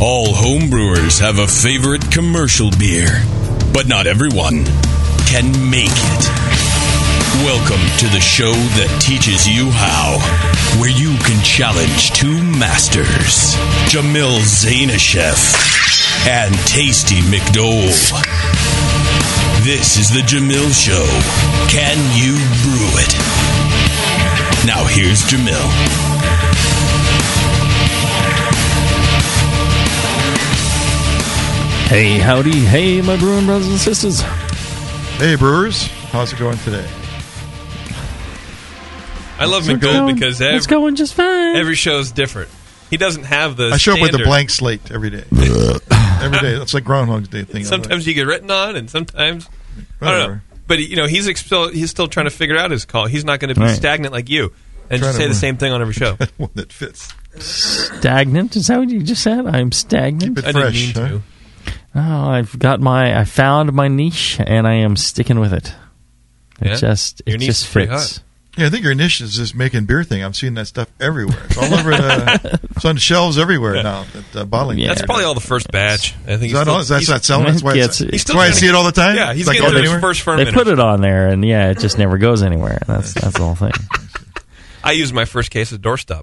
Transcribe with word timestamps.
All 0.00 0.26
homebrewers 0.26 1.20
have 1.20 1.38
a 1.38 1.46
favorite 1.46 2.10
commercial 2.10 2.70
beer, 2.78 3.22
but 3.72 3.86
not 3.86 4.08
everyone 4.08 4.64
can 5.30 5.70
make 5.70 5.86
it. 5.86 6.24
Welcome 7.46 7.80
to 7.98 8.08
the 8.10 8.20
show 8.20 8.52
that 8.52 8.90
teaches 9.00 9.46
you 9.48 9.70
how, 9.70 10.18
where 10.80 10.90
you 10.90 11.16
can 11.22 11.42
challenge 11.44 12.10
two 12.10 12.42
masters, 12.42 13.54
Jamil 13.86 14.42
Zainasheff 14.42 15.54
and 16.26 16.54
Tasty 16.66 17.22
McDole. 17.30 17.86
This 19.62 19.96
is 19.96 20.10
the 20.10 20.26
Jamil 20.26 20.74
Show. 20.74 21.06
Can 21.70 21.96
you 22.18 22.34
brew 22.66 22.90
it? 22.98 23.14
Now 24.66 24.84
here's 24.84 25.22
Jamil. 25.22 26.13
Hey, 31.86 32.18
howdy. 32.18 32.50
Hey, 32.64 33.00
my 33.02 33.16
brewing 33.16 33.46
brothers 33.46 33.68
and 33.68 33.78
sisters. 33.78 34.20
Hey, 35.18 35.36
brewers. 35.36 35.86
How's 36.10 36.32
it 36.32 36.38
going 36.38 36.58
today? 36.58 36.86
I 39.38 39.44
love 39.46 39.68
It's 39.68 39.84
McDole 39.84 40.04
okay. 40.04 40.12
because 40.14 40.40
It's 40.40 40.66
going 40.66 40.96
just 40.96 41.14
fine. 41.14 41.56
every 41.56 41.74
show 41.76 41.98
is 41.98 42.10
different. 42.10 42.48
He 42.90 42.96
doesn't 42.96 43.24
have 43.24 43.56
the. 43.56 43.70
I 43.72 43.76
show 43.76 43.94
up 43.94 44.00
with 44.00 44.14
a 44.14 44.24
blank 44.24 44.50
slate 44.50 44.90
every 44.90 45.10
day. 45.10 45.24
every 45.32 46.38
day. 46.38 46.58
That's 46.58 46.74
like 46.74 46.84
Groundhog's 46.84 47.28
Day 47.28 47.44
thing. 47.44 47.64
Sometimes 47.64 48.06
you 48.06 48.14
get 48.14 48.26
written 48.26 48.50
on, 48.50 48.76
and 48.76 48.90
sometimes 48.90 49.48
I 50.00 50.10
don't 50.10 50.30
know. 50.34 50.40
But 50.66 50.78
you 50.80 50.96
know, 50.96 51.06
he's 51.06 51.28
ex- 51.28 51.44
still 51.44 51.68
he's 51.68 51.90
still 51.90 52.08
trying 52.08 52.26
to 52.26 52.30
figure 52.30 52.56
out 52.56 52.70
his 52.70 52.84
call. 52.84 53.06
He's 53.06 53.24
not 53.24 53.38
going 53.40 53.54
to 53.54 53.60
be 53.60 53.66
Right. 53.66 53.76
stagnant 53.76 54.12
like 54.12 54.28
you 54.30 54.52
and 54.90 55.00
just 55.02 55.16
say 55.16 55.28
the 55.28 55.34
same 55.34 55.56
thing 55.58 55.72
on 55.72 55.80
every 55.80 55.94
show. 55.94 56.16
one 56.38 56.50
that 56.54 56.72
fits. 56.72 57.12
Stagnant? 57.38 58.56
Is 58.56 58.68
that 58.68 58.78
what 58.78 58.88
you 58.88 59.02
just 59.02 59.22
said? 59.22 59.46
I'm 59.46 59.70
stagnant. 59.72 60.36
Keep 60.36 60.38
it 60.38 60.44
I 60.48 60.52
didn't 60.52 60.62
fresh. 60.62 60.74
mean 60.74 60.94
huh? 60.94 61.08
to. 61.08 61.22
Oh, 61.94 62.00
I've 62.28 62.58
got 62.58 62.80
my, 62.80 63.18
I 63.18 63.24
found 63.24 63.72
my 63.72 63.88
niche, 63.88 64.38
and 64.40 64.66
I 64.66 64.74
am 64.74 64.96
sticking 64.96 65.38
with 65.38 65.52
it. 65.52 65.72
It 66.60 66.66
Yeah? 66.68 66.74
just, 66.76 67.22
Your 67.26 67.36
it 67.36 67.38
niche 67.40 67.46
just 67.48 67.66
is 67.66 67.72
pretty 67.72 67.88
fits. 67.92 68.20
Yeah, 68.56 68.66
I 68.66 68.70
think 68.70 68.84
your 68.84 68.94
niche 68.94 69.20
is 69.20 69.36
this 69.36 69.52
making 69.52 69.86
beer 69.86 70.04
thing. 70.04 70.22
I'm 70.22 70.32
seeing 70.32 70.54
that 70.54 70.66
stuff 70.66 70.88
everywhere. 71.00 71.42
It's 71.46 71.58
all 71.58 71.74
over 71.74 71.90
the. 71.90 72.60
it's 72.76 72.84
on 72.84 72.96
shelves 72.98 73.36
everywhere 73.36 73.74
Yeah. 73.76 73.82
now. 73.82 74.04
At 74.14 74.36
uh, 74.36 74.44
bottling. 74.44 74.78
Yeah. 74.78 74.88
That's 74.88 75.02
probably 75.02 75.24
all 75.24 75.34
the 75.34 75.40
first 75.40 75.72
batch. 75.72 76.14
I 76.22 76.36
think 76.36 76.42
Is 76.42 76.42
he's 76.42 76.52
that 76.52 76.60
still, 76.62 76.74
all? 76.74 76.80
Is 76.80 76.88
that 76.88 76.98
he's, 77.00 77.08
not 77.08 77.24
selling? 77.24 77.46
That's 77.46 77.64
why. 77.64 77.72
It 77.74 77.78
It's, 77.78 77.98
that's 77.98 78.32
why 78.34 78.46
I 78.46 78.50
see 78.50 78.68
it 78.68 78.74
all 78.76 78.84
the 78.84 78.92
time. 78.92 79.16
Yeah, 79.16 79.32
he's 79.32 79.40
It's 79.42 79.48
like 79.48 79.56
getting 79.58 79.72
going 79.72 79.82
those 79.84 79.92
anywhere. 79.92 80.14
first 80.14 80.24
They 80.24 80.52
put 80.52 80.68
it 80.68 80.78
on 80.78 81.00
there, 81.00 81.28
and 81.30 81.44
yeah, 81.44 81.70
it 81.70 81.80
just 81.80 81.98
never 81.98 82.16
goes 82.16 82.44
anywhere. 82.44 82.78
That's 82.86 83.12
that's 83.14 83.36
the 83.36 83.42
whole 83.42 83.56
thing. 83.56 83.72
I 84.84 84.92
used 84.92 85.12
my 85.14 85.24
first 85.24 85.50
case 85.50 85.72
of 85.72 85.80
doorstop. 85.80 86.22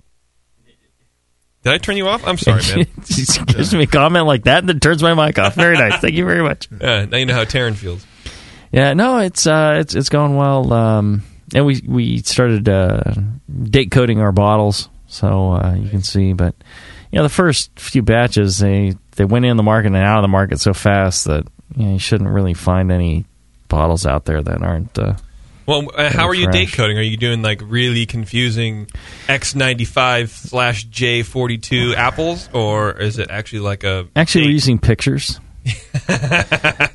Did 1.63 1.73
I 1.73 1.77
turn 1.77 1.95
you 1.95 2.07
off? 2.07 2.25
I'm 2.25 2.37
sorry, 2.37 2.61
man. 2.75 2.87
Gives 3.05 3.73
me 3.73 3.83
a 3.83 3.87
comment 3.87 4.25
like 4.25 4.45
that, 4.45 4.59
and 4.59 4.69
then 4.69 4.79
turns 4.79 5.03
my 5.03 5.13
mic 5.13 5.37
off. 5.37 5.53
Very 5.53 5.77
nice. 5.77 5.99
Thank 5.99 6.15
you 6.15 6.25
very 6.25 6.41
much. 6.43 6.67
Yeah, 6.81 7.05
now 7.05 7.17
you 7.17 7.25
know 7.25 7.35
how 7.35 7.43
Taryn 7.43 7.75
feels. 7.75 8.05
Yeah, 8.71 8.93
no, 8.93 9.19
it's 9.19 9.45
uh, 9.45 9.77
it's 9.79 9.93
it's 9.93 10.09
going 10.09 10.35
well. 10.35 10.73
Um, 10.73 11.23
and 11.53 11.65
we 11.65 11.81
we 11.85 12.17
started 12.19 12.67
uh, 12.67 13.03
date 13.63 13.91
coding 13.91 14.19
our 14.19 14.31
bottles, 14.31 14.89
so 15.07 15.51
uh, 15.51 15.75
you 15.75 15.89
can 15.89 16.01
see. 16.01 16.33
But 16.33 16.55
you 17.11 17.17
know, 17.17 17.23
the 17.23 17.29
first 17.29 17.77
few 17.79 18.01
batches 18.01 18.57
they 18.57 18.95
they 19.17 19.25
went 19.25 19.45
in 19.45 19.57
the 19.57 19.63
market 19.63 19.87
and 19.87 19.97
out 19.97 20.19
of 20.19 20.23
the 20.23 20.29
market 20.29 20.59
so 20.59 20.73
fast 20.73 21.25
that 21.25 21.45
you, 21.75 21.85
know, 21.85 21.93
you 21.93 21.99
shouldn't 21.99 22.29
really 22.29 22.53
find 22.55 22.91
any 22.91 23.25
bottles 23.67 24.05
out 24.05 24.25
there 24.25 24.41
that 24.41 24.63
aren't. 24.63 24.97
Uh, 24.97 25.15
Well, 25.65 25.89
uh, 25.95 26.11
how 26.11 26.27
are 26.27 26.33
you 26.33 26.45
fresh. 26.45 26.53
date 26.55 26.73
coding? 26.73 26.97
Are 26.97 27.01
you 27.03 27.17
doing 27.17 27.41
like 27.41 27.61
really 27.63 28.05
confusing 28.05 28.87
X95 29.27 30.29
slash 30.29 30.87
J42 30.87 31.93
apples, 31.95 32.49
or 32.53 32.93
is 32.99 33.19
it 33.19 33.29
actually 33.29 33.59
like 33.59 33.83
a 33.83 34.07
actually, 34.15 34.41
we're 34.41 34.47
date- 34.47 34.53
using 34.53 34.79
pictures. 34.79 35.39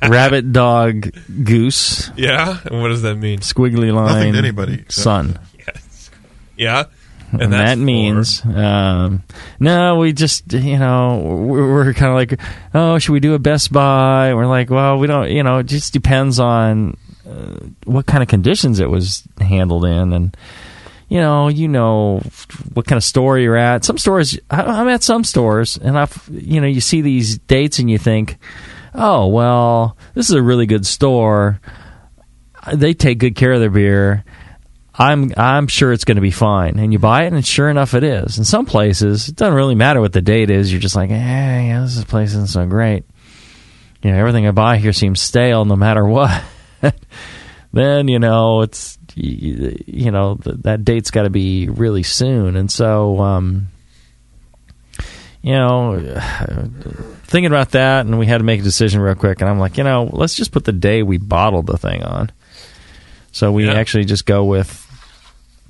Rabbit, 0.07 0.51
dog, 0.51 1.11
goose, 1.43 2.11
Yeah, 2.17 2.59
and 2.65 2.81
what 2.81 2.89
does 2.89 3.01
that 3.03 3.15
mean? 3.15 3.39
squiggly 3.39 3.93
line, 3.93 4.13
Nothing 4.13 4.33
to 4.33 4.39
anybody, 4.39 4.73
except- 4.81 4.93
sun. 5.03 5.39
Yeah, 6.57 6.85
and, 7.31 7.53
that's 7.53 7.71
that 7.71 7.77
means 7.77 8.43
um, 8.45 9.21
no 9.59 9.97
we 9.99 10.11
just 10.11 10.51
you 10.53 10.79
know 10.79 11.21
we're, 11.45 11.71
we're 11.71 11.93
kind 11.93 12.09
of 12.11 12.15
like 12.15 12.41
oh 12.73 12.97
should 12.97 13.11
we 13.11 13.19
do 13.19 13.35
a 13.35 13.39
best 13.39 13.71
buy 13.71 14.33
we're 14.33 14.47
like 14.47 14.69
well 14.71 14.97
we 14.97 15.05
don't 15.07 15.29
you 15.29 15.43
know 15.43 15.59
it 15.59 15.65
just 15.67 15.93
depends 15.93 16.39
on 16.39 16.97
uh, 17.27 17.59
what 17.85 18.05
kind 18.05 18.23
of 18.23 18.29
conditions 18.29 18.79
it 18.79 18.89
was 18.89 19.27
handled 19.39 19.85
in 19.85 20.13
and 20.13 20.37
you 21.09 21.19
know 21.19 21.47
you 21.47 21.67
know 21.67 22.19
what 22.73 22.85
kind 22.85 22.97
of 22.97 23.03
store 23.03 23.37
you're 23.37 23.57
at 23.57 23.83
some 23.83 23.97
stores 23.97 24.39
I- 24.49 24.63
i'm 24.63 24.87
at 24.87 25.03
some 25.03 25.23
stores 25.23 25.77
and 25.77 25.97
i've 25.97 26.29
you 26.31 26.61
know 26.61 26.67
you 26.67 26.81
see 26.81 27.01
these 27.01 27.37
dates 27.39 27.79
and 27.79 27.89
you 27.89 27.97
think 27.97 28.37
oh 28.93 29.27
well 29.27 29.97
this 30.13 30.29
is 30.29 30.35
a 30.35 30.41
really 30.41 30.65
good 30.65 30.85
store 30.85 31.59
they 32.73 32.93
take 32.93 33.19
good 33.19 33.35
care 33.35 33.53
of 33.53 33.59
their 33.59 33.69
beer 33.69 34.23
I'm 34.99 35.31
I'm 35.37 35.67
sure 35.67 35.93
it's 35.93 36.05
going 36.05 36.15
to 36.15 36.21
be 36.21 36.31
fine. 36.31 36.79
And 36.79 36.91
you 36.91 36.97
buy 36.97 37.25
it, 37.25 37.33
and 37.33 37.45
sure 37.45 37.69
enough, 37.69 37.93
it 37.93 38.03
is. 38.03 38.39
In 38.39 38.43
some 38.43 38.65
places, 38.65 39.29
it 39.29 39.35
doesn't 39.35 39.53
really 39.53 39.75
matter 39.75 40.01
what 40.01 40.11
the 40.11 40.23
date 40.23 40.49
is. 40.49 40.71
You're 40.71 40.81
just 40.81 40.95
like, 40.95 41.09
hey, 41.11 41.67
yeah, 41.67 41.81
this 41.81 42.03
place 42.03 42.29
isn't 42.29 42.49
so 42.49 42.65
great. 42.65 43.05
You 44.01 44.11
know, 44.11 44.17
everything 44.17 44.47
I 44.47 44.51
buy 44.51 44.77
here 44.77 44.93
seems 44.93 45.21
stale, 45.21 45.65
no 45.65 45.75
matter 45.75 46.03
what. 46.03 46.43
then 47.73 48.07
you 48.07 48.19
know 48.19 48.61
it's 48.61 48.97
you, 49.15 50.11
know 50.11 50.35
that 50.43 50.85
date's 50.85 51.11
got 51.11 51.23
to 51.23 51.29
be 51.29 51.67
really 51.69 52.03
soon, 52.03 52.55
and 52.55 52.71
so 52.71 53.19
um, 53.19 53.67
you 55.41 55.53
know, 55.53 55.99
thinking 57.23 57.45
about 57.47 57.71
that, 57.71 58.05
and 58.05 58.19
we 58.19 58.25
had 58.25 58.39
to 58.39 58.43
make 58.43 58.59
a 58.59 58.63
decision 58.63 58.99
real 59.01 59.15
quick. 59.15 59.41
And 59.41 59.49
I'm 59.49 59.59
like, 59.59 59.77
you 59.77 59.83
know, 59.83 60.09
let's 60.11 60.35
just 60.35 60.51
put 60.51 60.65
the 60.65 60.71
day 60.73 61.03
we 61.03 61.17
bottled 61.17 61.67
the 61.67 61.77
thing 61.77 62.03
on. 62.03 62.31
So 63.31 63.51
we 63.51 63.65
Yeah. 63.65 63.73
actually 63.73 64.05
just 64.05 64.25
go 64.25 64.43
with 64.45 64.83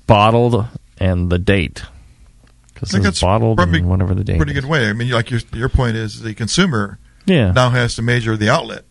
bottled 0.08 0.66
and 1.00 1.30
the 1.30 1.38
date 1.38 1.84
because 2.74 2.94
it's 2.94 3.04
that's 3.04 3.22
bottled 3.22 3.58
probably 3.58 3.80
and 3.80 3.90
whatever 3.90 4.16
the 4.16 4.24
date. 4.24 4.38
Pretty 4.38 4.54
is. 4.54 4.62
good 4.62 4.70
way. 4.70 4.90
I 4.90 4.94
mean, 4.94 5.12
like 5.12 5.30
your 5.32 5.42
your 5.54 5.70
point 5.70 5.96
is 5.98 6.22
the 6.22 6.34
consumer 6.34 6.98
Yeah. 7.26 7.52
now 7.52 7.70
has 7.70 7.96
to 7.96 8.02
measure 8.02 8.38
the 8.38 8.50
outlet 8.50 8.84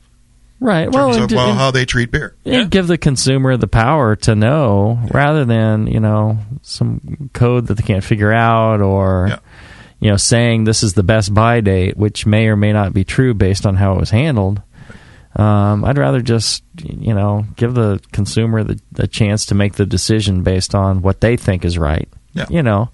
right. 0.60 0.86
in 0.86 0.90
Well, 0.92 1.06
terms 1.08 1.16
and, 1.16 1.32
of 1.32 1.36
well, 1.36 1.50
and- 1.50 1.58
how 1.58 1.70
they 1.70 1.84
treat 1.84 2.10
beer. 2.10 2.34
and 2.44 2.70
give 2.70 2.86
the 2.86 2.98
consumer 2.98 3.56
the 3.56 3.68
power 3.68 4.16
to 4.16 4.34
know 4.34 4.98
rather 5.12 5.44
than 5.44 5.86
you 5.86 6.00
know 6.00 6.38
some 6.62 7.30
code 7.32 7.66
that 7.68 7.74
they 7.74 7.82
can't 7.82 8.04
figure 8.04 8.32
out 8.32 8.80
or 8.80 9.26
Yeah. 9.28 9.38
you 10.00 10.10
know 10.10 10.16
saying 10.16 10.64
this 10.64 10.82
is 10.82 10.94
the 10.94 11.02
best 11.02 11.32
buy 11.34 11.60
date, 11.60 11.96
which 11.96 12.26
may 12.26 12.46
or 12.48 12.56
may 12.56 12.72
not 12.72 12.92
be 12.92 13.04
true 13.04 13.34
based 13.34 13.66
on 13.66 13.76
how 13.76 13.94
it 13.94 14.00
was 14.00 14.10
handled. 14.10 14.62
Um, 15.34 15.84
I'd 15.84 15.98
rather 15.98 16.22
just 16.22 16.62
you 16.82 17.12
know 17.12 17.44
give 17.56 17.74
the 17.74 18.00
consumer 18.12 18.64
the, 18.64 18.80
the 18.92 19.06
chance 19.06 19.44
to 19.46 19.54
make 19.54 19.74
the 19.74 19.84
decision 19.84 20.42
based 20.42 20.74
on 20.74 21.02
what 21.02 21.20
they 21.20 21.36
think 21.36 21.64
is 21.64 21.76
right. 21.76 22.08
Yeah. 22.32 22.46
You 22.48 22.62
know, 22.62 22.90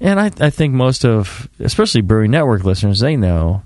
and 0.00 0.20
I 0.20 0.30
I 0.38 0.50
think 0.50 0.74
most 0.74 1.04
of 1.06 1.48
especially 1.60 2.02
Brewing 2.02 2.30
Network 2.32 2.64
listeners 2.64 3.00
they 3.00 3.16
know 3.16 3.62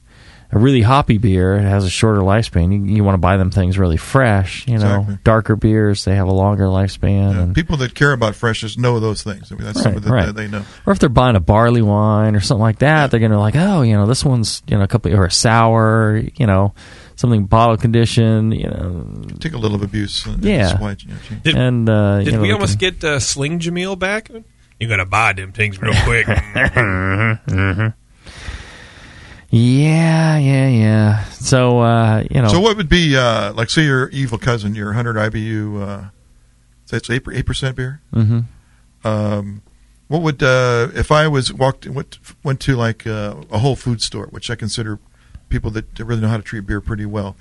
a 0.52 0.58
really 0.58 0.80
hoppy 0.82 1.18
beer 1.18 1.58
has 1.58 1.84
a 1.84 1.90
shorter 1.90 2.20
lifespan. 2.20 2.72
You, 2.72 2.94
you 2.96 3.04
want 3.04 3.14
to 3.14 3.18
buy 3.20 3.36
them 3.36 3.50
things 3.50 3.78
really 3.78 3.96
fresh. 3.96 4.66
You 4.68 4.78
know, 4.78 5.00
Exactly. 5.00 5.18
darker 5.24 5.56
beers 5.56 6.04
they 6.04 6.14
have 6.14 6.28
a 6.28 6.32
longer 6.32 6.64
lifespan. 6.66 7.34
Yeah, 7.34 7.40
and, 7.42 7.54
people 7.54 7.76
that 7.78 7.94
care 7.94 8.12
about 8.12 8.34
freshness 8.36 8.78
know 8.78 9.00
those 9.00 9.22
things. 9.22 9.50
I 9.50 9.56
mean, 9.56 9.64
that's 9.64 9.78
Right, 9.78 9.82
something 9.82 10.02
that 10.02 10.10
right. 10.10 10.34
they 10.34 10.46
know. 10.48 10.64
or 10.86 10.92
if 10.92 10.98
they're 11.00 11.08
buying 11.08 11.36
a 11.36 11.40
barley 11.40 11.82
wine 11.82 12.36
or 12.36 12.40
something 12.40 12.62
like 12.62 12.78
that, 12.78 13.10
they're 13.10 13.20
going 13.20 13.32
to 13.32 13.38
like, 13.40 13.56
oh, 13.56 13.82
you 13.82 13.94
know, 13.94 14.06
this 14.06 14.24
one's 14.24 14.62
you 14.68 14.76
know 14.76 14.84
a 14.84 14.88
couple 14.88 15.12
or 15.14 15.24
a 15.26 15.30
sour, 15.30 16.22
you 16.36 16.46
know, 16.46 16.74
something 17.16 17.46
bottle 17.46 17.76
condition, 17.76 18.52
you 18.52 18.68
know, 18.68 19.06
Take 19.40 19.52
a 19.54 19.58
little 19.58 19.76
of 19.76 19.82
abuse. 19.82 20.24
And 20.26 20.44
Yeah. 20.44 20.68
supply 20.68 20.96
you 21.00 21.08
know. 21.08 21.16
Did, 21.42 21.56
and 21.56 21.88
uh, 21.88 22.18
did 22.18 22.26
you 22.26 22.32
know, 22.32 22.40
we 22.42 22.52
almost 22.52 22.78
can- 22.78 22.90
get 22.94 23.04
uh, 23.04 23.18
Sling 23.20 23.58
Jamil 23.58 23.98
back? 23.98 24.30
You 24.78 24.88
gotta 24.88 25.06
buy 25.06 25.32
them 25.32 25.52
things 25.52 25.80
real 25.80 25.94
quick. 26.04 26.26
Yeah, 29.56 30.38
yeah, 30.38 30.68
yeah. 30.68 31.24
So 31.30 31.80
uh, 31.80 32.24
you 32.30 32.42
know, 32.42 32.48
So 32.48 32.60
what 32.60 32.76
would 32.76 32.88
be 32.88 33.16
uh, 33.16 33.52
like? 33.54 33.70
Say 33.70 33.84
your 33.84 34.08
evil 34.10 34.38
cousin, 34.38 34.74
your 34.74 34.88
100 34.88 35.16
IBU. 35.16 35.82
Uh, 35.82 36.04
say 36.84 36.98
it's 36.98 37.10
eight 37.10 37.46
percent 37.46 37.76
beer. 37.76 38.00
hmm 38.12 38.40
Um, 39.04 39.62
what 40.08 40.22
would 40.22 40.42
uh, 40.42 40.88
if 40.94 41.10
I 41.10 41.26
was 41.28 41.52
walked 41.52 41.86
went 41.86 42.18
went 42.44 42.60
to 42.60 42.76
like 42.76 43.06
uh, 43.06 43.36
a 43.50 43.58
Whole 43.58 43.76
Food 43.76 44.02
store, 44.02 44.26
which 44.26 44.50
I 44.50 44.54
consider 44.54 44.98
people 45.48 45.70
that 45.72 45.98
really 45.98 46.20
know 46.20 46.28
how 46.28 46.36
to 46.36 46.42
treat 46.42 46.66
beer 46.66 46.80
pretty 46.80 47.06
well. 47.06 47.36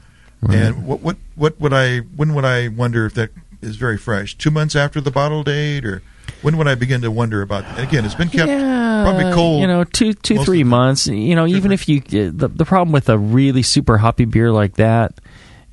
And 0.47 0.85
what 0.85 1.01
what 1.01 1.17
what 1.35 1.59
would 1.59 1.73
I 1.73 1.99
when 1.99 2.35
would 2.35 2.45
I 2.45 2.67
wonder 2.67 3.07
if 3.07 3.15
that 3.15 3.31
is 3.65 3.75
very 3.75 3.97
fresh? 3.97 4.37
Two 4.37 4.51
months 4.51 4.75
after 4.75 5.01
the 5.01 5.11
bottle 5.11 5.43
date, 5.43 5.83
or 5.85 6.01
when 6.41 6.57
would 6.57 6.67
I 6.67 6.75
begin 6.75 7.01
to 7.01 7.11
wonder 7.11 7.41
about? 7.41 7.65
And 7.65 7.79
again, 7.79 8.05
it's 8.05 8.15
been 8.15 8.29
kept 8.29 8.47
yeah, 8.49 9.03
probably 9.03 9.31
cold. 9.33 9.61
You 9.61 9.67
know, 9.67 9.83
two, 9.83 10.13
two, 10.13 10.43
three 10.43 10.63
months. 10.63 11.07
You 11.07 11.35
know, 11.35 11.45
even 11.47 11.71
if 11.71 11.89
you 11.89 11.99
the 12.01 12.47
the 12.47 12.65
problem 12.65 12.91
with 12.91 13.09
a 13.09 13.17
really 13.17 13.63
super 13.63 13.97
hoppy 13.97 14.25
beer 14.25 14.51
like 14.51 14.75
that 14.75 15.19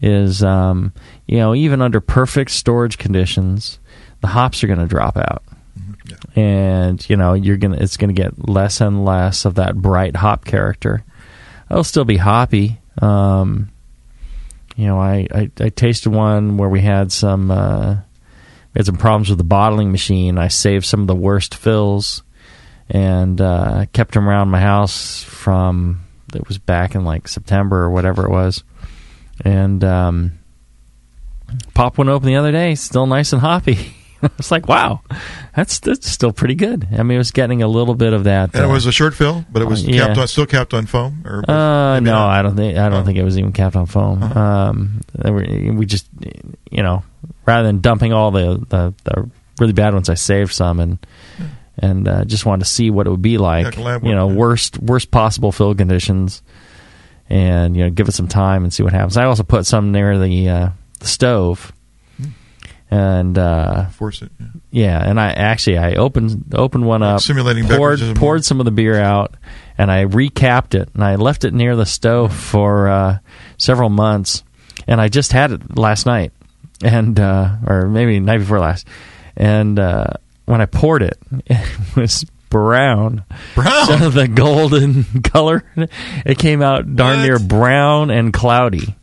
is, 0.01 0.43
um, 0.43 0.93
you 1.27 1.39
know, 1.39 1.55
even 1.55 1.81
under 1.81 2.01
perfect 2.01 2.51
storage 2.51 2.99
conditions, 2.99 3.79
the 4.21 4.27
hops 4.29 4.65
are 4.65 4.67
going 4.67 4.79
to 4.81 4.87
drop 4.87 5.17
out, 5.17 5.43
Mm-hmm. 5.79 6.39
and 6.41 7.09
you 7.09 7.17
know, 7.17 7.33
you're 7.35 7.57
gonna 7.57 7.77
it's 7.79 7.97
going 7.97 8.15
to 8.15 8.21
get 8.23 8.49
less 8.49 8.81
and 8.81 9.05
less 9.05 9.45
of 9.45 9.55
that 9.55 9.75
bright 9.77 10.17
hop 10.17 10.45
character. 10.45 11.03
It'll 11.71 11.85
still 11.85 12.05
be 12.05 12.19
hoppy. 12.19 12.79
Um, 13.01 13.71
you 14.77 14.87
know, 14.87 14.99
I, 14.99 15.27
I, 15.33 15.51
I 15.61 15.69
tasted 15.69 16.11
one 16.11 16.57
where 16.57 16.69
we 16.69 16.81
had 16.81 17.13
some 17.13 17.51
uh, 17.51 17.95
we 18.75 18.79
had 18.79 18.87
some 18.87 18.97
problems 18.97 19.29
with 19.29 19.39
the 19.39 19.45
bottling 19.45 19.93
machine. 19.93 20.39
I 20.39 20.49
saved 20.49 20.85
some 20.85 21.01
of 21.01 21.07
the 21.07 21.15
worst 21.15 21.55
fills 21.55 22.23
and 22.89 23.41
uh, 23.41 23.87
kept 23.93 24.15
them 24.15 24.29
around 24.29 24.49
my 24.49 24.61
house 24.61 25.23
from 25.23 26.05
it 26.35 26.49
was 26.49 26.59
back 26.59 26.95
in 26.95 27.05
like 27.05 27.29
September 27.29 27.83
or 27.83 27.91
whatever 27.91 28.25
it 28.25 28.31
was, 28.31 28.65
and 29.45 29.85
um, 29.85 30.39
popped 31.75 31.99
one 31.99 32.09
open 32.09 32.27
the 32.27 32.37
other 32.37 32.53
day, 32.53 32.75
still 32.75 33.07
nice 33.07 33.33
and 33.33 33.43
hoppy. 33.43 33.95
It's 34.39 34.51
like 34.53 34.69
wow, 34.69 35.01
that's 35.57 35.81
that's 35.81 36.09
still 36.09 36.33
pretty 36.33 36.55
good. 36.55 36.87
I 36.93 37.03
mean, 37.03 37.17
it 37.17 37.19
was 37.19 37.33
getting 37.33 37.63
a 37.63 37.69
little 37.69 37.95
bit 37.95 38.13
of 38.13 38.25
that. 38.25 38.55
and 38.55 38.65
it 38.65 38.69
uh, 38.69 38.73
was 38.73 38.87
a 38.87 38.93
short 38.93 39.15
fill, 39.15 39.45
but 39.51 39.63
it 39.63 39.65
was 39.67 39.85
uh, 39.85 39.91
yeah. 39.91 40.07
capped 40.07 40.19
on, 40.19 40.29
still 40.29 40.47
capped 40.47 40.75
on 40.75 40.87
foam. 40.87 41.23
Or 41.27 41.39
uh, 41.51 41.99
no, 42.01 42.13
not? 42.13 42.31
I 42.31 42.43
don't 42.43 42.55
think 42.57 42.79
I 42.79 42.89
don't 42.89 43.03
Oh. 43.03 43.05
think 43.05 43.19
it 43.19 43.25
was 43.25 43.37
even 43.37 43.53
capped 43.53 43.75
on 43.75 43.87
foam. 43.87 44.23
Uh-huh. 44.23 44.41
Um, 44.41 45.01
were- 45.25 45.73
we 45.75 45.87
just, 45.87 46.07
you 46.71 46.83
know, 46.83 47.03
rather 47.47 47.67
than 47.67 47.81
dumping 47.81 48.13
all 48.13 48.31
the, 48.31 48.65
the, 48.69 48.95
the 49.05 49.29
really 49.59 49.73
bad 49.73 49.93
ones, 49.93 50.09
I 50.09 50.15
saved 50.15 50.53
some 50.53 50.79
and 50.79 50.99
and 51.79 52.07
uh, 52.07 52.25
just 52.25 52.47
wanted 52.47 52.65
to 52.65 52.71
see 52.71 52.91
what 52.91 53.07
it 53.07 53.11
would 53.11 53.23
be 53.23 53.39
like. 53.39 53.77
Yeah, 53.77 53.99
you 54.03 54.15
know, 54.15 54.29
yeah. 54.29 54.37
worst 54.37 54.79
worst 54.79 55.11
possible 55.11 55.51
fill 55.51 55.75
conditions, 55.75 56.43
and 57.29 57.77
you 57.77 57.83
know, 57.85 57.91
give 57.91 58.09
it 58.09 58.13
some 58.13 58.29
time 58.29 58.63
and 58.63 58.73
see 58.73 58.83
what 58.85 58.93
happens. 58.93 59.17
I 59.17 59.25
also 59.25 59.43
put 59.43 59.67
some 59.67 59.91
near 59.91 60.19
the 60.19 60.49
uh, 60.49 60.69
the 61.01 61.07
stove. 61.09 61.73
And 62.93 63.39
uh, 63.39 63.87
force 63.87 64.21
it. 64.21 64.31
yeah. 64.39 64.47
yeah, 64.71 65.09
and 65.09 65.19
I 65.19 65.31
actually 65.31 65.79
I 65.79 65.95
opened 65.95 66.55
opened 66.55 66.85
one 66.85 67.03
up, 67.03 67.23
Simulating 67.23 67.67
poured 67.67 68.01
poured 68.17 68.45
some 68.45 68.61
of 68.61 68.67
the 68.67 68.71
beer 68.71 69.01
out, 69.01 69.35
and 69.79 69.91
I 69.91 70.05
recapped 70.05 70.75
it, 70.75 70.91
and 70.93 71.03
I 71.03 71.15
left 71.15 71.45
it 71.45 71.55
near 71.55 71.75
the 71.75 71.87
stove 71.87 72.35
for 72.35 72.89
uh, 72.89 73.19
several 73.57 73.89
months, 73.89 74.45
and 74.87 75.01
I 75.01 75.09
just 75.09 75.33
had 75.33 75.53
it 75.53 75.79
last 75.79 76.05
night, 76.05 76.33
and 76.85 77.19
uh, 77.19 77.57
or 77.67 77.89
maybe 77.89 78.21
night 78.21 78.39
before 78.39 78.61
last, 78.61 78.87
and 79.37 79.79
uh, 79.79 80.09
when 80.45 80.61
I 80.61 80.67
poured 80.67 81.03
it, 81.03 81.17
it 81.47 81.97
was 81.97 82.27
brown, 82.51 83.25
Brown? 83.55 83.87
so 83.87 84.11
the 84.11 84.29
golden 84.29 85.05
color, 85.23 85.65
it 86.27 86.37
came 86.37 86.61
out 86.61 86.95
darn 86.95 87.21
What? 87.21 87.25
near 87.25 87.39
brown 87.39 88.11
and 88.11 88.35
cloudy. 88.35 88.95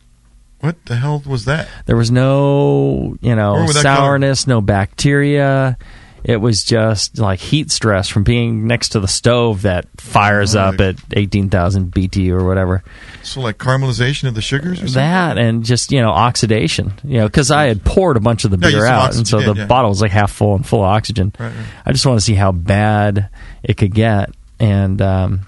What 0.60 0.84
the 0.86 0.96
hell 0.96 1.22
was 1.26 1.46
that? 1.46 1.68
There 1.86 1.96
was 1.96 2.10
no, 2.10 3.16
you 3.20 3.34
know, 3.34 3.66
sourness, 3.66 4.46
no 4.46 4.60
bacteria. 4.60 5.76
It 6.22 6.36
was 6.36 6.64
just 6.64 7.18
like 7.18 7.38
heat 7.40 7.70
stress 7.70 8.08
from 8.08 8.24
being 8.24 8.66
next 8.66 8.90
to 8.90 9.00
the 9.00 9.08
stove 9.08 9.62
that 9.62 9.86
fires 9.98 10.54
up 10.54 10.78
Right. 10.78 10.90
at 10.90 10.96
18,000 11.16 11.90
BTU 11.92 12.32
or 12.32 12.44
whatever. 12.44 12.84
So 13.22 13.40
like 13.40 13.56
caramelization 13.56 14.28
of 14.28 14.34
the 14.34 14.42
sugars 14.42 14.82
or 14.82 14.86
something? 14.86 14.94
That 14.94 15.38
and 15.38 15.64
just, 15.64 15.92
you 15.92 16.02
know, 16.02 16.10
oxidation. 16.10 16.92
You 17.04 17.20
know, 17.20 17.26
because 17.26 17.50
I 17.50 17.68
had 17.68 17.82
poured 17.84 18.18
a 18.18 18.20
bunch 18.20 18.44
of 18.44 18.50
the 18.50 18.58
beer 18.58 18.70
some 18.72 18.88
out, 18.88 19.16
and 19.16 19.26
so 19.26 19.40
the 19.40 19.54
yeah. 19.60 19.66
bottle 19.66 19.88
was 19.88 20.02
like 20.02 20.10
half 20.10 20.30
full 20.30 20.54
and 20.56 20.66
full 20.66 20.80
of 20.80 20.88
oxygen. 20.90 21.32
Right, 21.38 21.54
right. 21.54 21.66
I 21.86 21.92
just 21.92 22.04
want 22.04 22.18
to 22.18 22.24
see 22.24 22.34
how 22.34 22.52
bad 22.52 23.30
it 23.62 23.78
could 23.78 23.94
get. 23.94 24.30
And 24.58 25.00
um, 25.00 25.46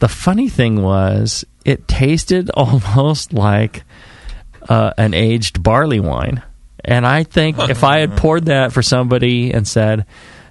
the 0.00 0.08
funny 0.08 0.50
thing 0.50 0.82
was, 0.82 1.46
it 1.64 1.88
tasted 1.88 2.50
almost 2.54 3.32
like 3.32 3.84
uh, 4.68 4.92
an 4.98 5.14
aged 5.14 5.62
barley 5.62 6.00
wine. 6.00 6.42
And 6.84 7.06
I 7.06 7.24
think 7.24 7.58
if 7.58 7.82
I 7.82 8.00
had 8.00 8.16
poured 8.16 8.46
that 8.46 8.72
for 8.72 8.82
somebody 8.82 9.52
and 9.52 9.66
said, 9.66 10.04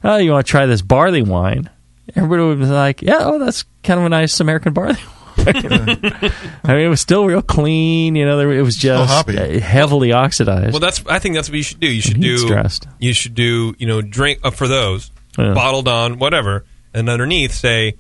"Oh, 0.03 0.17
you 0.17 0.31
want 0.31 0.45
to 0.47 0.49
try 0.51 0.65
this 0.65 0.81
barley 0.81 1.21
wine?" 1.21 1.69
Everybody 2.15 2.43
would 2.43 2.59
be 2.59 2.65
like, 2.65 3.01
"Yeah, 3.03 3.19
oh, 3.21 3.37
that's 3.39 3.65
kind 3.83 3.99
of 3.99 4.05
a 4.07 4.09
nice 4.09 4.39
American 4.39 4.73
barley." 4.73 4.97
wine." 5.37 5.47
I 5.47 6.73
mean, 6.73 6.85
it 6.85 6.89
was 6.89 7.01
still 7.01 7.25
real 7.25 7.41
clean. 7.43 8.15
You 8.15 8.25
know, 8.25 8.37
there, 8.37 8.51
it 8.51 8.63
was 8.63 8.75
just 8.75 9.29
uh, 9.29 9.59
heavily 9.59 10.11
oxidized. 10.11 10.71
Well, 10.73 10.79
that's. 10.79 11.05
I 11.05 11.19
think 11.19 11.35
that's 11.35 11.49
what 11.49 11.57
you 11.57 11.63
should 11.63 11.79
do. 11.79 11.87
You 11.91 12.01
should 12.01 12.19
do. 12.19 12.37
stressed. 12.39 12.87
You 12.99 13.13
should 13.13 13.35
do. 13.35 13.75
You 13.77 13.85
know, 13.87 14.01
drink 14.01 14.39
uh, 14.43 14.49
for 14.51 14.67
those 14.67 15.11
Yeah. 15.37 15.53
bottled 15.53 15.87
on 15.87 16.17
whatever, 16.17 16.65
and 16.93 17.09
underneath 17.09 17.53
say. 17.53 17.95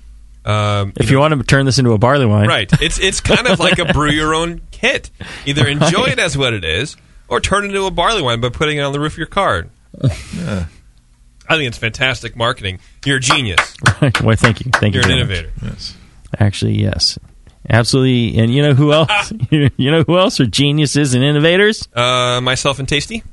Um, 0.45 0.93
if 0.97 1.09
you 1.09 1.19
want 1.19 1.33
to 1.33 1.43
turn 1.43 1.65
this 1.65 1.79
into 1.79 1.91
a 1.93 1.97
barley 1.97 2.25
wine, 2.25 2.47
Right. 2.47 2.69
It's 2.81 2.99
it's 2.99 3.21
kind 3.21 3.47
of 3.47 3.59
like 3.59 3.79
a 3.79 3.85
brew 3.93 4.11
your 4.11 4.33
own 4.35 4.61
kit. 4.71 5.09
Either 5.45 5.67
enjoy 5.69 6.05
it 6.05 6.19
as 6.19 6.37
what 6.37 6.53
it 6.53 6.65
is, 6.65 6.97
or 7.27 7.39
turn 7.39 7.63
it 7.63 7.67
into 7.67 7.85
a 7.85 7.91
barley 7.91 8.21
wine 8.21 8.41
by 8.41 8.49
putting 8.49 8.77
it 8.77 8.81
on 8.81 8.91
the 8.91 8.99
roof 8.99 9.13
of 9.13 9.17
your 9.17 9.27
car. 9.27 9.67
Yeah. 10.01 10.65
I 11.49 11.55
think 11.57 11.67
it's 11.67 11.77
fantastic 11.77 12.35
marketing. 12.37 12.79
You're 13.05 13.17
a 13.17 13.19
genius. 13.19 13.75
well, 14.23 14.35
thank 14.35 14.65
you, 14.65 14.71
thank 14.73 14.95
You're 14.95 15.05
you. 15.05 15.11
an 15.21 15.27
very 15.27 15.43
much. 15.43 15.45
innovator. 15.45 15.51
Yes. 15.61 15.95
Actually, 16.39 16.81
yes, 16.81 17.19
absolutely. 17.69 18.39
And 18.41 18.53
you 18.53 18.61
know 18.61 18.73
who 18.73 18.93
else? 18.93 19.31
you 19.51 19.91
know 19.91 20.03
who 20.03 20.17
else 20.17 20.39
are 20.39 20.45
geniuses 20.45 21.13
and 21.13 21.23
innovators? 21.23 21.87
Uh, 21.93 22.39
myself 22.41 22.79
and 22.79 22.87
Tasty. 22.87 23.23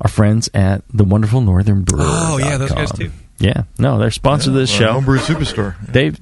Our 0.00 0.08
friends 0.08 0.50
at 0.54 0.82
the 0.92 1.04
wonderful 1.04 1.40
Northern 1.40 1.82
Brewer. 1.82 2.02
Oh, 2.04 2.38
yeah, 2.38 2.56
those 2.58 2.72
guys 2.72 2.92
too. 2.92 3.10
Yeah, 3.38 3.64
no, 3.78 3.98
they're 3.98 4.10
sponsors 4.10 4.48
of 4.48 4.54
this 4.54 4.70
show. 4.70 4.92
Homebrew 4.92 5.18
Superstore. 5.18 5.74
They, 5.92 6.12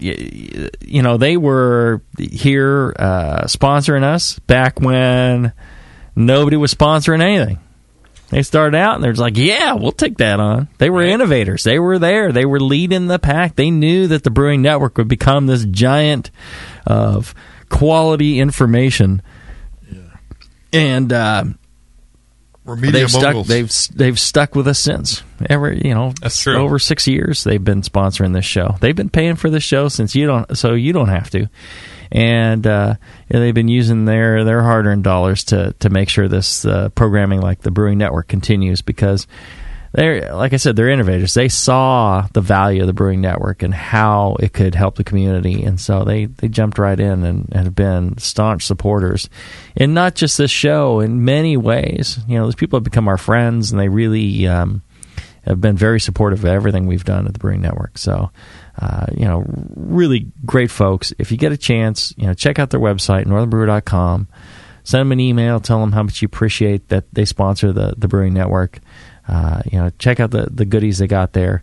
you 0.84 1.02
know, 1.02 1.16
they 1.16 1.37
were 1.37 2.02
here 2.19 2.94
uh, 2.99 3.44
sponsoring 3.44 4.02
us 4.02 4.38
back 4.40 4.81
when 4.81 5.52
nobody 6.16 6.56
was 6.56 6.75
sponsoring 6.75 7.22
anything. 7.22 7.61
They 8.31 8.43
started 8.43 8.76
out 8.76 8.96
and 8.96 9.05
they're 9.05 9.12
just 9.12 9.20
like, 9.20 9.37
"Yeah, 9.37 9.75
we'll 9.75 9.93
take 9.93 10.16
that 10.19 10.40
on." 10.40 10.69
They 10.78 10.90
were 10.90 11.02
innovators. 11.02 11.62
They 11.62 11.78
were 11.78 12.00
there. 12.00 12.32
They 12.32 12.44
were 12.44 12.58
leading 12.58 13.06
the 13.06 13.19
pack. 13.20 13.55
They 13.55 13.70
knew 13.70 14.08
that 14.08 14.25
the 14.25 14.31
Brewing 14.31 14.62
Network 14.62 14.99
would 14.99 15.08
become 15.08 15.46
this 15.46 15.64
giant 15.64 16.32
of 16.87 17.34
quality 17.69 18.40
information. 18.40 19.22
And 20.73 21.12
uh, 21.12 21.44
We're 22.64 22.76
media 22.76 23.00
they've 23.00 23.11
stuck. 23.11 23.47
They've 23.47 23.71
they've 23.94 24.18
stuck 24.18 24.54
with 24.54 24.66
us 24.66 24.78
since. 24.78 25.23
Every 25.50 25.83
you 25.85 25.94
know, 25.94 26.14
That's 26.21 26.40
true. 26.40 26.56
Over 26.56 26.78
six 26.78 27.06
years, 27.06 27.44
they've 27.44 27.62
been 27.62 27.83
sponsoring 27.83 28.33
this 28.33 28.47
show. 28.47 28.76
They've 28.80 28.97
been 28.97 29.11
paying 29.11 29.37
for 29.37 29.50
this 29.50 29.62
show 29.62 29.88
since 29.88 30.14
you 30.14 30.26
don't, 30.26 30.56
so 30.56 30.73
you 30.73 30.94
don't 30.94 31.09
have 31.09 31.28
to. 31.30 31.49
And 32.11 32.66
uh, 32.66 32.94
they've 33.28 33.54
been 33.54 33.68
using 33.68 34.06
their 34.06 34.44
their 34.44 34.62
hard 34.62 34.87
earned 34.87 35.04
dollars 35.04 35.44
to 35.44 35.75
to 35.80 35.90
make 35.90 36.09
sure 36.09 36.26
this 36.26 36.64
uh, 36.64 36.88
programming, 36.90 37.42
like 37.42 37.61
the 37.61 37.71
Brewing 37.71 37.99
Network, 37.99 38.28
continues 38.28 38.80
because. 38.80 39.26
They're 39.94 40.34
like 40.34 40.52
I 40.52 40.56
said, 40.56 40.74
they're 40.74 40.88
innovators. 40.88 41.34
They 41.34 41.48
saw 41.48 42.26
the 42.32 42.40
value 42.40 42.80
of 42.80 42.88
the 42.88 42.92
Brewing 42.92 43.20
Network 43.20 43.62
and 43.62 43.72
how 43.72 44.36
it 44.40 44.52
could 44.52 44.74
help 44.74 44.96
the 44.96 45.04
community, 45.04 45.62
and 45.62 45.80
so 45.80 46.02
they, 46.02 46.24
they 46.24 46.48
jumped 46.48 46.78
right 46.78 46.98
in 46.98 47.22
and, 47.22 47.48
and 47.52 47.64
have 47.64 47.76
been 47.76 48.18
staunch 48.18 48.64
supporters. 48.66 49.30
And 49.76 49.94
not 49.94 50.16
just 50.16 50.36
this 50.36 50.50
show, 50.50 50.98
in 50.98 51.24
many 51.24 51.56
ways. 51.56 52.18
You 52.26 52.38
know, 52.38 52.46
those 52.46 52.56
people 52.56 52.76
have 52.78 52.84
become 52.84 53.06
our 53.06 53.16
friends, 53.16 53.70
and 53.70 53.80
they 53.80 53.88
really 53.88 54.48
um, 54.48 54.82
have 55.44 55.60
been 55.60 55.76
very 55.76 56.00
supportive 56.00 56.40
of 56.40 56.46
everything 56.46 56.86
we've 56.86 57.04
done 57.04 57.26
at 57.26 57.32
the 57.32 57.38
Brewing 57.38 57.62
Network. 57.62 57.96
So, 57.96 58.32
uh, 58.76 59.06
you 59.16 59.26
know, 59.26 59.44
really 59.76 60.26
great 60.44 60.72
folks. 60.72 61.12
If 61.20 61.30
you 61.30 61.38
get 61.38 61.52
a 61.52 61.56
chance, 61.56 62.12
you 62.16 62.26
know, 62.26 62.34
check 62.34 62.58
out 62.58 62.70
their 62.70 62.80
website, 62.80 63.26
northernbrewer.com. 63.26 64.26
Send 64.82 65.00
them 65.00 65.12
an 65.12 65.20
email, 65.20 65.60
tell 65.60 65.80
them 65.80 65.92
how 65.92 66.02
much 66.02 66.20
you 66.20 66.26
appreciate 66.26 66.88
that 66.88 67.04
they 67.12 67.24
sponsor 67.24 67.72
the, 67.72 67.94
the 67.96 68.08
Brewing 68.08 68.34
Network. 68.34 68.80
Uh, 69.26 69.62
you 69.71 69.78
know, 69.78 69.90
check 69.99 70.21
out 70.21 70.31
the, 70.31 70.49
the 70.50 70.64
goodies 70.64 70.99
they 70.99 71.07
got 71.07 71.33
there. 71.33 71.62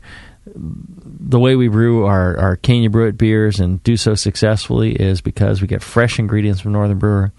The 0.55 1.39
way 1.39 1.55
we 1.55 1.67
brew 1.67 2.05
our, 2.05 2.37
our 2.37 2.55
Can 2.55 2.81
You 2.81 2.89
Brew 2.89 3.07
It 3.07 3.17
beers 3.17 3.59
and 3.59 3.81
do 3.83 3.95
so 3.95 4.15
successfully 4.15 4.93
is 4.93 5.21
because 5.21 5.61
we 5.61 5.67
get 5.67 5.83
fresh 5.83 6.17
ingredients 6.17 6.61
from 6.61 6.71
Northern 6.71 6.97
Brewer, 6.97 7.31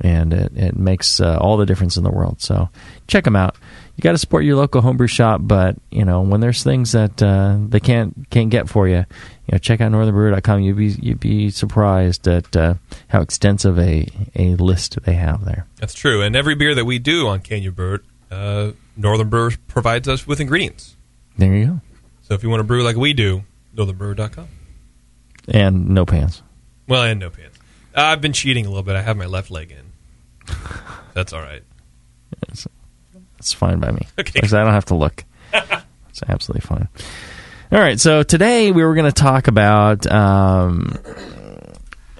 and 0.00 0.32
it, 0.32 0.52
it 0.56 0.76
makes 0.76 1.20
uh, 1.20 1.36
all 1.38 1.56
the 1.56 1.66
difference 1.66 1.96
in 1.96 2.04
the 2.04 2.10
world. 2.10 2.40
So 2.40 2.70
check 3.06 3.24
them 3.24 3.36
out. 3.36 3.56
You 3.96 4.02
got 4.02 4.12
to 4.12 4.18
support 4.18 4.44
your 4.44 4.56
local 4.56 4.80
homebrew 4.80 5.08
shop, 5.08 5.40
but 5.42 5.76
you 5.90 6.04
know 6.04 6.22
when 6.22 6.40
there's 6.40 6.62
things 6.62 6.92
that 6.92 7.20
uh, 7.20 7.58
they 7.68 7.80
can't 7.80 8.30
can't 8.30 8.48
get 8.48 8.68
for 8.68 8.86
you, 8.86 8.98
you 8.98 9.52
know 9.52 9.58
check 9.58 9.80
out 9.80 9.90
northernbrewer.com. 9.90 10.60
You'd 10.60 10.76
be 10.76 10.86
you'd 10.86 11.20
be 11.20 11.50
surprised 11.50 12.26
at 12.28 12.56
uh, 12.56 12.74
how 13.08 13.20
extensive 13.20 13.76
a, 13.78 14.06
a 14.36 14.54
list 14.54 15.02
they 15.02 15.14
have 15.14 15.44
there. 15.44 15.66
That's 15.76 15.94
true. 15.94 16.22
And 16.22 16.36
every 16.36 16.54
beer 16.54 16.76
that 16.76 16.84
we 16.84 16.98
do 17.00 17.26
on 17.26 17.40
Can 17.40 17.62
You 17.62 17.72
Brew 17.72 17.98
uh, 18.30 18.70
Northern 18.98 19.28
Brewer 19.28 19.52
provides 19.68 20.08
us 20.08 20.26
with 20.26 20.40
ingredients. 20.40 20.96
There 21.38 21.54
you 21.54 21.66
go. 21.66 21.80
So 22.22 22.34
if 22.34 22.42
you 22.42 22.50
want 22.50 22.60
to 22.60 22.64
brew 22.64 22.82
like 22.82 22.96
we 22.96 23.14
do, 23.14 23.44
northernbrewer.com. 23.74 24.48
And 25.46 25.88
no 25.90 26.04
pants. 26.04 26.42
Well, 26.88 27.04
and 27.04 27.20
no 27.20 27.30
pants. 27.30 27.58
Uh, 27.96 28.02
I've 28.02 28.20
been 28.20 28.32
cheating 28.32 28.66
a 28.66 28.68
little 28.68 28.82
bit. 28.82 28.96
I 28.96 29.02
have 29.02 29.16
my 29.16 29.26
left 29.26 29.50
leg 29.50 29.70
in. 29.70 30.54
That's 31.14 31.32
all 31.32 31.40
right. 31.40 31.62
It's 33.38 33.52
fine 33.52 33.78
by 33.78 33.92
me. 33.92 34.06
Okay. 34.18 34.32
Because 34.34 34.52
I 34.52 34.64
don't 34.64 34.74
have 34.74 34.86
to 34.86 34.96
look. 34.96 35.24
it's 35.52 36.22
absolutely 36.28 36.66
fine. 36.66 36.88
All 37.70 37.78
right. 37.78 38.00
So 38.00 38.24
today 38.24 38.72
we 38.72 38.82
were 38.82 38.94
going 38.94 39.06
to 39.06 39.12
talk 39.12 39.46
about 39.46 40.10
um, 40.10 40.98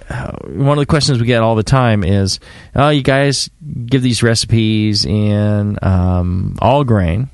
one 0.09 0.77
of 0.77 0.81
the 0.81 0.85
questions 0.87 1.19
we 1.19 1.25
get 1.25 1.41
all 1.41 1.55
the 1.55 1.63
time 1.63 2.03
is, 2.03 2.39
"Oh, 2.75 2.89
you 2.89 3.03
guys 3.03 3.49
give 3.85 4.01
these 4.01 4.23
recipes 4.23 5.05
in 5.05 5.77
um, 5.81 6.57
all 6.61 6.83
grain, 6.83 7.29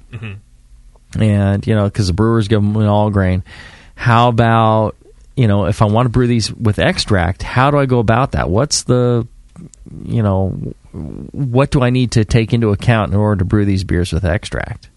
and 1.17 1.65
you 1.65 1.75
know 1.75 1.85
because 1.85 2.07
the 2.07 2.13
brewers 2.13 2.47
give 2.47 2.61
them 2.61 2.75
in 2.75 2.87
all 2.87 3.09
grain. 3.09 3.43
How 3.95 4.27
about 4.29 4.95
you 5.35 5.47
know 5.47 5.65
if 5.65 5.81
I 5.81 5.85
want 5.85 6.05
to 6.05 6.09
brew 6.09 6.27
these 6.27 6.51
with 6.53 6.79
extract? 6.79 7.43
How 7.43 7.71
do 7.71 7.77
I 7.77 7.85
go 7.85 7.99
about 7.99 8.33
that? 8.33 8.49
What's 8.49 8.83
the 8.83 9.27
you 10.03 10.21
know, 10.21 10.49
what 10.91 11.71
do 11.71 11.81
I 11.81 11.89
need 11.89 12.11
to 12.11 12.25
take 12.25 12.53
into 12.53 12.71
account 12.71 13.13
in 13.13 13.17
order 13.17 13.39
to 13.39 13.45
brew 13.45 13.65
these 13.65 13.83
beers 13.83 14.11
with 14.11 14.25
extract? 14.25 14.89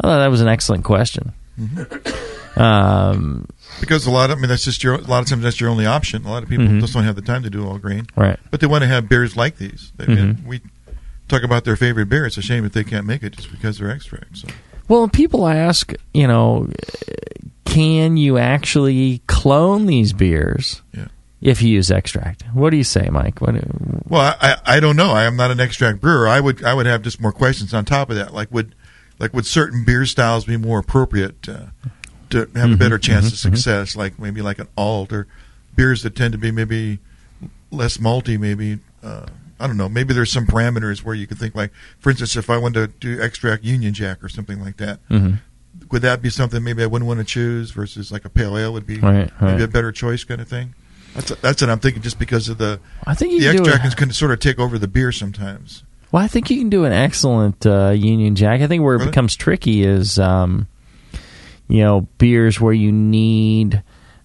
I 0.00 0.06
thought 0.06 0.18
that 0.18 0.30
was 0.30 0.40
an 0.40 0.48
excellent 0.48 0.84
question. 0.84 1.32
Um, 2.56 3.46
Because 3.80 4.06
a 4.06 4.10
lot 4.10 4.30
of 4.30 4.38
I 4.38 4.40
mean 4.40 4.48
that's 4.48 4.64
just 4.64 4.82
your 4.84 4.94
a 4.94 5.00
lot 5.00 5.22
of 5.22 5.28
times 5.28 5.42
that's 5.42 5.60
your 5.60 5.70
only 5.70 5.86
option. 5.86 6.24
A 6.24 6.30
lot 6.30 6.42
of 6.42 6.48
people 6.48 6.66
Mhm. 6.66 6.80
just 6.80 6.92
don't 6.94 7.04
have 7.04 7.16
the 7.16 7.22
time 7.22 7.42
to 7.42 7.50
do 7.50 7.66
all 7.66 7.78
grain, 7.78 8.06
right. 8.16 8.38
but 8.50 8.60
they 8.60 8.66
want 8.66 8.82
to 8.82 8.88
have 8.88 9.08
beers 9.08 9.36
like 9.36 9.58
these. 9.58 9.92
They, 9.96 10.06
Mhm. 10.06 10.44
We 10.46 10.60
talk 11.28 11.42
about 11.42 11.64
their 11.64 11.76
favorite 11.76 12.08
beer. 12.08 12.26
It's 12.26 12.36
a 12.38 12.42
shame 12.42 12.64
if 12.64 12.72
they 12.72 12.84
can't 12.84 13.06
make 13.06 13.22
it 13.22 13.36
just 13.36 13.50
because 13.50 13.78
they're 13.78 13.90
extract. 13.90 14.36
So 14.38 14.48
Well, 14.88 15.08
people 15.08 15.48
ask, 15.48 15.92
you 16.12 16.28
know, 16.28 16.68
can 17.64 18.16
you 18.16 18.38
actually 18.38 19.22
clone 19.26 19.86
these 19.86 20.12
beers 20.12 20.82
Yeah. 20.94 21.06
if 21.40 21.62
you 21.62 21.70
use 21.70 21.90
extract? 21.90 22.44
What 22.52 22.70
do 22.70 22.76
you 22.76 22.84
say, 22.84 23.08
Mike? 23.10 23.40
What? 23.40 23.54
Well, 24.08 24.20
I, 24.20 24.36
I 24.66 24.76
I 24.76 24.80
don't 24.80 24.96
know. 24.96 25.10
I 25.10 25.24
am 25.24 25.36
not 25.36 25.50
an 25.50 25.58
extract 25.60 26.00
brewer. 26.00 26.28
I 26.28 26.38
would 26.40 26.62
I 26.62 26.74
would 26.74 26.86
have 26.86 27.02
just 27.02 27.20
more 27.20 27.32
questions 27.32 27.74
on 27.74 27.84
top 27.84 28.10
of 28.10 28.16
that. 28.16 28.32
Like 28.34 28.52
would 28.52 28.74
like 29.18 29.32
would 29.34 29.46
certain 29.46 29.84
beer 29.84 30.04
styles 30.06 30.44
be 30.44 30.56
more 30.56 30.78
appropriate 30.78 31.48
uh, 31.48 31.66
to 32.30 32.48
have 32.54 32.72
a 32.72 32.76
better 32.76 32.98
chance 32.98 33.32
of 33.32 33.38
success? 33.38 33.96
Like 33.96 34.18
maybe 34.18 34.42
like 34.42 34.58
an 34.58 34.68
alt 34.76 35.12
or 35.12 35.26
beers 35.76 36.02
that 36.02 36.14
tend 36.16 36.32
to 36.32 36.38
be 36.38 36.50
maybe 36.50 36.98
less 37.70 37.96
malty. 37.98 38.38
Maybe 38.38 38.78
uh, 39.02 39.26
I 39.60 39.66
don't 39.66 39.76
know. 39.76 39.88
Maybe 39.88 40.14
there's 40.14 40.32
some 40.32 40.46
parameters 40.46 41.02
where 41.04 41.14
you 41.14 41.26
could 41.26 41.38
think 41.38 41.54
like, 41.54 41.72
for 41.98 42.10
instance, 42.10 42.36
if 42.36 42.50
I 42.50 42.56
wanted 42.58 43.00
to 43.00 43.16
do 43.16 43.22
extract 43.22 43.64
Union 43.64 43.94
Jack 43.94 44.22
or 44.22 44.28
something 44.28 44.60
like 44.60 44.76
that. 44.78 45.00
Mhm. 45.08 45.38
Would 45.90 46.02
that 46.02 46.22
be 46.22 46.30
something 46.30 46.62
maybe 46.62 46.82
I 46.82 46.86
wouldn't 46.86 47.06
want 47.08 47.18
to 47.18 47.24
choose 47.24 47.70
versus 47.72 48.10
like 48.10 48.24
a 48.24 48.28
pale 48.28 48.56
ale 48.56 48.72
would 48.72 48.86
be 48.86 48.98
Right, 48.98 49.30
right. 49.40 49.52
maybe 49.52 49.64
a 49.64 49.68
better 49.68 49.92
choice 49.92 50.24
kind 50.24 50.40
of 50.40 50.48
thing? 50.48 50.74
That's 51.14 51.30
that's 51.40 51.60
what 51.62 51.70
I'm 51.70 51.78
thinking. 51.78 52.02
Just 52.02 52.18
because 52.18 52.48
of 52.48 52.58
the 52.58 52.80
I 53.06 53.14
think 53.14 53.32
the 53.32 53.46
can 53.46 53.56
extract 53.60 53.84
it. 53.84 53.88
is 53.88 53.94
going 53.94 54.08
to 54.08 54.14
sort 54.14 54.30
of 54.32 54.40
take 54.40 54.58
over 54.58 54.78
the 54.78 54.88
beer 54.88 55.12
sometimes. 55.12 55.82
Well, 56.10 56.22
I 56.22 56.28
think 56.28 56.48
you 56.50 56.58
can 56.58 56.70
do 56.70 56.84
an 56.84 56.92
excellent 56.92 57.66
uh, 57.66 57.90
Union 57.90 58.34
Jack. 58.36 58.60
I 58.60 58.66
think 58.68 58.82
where 58.84 58.94
it 58.94 58.98
Really? 58.98 59.10
becomes 59.10 59.34
tricky 59.36 59.84
is, 59.84 60.16
um, 60.18 60.68
you 61.68 61.80
know, 61.80 62.02
beers 62.18 62.60
where 62.60 62.72
you 62.72 62.92
need 62.92 63.82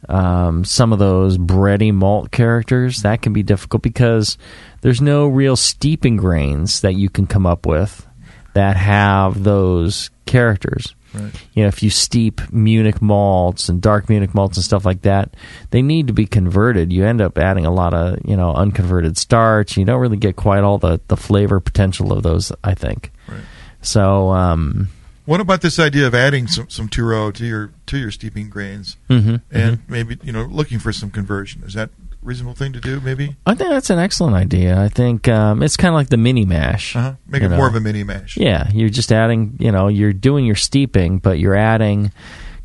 um, 0.07 0.63
some 0.63 0.93
of 0.93 0.99
those 0.99 1.37
bready 1.37 1.93
malt 1.93 2.31
characters. 2.31 3.01
That 3.01 3.21
can 3.21 3.33
be 3.33 3.43
difficult 3.43 3.83
because 3.83 4.37
there's 4.81 5.01
no 5.01 5.27
real 5.27 5.55
steeping 5.55 6.17
grains 6.17 6.81
that 6.81 6.95
you 6.95 7.09
can 7.09 7.27
come 7.27 7.45
up 7.45 7.65
with 7.65 8.05
that 8.53 8.77
have 8.77 9.43
those 9.43 10.09
characters. 10.25 10.95
Right. 11.13 11.31
You 11.53 11.63
know, 11.63 11.67
if 11.69 11.81
you 11.81 11.89
steep 11.89 12.51
Munich 12.51 13.01
malts 13.01 13.67
and 13.67 13.81
dark 13.81 14.09
Munich 14.09 14.35
malts 14.35 14.57
and 14.57 14.63
stuff 14.63 14.85
like 14.85 15.01
that, 15.01 15.35
they 15.71 15.81
need 15.81 16.07
to 16.07 16.13
be 16.13 16.27
converted. 16.27 16.93
You 16.93 17.05
end 17.05 17.19
up 17.19 17.37
adding 17.37 17.65
a 17.65 17.71
lot 17.71 17.93
of, 17.93 18.19
you 18.25 18.37
know, 18.37 18.53
unconverted 18.53 19.17
starch. 19.17 19.75
You 19.75 19.85
don't 19.85 19.99
really 19.99 20.17
get 20.17 20.35
quite 20.35 20.63
all 20.63 20.77
the, 20.77 21.01
the 21.07 21.17
flavor 21.17 21.59
potential 21.59 22.13
of 22.13 22.21
those, 22.21 22.51
I 22.63 22.75
think. 22.75 23.11
Right. 23.27 23.41
So, 23.81 24.29
um, 24.29 24.89
What 25.29 25.41
about 25.41 25.61
this 25.61 25.77
idea 25.77 26.07
of 26.07 26.15
adding 26.15 26.47
some 26.47 26.71
some 26.71 26.89
two-row 26.89 27.29
to 27.33 27.45
your 27.45 27.71
to 27.85 27.99
your 27.99 28.09
steeping 28.09 28.49
grains 28.49 28.97
mhm, 29.07 29.43
and 29.51 29.87
maybe 29.87 30.17
you 30.23 30.31
know 30.31 30.45
looking 30.45 30.79
for 30.79 30.91
some 30.91 31.11
conversion? 31.11 31.61
Is 31.61 31.75
that 31.75 31.89
a 31.89 32.15
reasonable 32.23 32.55
thing 32.55 32.73
to 32.73 32.79
do? 32.79 32.99
Maybe 32.99 33.35
I 33.45 33.53
think 33.53 33.69
that's 33.69 33.91
an 33.91 33.99
excellent 33.99 34.35
idea. 34.35 34.81
I 34.81 34.89
think 34.89 35.27
um, 35.27 35.61
it's 35.61 35.77
kind 35.77 35.89
of 35.89 35.93
like 35.93 36.09
the 36.09 36.17
mini 36.17 36.45
mash. 36.45 36.95
uh-huh. 36.95 37.13
make 37.27 37.43
it 37.43 37.49
know. 37.49 37.57
more 37.57 37.67
of 37.67 37.75
a 37.75 37.79
mini 37.79 38.03
mash. 38.03 38.37
Yeah, 38.37 38.71
you're 38.73 38.89
just 38.89 39.11
adding, 39.11 39.55
you 39.59 39.71
know, 39.71 39.87
you're 39.87 40.13
doing 40.13 40.47
your 40.47 40.55
steeping, 40.55 41.19
but 41.19 41.37
you're 41.37 41.55
adding 41.55 42.11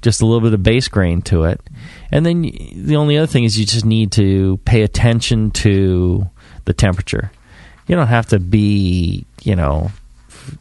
just 0.00 0.22
a 0.22 0.24
little 0.24 0.40
bit 0.40 0.54
of 0.54 0.62
base 0.62 0.88
grain 0.88 1.20
to 1.22 1.44
it. 1.44 1.60
And 2.10 2.24
then 2.24 2.50
the 2.74 2.96
only 2.96 3.18
other 3.18 3.26
thing 3.26 3.44
is 3.44 3.58
you 3.58 3.66
just 3.66 3.84
need 3.84 4.10
to 4.12 4.56
pay 4.64 4.80
attention 4.80 5.50
to 5.50 6.30
the 6.64 6.72
temperature. 6.72 7.30
You 7.86 7.94
don't 7.94 8.06
have 8.06 8.28
to 8.28 8.40
be, 8.40 9.26
you 9.42 9.54
know, 9.54 9.90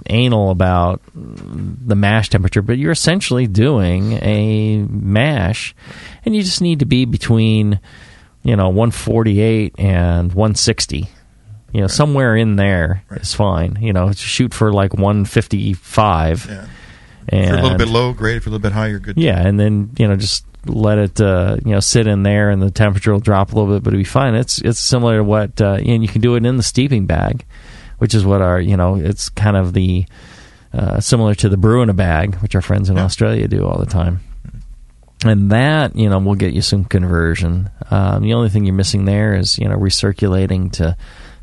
anal 0.09 0.49
about 0.51 1.01
the 1.15 1.95
mash 1.95 2.29
temperature, 2.29 2.61
but 2.61 2.77
you're 2.77 2.91
essentially 2.91 3.47
doing 3.47 4.13
a 4.13 4.77
mash, 4.89 5.75
and 6.25 6.35
you 6.35 6.41
just 6.43 6.61
need 6.61 6.79
to 6.79 6.85
be 6.85 7.05
between, 7.05 7.79
you 8.43 8.55
know, 8.55 8.67
148 8.69 9.75
and 9.77 10.33
160. 10.33 11.07
You 11.71 11.81
know, 11.81 11.87
somewhere 11.87 12.35
in 12.35 12.55
there 12.55 13.03
is 13.11 13.33
fine. 13.33 13.77
You 13.81 13.93
know, 13.93 14.11
shoot 14.11 14.53
for 14.53 14.71
like 14.71 14.93
155. 14.93 16.45
Yeah. 16.47 16.67
And 17.29 17.41
If 17.41 17.49
you're 17.49 17.57
a 17.57 17.61
little 17.61 17.77
bit 17.77 17.87
low, 17.87 18.13
great. 18.13 18.35
If 18.37 18.45
you're 18.45 18.51
a 18.51 18.57
little 18.57 18.69
bit 18.69 18.73
high, 18.73 18.87
you're 18.87 18.99
good. 18.99 19.17
yeah, 19.17 19.39
and 19.45 19.59
then 19.59 19.91
you 19.97 20.07
know 20.07 20.15
just 20.17 20.45
let 20.65 20.97
it 20.97 21.19
uh, 21.21 21.57
you 21.63 21.71
know 21.71 21.79
sit 21.79 22.05
in 22.05 22.23
there, 22.23 22.49
and 22.49 22.61
the 22.61 22.69
temperature 22.69 23.11
will 23.13 23.19
drop 23.21 23.53
a 23.53 23.55
little 23.55 23.73
bit, 23.73 23.83
but 23.83 23.93
it'll 23.93 24.01
be 24.01 24.03
fine. 24.03 24.35
It's 24.35 24.59
it's 24.61 24.79
similar 24.79 25.17
to 25.17 25.23
what 25.23 25.59
uh, 25.61 25.77
and 25.85 26.03
you 26.03 26.09
can 26.09 26.21
do 26.21 26.35
it 26.35 26.45
in 26.45 26.57
the 26.57 26.63
steeping 26.63 27.05
bag, 27.05 27.45
which 28.03 28.13
is 28.13 28.25
what 28.25 28.41
our 28.41 28.59
you 28.59 28.75
know 28.75 28.95
it's 28.97 29.29
kind 29.29 29.55
of 29.55 29.71
the 29.71 30.05
uh, 30.73 30.99
similar 30.99 31.33
to 31.35 31.47
the 31.47 31.55
brew 31.55 31.81
in 31.81 31.89
a 31.89 31.93
bag, 31.93 32.35
which 32.41 32.53
our 32.53 32.61
friends 32.61 32.89
in 32.89 32.97
Yeah. 32.97 33.05
Australia 33.05 33.47
do 33.47 33.65
all 33.65 33.79
the 33.79 33.85
time. 33.85 34.19
And 35.23 35.49
that 35.51 35.95
you 35.95 36.09
know 36.09 36.19
will 36.19 36.35
get 36.35 36.51
you 36.53 36.61
some 36.61 36.83
conversion. 36.83 37.69
Um, 37.89 38.23
the 38.23 38.33
only 38.33 38.49
thing 38.49 38.65
you're 38.65 38.75
missing 38.75 39.05
there 39.05 39.33
is 39.35 39.57
you 39.57 39.69
know 39.69 39.77
recirculating 39.77 40.69
to 40.73 40.97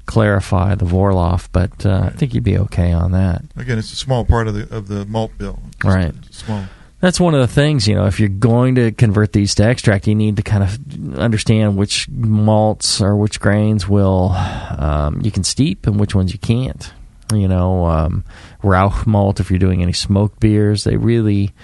clarify 0.04 0.74
the 0.74 0.84
vorlauf, 0.84 1.48
but 1.50 1.86
uh, 1.86 2.02
I 2.06 2.10
think 2.10 2.34
you'd 2.34 2.44
be 2.44 2.58
okay 2.58 2.92
on 2.92 3.12
that. 3.12 3.42
Again, 3.56 3.78
it's 3.78 3.92
a 3.92 3.96
small 3.96 4.26
part 4.26 4.48
of 4.48 4.54
the 4.54 4.68
of 4.76 4.88
the 4.88 5.06
malt 5.06 5.32
bill. 5.38 5.60
It's 5.76 5.84
Right. 5.84 6.12
Small. 6.30 6.64
That's 7.00 7.18
one 7.18 7.34
of 7.34 7.40
the 7.40 7.52
things, 7.52 7.88
you 7.88 7.94
know, 7.94 8.06
if 8.06 8.20
you're 8.20 8.28
going 8.28 8.74
to 8.74 8.92
convert 8.92 9.32
these 9.32 9.54
to 9.54 9.68
extract, 9.68 10.06
you 10.06 10.14
need 10.14 10.36
to 10.36 10.42
kind 10.42 10.62
of 10.62 11.18
understand 11.18 11.76
which 11.76 12.08
malts 12.10 13.00
or 13.00 13.16
which 13.16 13.40
grains 13.40 13.88
will 13.88 14.30
um, 14.30 15.20
you 15.22 15.30
can 15.30 15.42
steep 15.42 15.86
and 15.86 15.98
which 15.98 16.14
ones 16.14 16.32
you 16.32 16.38
can't. 16.38 16.92
You 17.32 17.48
know, 17.48 17.86
um, 17.86 18.24
Rauch 18.62 19.06
malt, 19.06 19.40
if 19.40 19.50
you're 19.50 19.58
doing 19.58 19.82
any 19.82 19.92
smoked 19.94 20.40
beers, 20.40 20.84
they 20.84 20.96
really 20.96 21.54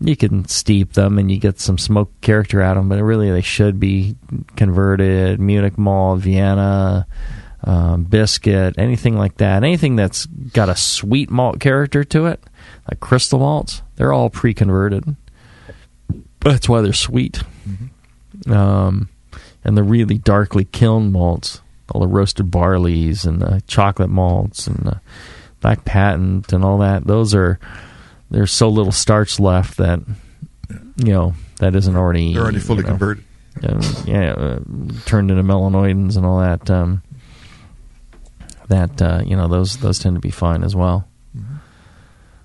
you 0.00 0.16
can 0.16 0.46
steep 0.46 0.92
them 0.92 1.18
and 1.18 1.30
you 1.30 1.38
get 1.38 1.58
some 1.58 1.76
smoke 1.76 2.20
character 2.20 2.62
out 2.62 2.76
of 2.76 2.82
them, 2.82 2.88
but 2.88 3.02
really 3.02 3.30
they 3.30 3.40
should 3.42 3.80
be 3.80 4.16
converted. 4.56 5.40
Munich 5.40 5.76
malt, 5.76 6.20
Vienna, 6.20 7.06
um, 7.64 8.04
biscuit, 8.04 8.76
anything 8.78 9.16
like 9.16 9.36
that, 9.38 9.64
anything 9.64 9.96
that's 9.96 10.26
got 10.26 10.68
a 10.68 10.76
sweet 10.76 11.30
malt 11.30 11.58
character 11.58 12.04
to 12.04 12.26
it, 12.26 12.40
like 12.88 13.00
crystal 13.00 13.40
malts, 13.40 13.82
they're 13.98 14.12
all 14.12 14.30
pre-converted. 14.30 15.14
That's 16.40 16.68
why 16.68 16.80
they're 16.80 16.92
sweet. 16.92 17.42
Um, 18.48 19.08
and 19.64 19.76
the 19.76 19.82
really 19.82 20.16
darkly 20.18 20.64
kiln 20.64 21.10
malts, 21.12 21.60
all 21.90 22.00
the 22.00 22.06
roasted 22.06 22.50
barleys 22.50 23.26
and 23.26 23.42
the 23.42 23.60
chocolate 23.66 24.08
malts 24.08 24.66
and 24.66 24.76
the 24.78 25.00
black 25.60 25.84
patent 25.84 26.52
and 26.52 26.64
all 26.64 26.78
that, 26.78 27.06
those 27.06 27.34
are 27.34 27.58
there's 28.30 28.52
so 28.52 28.68
little 28.68 28.92
starch 28.92 29.40
left 29.40 29.78
that 29.78 30.00
you 30.96 31.12
know 31.12 31.34
that 31.58 31.74
isn't 31.74 31.96
already 31.96 32.34
They're 32.34 32.42
already 32.42 32.60
fully 32.60 32.78
you 32.78 32.82
know, 32.84 32.88
converted. 32.90 33.24
um, 33.64 33.80
yeah, 34.06 34.32
uh, 34.32 34.58
turned 35.06 35.30
into 35.32 35.42
melanoidins 35.42 36.16
and 36.16 36.24
all 36.24 36.38
that. 36.40 36.70
Um, 36.70 37.02
that 38.68 39.00
uh, 39.02 39.22
you 39.26 39.34
know 39.34 39.48
those 39.48 39.78
those 39.78 39.98
tend 39.98 40.14
to 40.14 40.20
be 40.20 40.30
fine 40.30 40.62
as 40.62 40.76
well. 40.76 41.07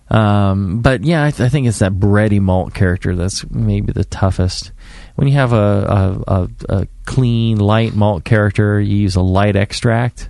Um, 0.09 0.81
but 0.81 1.03
yeah, 1.03 1.23
I, 1.23 1.31
th- 1.31 1.45
I 1.45 1.49
think 1.49 1.67
it's 1.67 1.79
that 1.79 1.93
bready 1.93 2.39
malt 2.39 2.73
character 2.73 3.15
that's 3.15 3.49
maybe 3.49 3.93
the 3.93 4.03
toughest. 4.03 4.71
When 5.15 5.27
you 5.27 5.35
have 5.35 5.53
a, 5.53 6.23
a, 6.27 6.33
a, 6.33 6.49
a 6.69 6.87
clean 7.05 7.57
light 7.57 7.95
malt 7.95 8.23
character, 8.23 8.79
you 8.79 8.97
use 8.97 9.15
a 9.15 9.21
light 9.21 9.55
extract. 9.55 10.29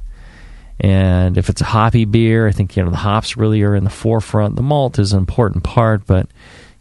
And 0.80 1.38
if 1.38 1.50
it's 1.50 1.62
a 1.62 1.66
hoppy 1.66 2.06
beer, 2.06 2.48
I 2.48 2.52
think 2.52 2.76
you 2.76 2.84
know 2.84 2.90
the 2.90 2.98
hops 2.98 3.38
really 3.38 3.62
are 3.64 3.76
in 3.76 3.84
the 3.84 3.90
forefront. 3.90 4.56
The 4.56 4.62
malt 4.62 5.00
is 5.00 5.14
an 5.14 5.20
important 5.20 5.64
part, 5.64 6.06
but 6.06 6.28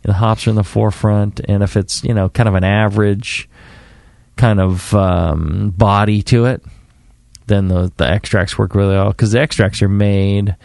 the 0.02 0.14
hops 0.14 0.46
are 0.46 0.50
in 0.50 0.56
the 0.56 0.64
forefront. 0.64 1.40
And 1.46 1.62
if 1.62 1.76
it's 1.76 2.02
you 2.02 2.14
know 2.14 2.28
kind 2.28 2.48
of 2.48 2.54
an 2.54 2.64
average 2.64 3.48
kind 4.36 4.60
of 4.60 4.94
um, 4.94 5.70
body 5.76 6.22
to 6.22 6.46
it, 6.46 6.64
then 7.46 7.68
the 7.68 7.92
the 7.96 8.08
extracts 8.08 8.58
work 8.58 8.74
really 8.74 8.94
well 8.94 9.10
because 9.10 9.32
the 9.32 9.40
extracts 9.40 9.82
are 9.82 9.88
made 9.88 10.56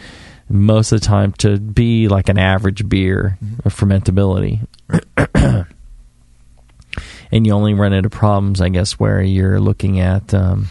most 0.50 0.92
of 0.92 1.00
the 1.00 1.06
time 1.06 1.34
to 1.34 1.60
be 1.60 2.08
like 2.08 2.30
an 2.30 2.38
average 2.38 2.88
beer 2.88 3.38
of 3.66 3.76
fermentability. 3.76 4.66
and 7.32 7.46
you 7.46 7.54
only 7.54 7.74
run 7.74 7.94
into 7.94 8.10
problems, 8.10 8.62
I 8.62 8.70
guess, 8.70 8.94
where 8.94 9.22
you're 9.22 9.60
looking 9.60 10.00
at 10.00 10.34
um, 10.34 10.70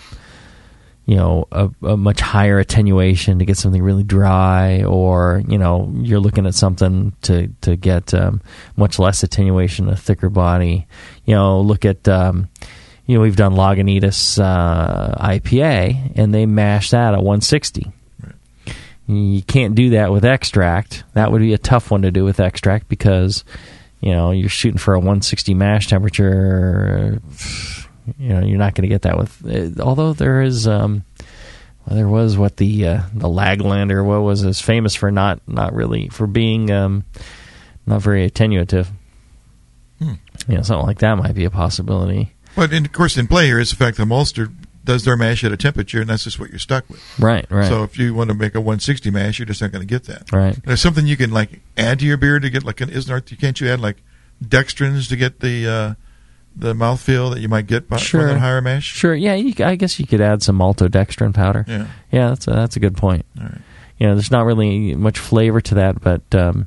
you 1.06 1.14
know 1.14 1.46
a, 1.52 1.70
a 1.82 1.96
much 1.96 2.20
higher 2.20 2.58
attenuation 2.58 3.38
to 3.38 3.44
get 3.44 3.56
something 3.56 3.82
really 3.82 4.02
dry, 4.02 4.82
or 4.82 5.42
you 5.48 5.56
know 5.56 5.90
you're 5.94 6.20
looking 6.20 6.46
at 6.46 6.54
something 6.54 7.14
to 7.22 7.48
to 7.62 7.76
get 7.76 8.12
um, 8.12 8.42
much 8.76 8.98
less 8.98 9.22
attenuation, 9.22 9.88
a 9.88 9.96
thicker 9.96 10.28
body. 10.28 10.86
You 11.24 11.34
know, 11.34 11.60
look 11.60 11.84
at 11.84 12.08
um, 12.08 12.48
you 13.06 13.16
know 13.16 13.22
we've 13.22 13.36
done 13.36 13.54
Lagunitas 13.54 14.42
uh, 14.42 15.14
IPA, 15.24 16.16
and 16.16 16.34
they 16.34 16.44
mash 16.44 16.90
that 16.90 17.14
at 17.14 17.18
160. 17.18 17.92
You 19.08 19.42
can't 19.42 19.74
do 19.74 19.90
that 19.90 20.10
with 20.10 20.24
extract. 20.24 21.04
That 21.14 21.30
would 21.30 21.40
be 21.40 21.54
a 21.54 21.58
tough 21.58 21.90
one 21.90 22.02
to 22.02 22.10
do 22.10 22.24
with 22.24 22.40
extract 22.40 22.88
because 22.88 23.44
you 24.00 24.12
know 24.12 24.30
you're 24.32 24.48
shooting 24.48 24.78
for 24.78 24.94
a 24.94 24.98
160 24.98 25.54
mash 25.54 25.86
temperature 25.88 27.20
you 28.18 28.28
know 28.28 28.40
you're 28.40 28.58
not 28.58 28.74
going 28.74 28.82
to 28.82 28.88
get 28.88 29.02
that 29.02 29.16
with 29.18 29.80
although 29.80 30.12
there 30.12 30.42
is 30.42 30.68
um 30.68 31.02
well, 31.86 31.96
there 31.96 32.08
was 32.08 32.36
what 32.36 32.56
the 32.58 32.86
uh, 32.86 33.00
the 33.14 33.28
Laaglander 33.28 34.04
what 34.04 34.20
was 34.22 34.42
is 34.44 34.60
famous 34.60 34.94
for 34.94 35.10
not 35.10 35.40
not 35.48 35.72
really 35.72 36.08
for 36.08 36.26
being 36.26 36.70
um 36.70 37.04
not 37.86 38.02
very 38.02 38.28
attenuative 38.28 38.88
Hmm. 39.98 40.12
you 40.46 40.56
know 40.56 40.62
something 40.62 40.86
like 40.86 40.98
that 40.98 41.14
might 41.14 41.34
be 41.34 41.46
a 41.46 41.50
possibility 41.50 42.34
But 42.54 42.72
in, 42.72 42.84
of 42.84 42.92
course, 42.92 43.16
in 43.16 43.26
play 43.28 43.46
here 43.46 43.58
is 43.58 43.70
the 43.70 43.76
fact 43.76 43.96
that 43.96 44.10
Ulster 44.10 44.50
does 44.86 45.04
their 45.04 45.16
mash 45.18 45.44
at 45.44 45.52
a 45.52 45.56
temperature, 45.58 46.00
and 46.00 46.08
that's 46.08 46.24
just 46.24 46.38
what 46.40 46.48
you're 46.48 46.58
stuck 46.58 46.88
with. 46.88 47.02
right 47.20 47.44
right 47.50 47.68
So 47.68 47.82
if 47.82 47.98
you 47.98 48.14
want 48.14 48.30
to 48.30 48.34
make 48.34 48.54
a 48.54 48.60
160 48.60 49.10
mash, 49.10 49.38
you're 49.38 49.44
just 49.46 49.60
not 49.60 49.70
going 49.72 49.86
to 49.86 49.92
get 49.94 50.04
that. 50.04 50.32
right 50.32 50.56
There's 50.64 50.80
something 50.80 51.06
you 51.06 51.18
can 51.18 51.30
like 51.30 51.60
add 51.76 51.98
to 51.98 52.06
your 52.06 52.16
beer 52.16 52.38
to 52.40 52.48
get 52.48 52.64
like 52.64 52.80
an 52.80 52.88
isn't 52.88 53.08
there, 53.10 53.20
can't 53.36 53.60
you 53.60 53.68
add 53.68 53.80
like 53.80 53.98
dextrins 54.42 55.08
to 55.08 55.16
get 55.16 55.40
the 55.40 55.66
uh, 55.68 55.94
the 56.54 56.72
mouthfeel 56.72 57.32
that 57.34 57.40
you 57.40 57.48
might 57.48 57.66
get 57.66 57.88
by 57.88 57.98
Sure. 57.98 58.28
with 58.28 58.36
a 58.36 58.38
higher 58.38 58.62
mash? 58.62 58.84
sure 58.94 59.14
yeah 59.14 59.34
you, 59.34 59.52
I 59.64 59.76
guess 59.76 59.98
you 60.00 60.06
could 60.06 60.20
add 60.22 60.42
some 60.42 60.58
maltodextrin 60.58 61.34
powder 61.34 61.64
Yeah. 61.68 61.86
yeah 62.10 62.28
that's 62.30 62.46
a, 62.46 62.50
that's 62.50 62.76
a 62.76 62.80
good 62.80 62.96
point 62.96 63.26
All 63.38 63.44
right. 63.44 63.60
you 63.98 64.06
know, 64.06 64.14
there's 64.14 64.30
not 64.30 64.46
really 64.46 64.94
much 64.94 65.18
flavor 65.18 65.60
to 65.60 65.74
that, 65.76 66.00
but 66.00 66.22
um, 66.34 66.66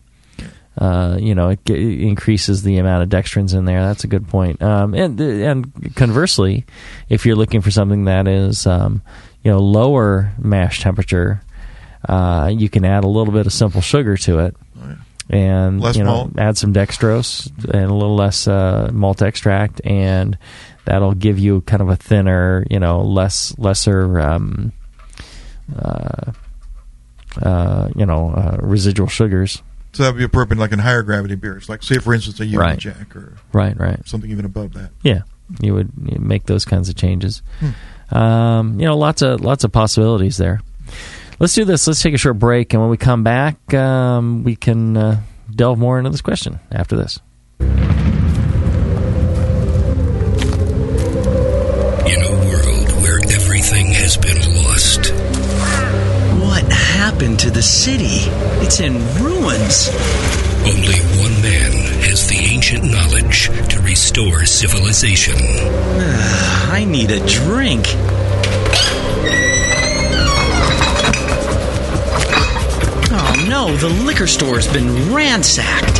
uh, 0.79 1.17
you 1.19 1.35
know, 1.35 1.49
it, 1.49 1.59
g- 1.65 2.07
increases 2.07 2.63
the 2.63 2.77
amount 2.77 3.03
of 3.03 3.09
dextrins 3.09 3.53
in 3.53 3.65
there. 3.65 3.81
That's 3.81 4.05
a 4.05 4.07
good 4.07 4.27
point. 4.29 4.61
Um, 4.63 4.93
and 4.95 5.19
and 5.19 5.95
conversely, 5.95 6.65
if 7.09 7.25
you're 7.25 7.35
looking 7.35 7.59
for 7.61 7.69
something 7.69 8.05
that 8.05 8.27
is 8.27 8.65
um, 8.65 9.01
you 9.43 9.51
know 9.51 9.59
lower 9.59 10.31
mash 10.39 10.81
temperature, 10.81 11.41
uh, 12.07 12.49
you 12.51 12.69
can 12.69 12.85
add 12.85 13.03
a 13.03 13.07
little 13.07 13.33
bit 13.33 13.45
of 13.45 13.51
simple 13.53 13.81
sugar 13.81 14.15
to 14.17 14.39
it. 14.39 14.55
And 15.31 15.79
Less 15.79 15.95
you 15.95 16.03
know, 16.03 16.25
malt. 16.25 16.39
add 16.39 16.57
some 16.57 16.73
dextrose 16.73 17.47
and 17.65 17.91
a 17.91 17.93
little 17.93 18.15
less 18.15 18.47
uh, 18.47 18.89
malt 18.91 19.21
extract, 19.21 19.79
and 19.85 20.35
that'll 20.85 21.13
give 21.13 21.37
you 21.37 21.61
kind 21.61 21.83
of 21.83 21.89
a 21.89 21.95
thinner, 21.95 22.65
you 22.67 22.79
know, 22.79 23.01
less 23.03 23.53
lesser, 23.59 24.19
um, 24.19 24.71
uh, 25.77 26.31
uh, 27.43 27.89
you 27.95 28.07
know, 28.07 28.31
uh, 28.31 28.57
residual 28.61 29.07
sugars. 29.07 29.61
So 29.93 30.03
that 30.03 30.09
would 30.13 30.17
be 30.19 30.23
appropriate 30.23 30.59
like 30.59 30.71
in 30.71 30.79
higher 30.79 31.01
gravity 31.03 31.35
beers, 31.35 31.67
like 31.67 31.81
say 31.83 31.97
for 31.97 32.13
instance 32.13 32.39
a 32.39 32.45
Union 32.45 32.59
Right. 32.61 32.77
Jack 32.79 33.15
or 33.15 33.35
Right, 33.51 33.77
right. 33.79 33.99
something 34.07 34.29
even 34.29 34.45
above 34.45 34.73
that. 34.73 34.91
Yeah, 35.03 35.21
you 35.61 35.73
would 35.73 35.91
you 36.05 36.19
make 36.19 36.45
those 36.45 36.63
kinds 36.65 36.89
of 36.89 36.95
changes. 36.95 37.41
Hmm. 37.59 38.15
Um, 38.15 38.79
you 38.79 38.85
know, 38.85 38.97
lots 38.97 39.21
of 39.21 39.41
lots 39.41 39.63
of 39.63 39.71
possibilities 39.71 40.37
there. 40.37 40.61
Let's 41.39 41.53
do 41.53 41.63
this. 41.65 41.87
Let's 41.87 42.01
take 42.01 42.13
a 42.13 42.17
short 42.17 42.37
break, 42.37 42.73
and 42.73 42.81
when 42.81 42.89
we 42.91 42.97
come 42.97 43.23
back, 43.23 43.73
um, 43.73 44.43
we 44.43 44.55
can 44.55 44.97
uh, 44.97 45.21
delve 45.53 45.79
more 45.79 45.97
into 45.97 46.09
this 46.09 46.21
question 46.21 46.59
after 46.71 46.95
this. 46.95 47.19
In 52.01 52.15
a 52.15 52.48
happened 57.29 57.39
to 57.39 57.51
the 57.51 57.61
city? 57.61 58.25
It's 58.65 58.79
in 58.79 58.93
ruins. 59.21 59.89
only 60.65 60.99
one 61.21 61.41
man 61.43 61.71
has 62.01 62.27
the 62.27 62.37
ancient 62.37 62.83
knowledge 62.83 63.49
to 63.69 63.79
restore 63.81 64.45
civilization. 64.45 65.35
I 66.71 66.85
need 66.87 67.11
a 67.11 67.19
drink. 67.27 67.85
Oh 73.11 73.45
no, 73.47 73.75
the 73.77 73.89
liquor 74.05 74.27
store's 74.27 74.67
been 74.71 75.13
ransacked. 75.13 75.99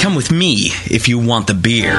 Come 0.00 0.14
with 0.14 0.30
me 0.30 0.70
if 0.86 1.08
you 1.08 1.18
want 1.18 1.46
the 1.48 1.54
beer. 1.54 1.90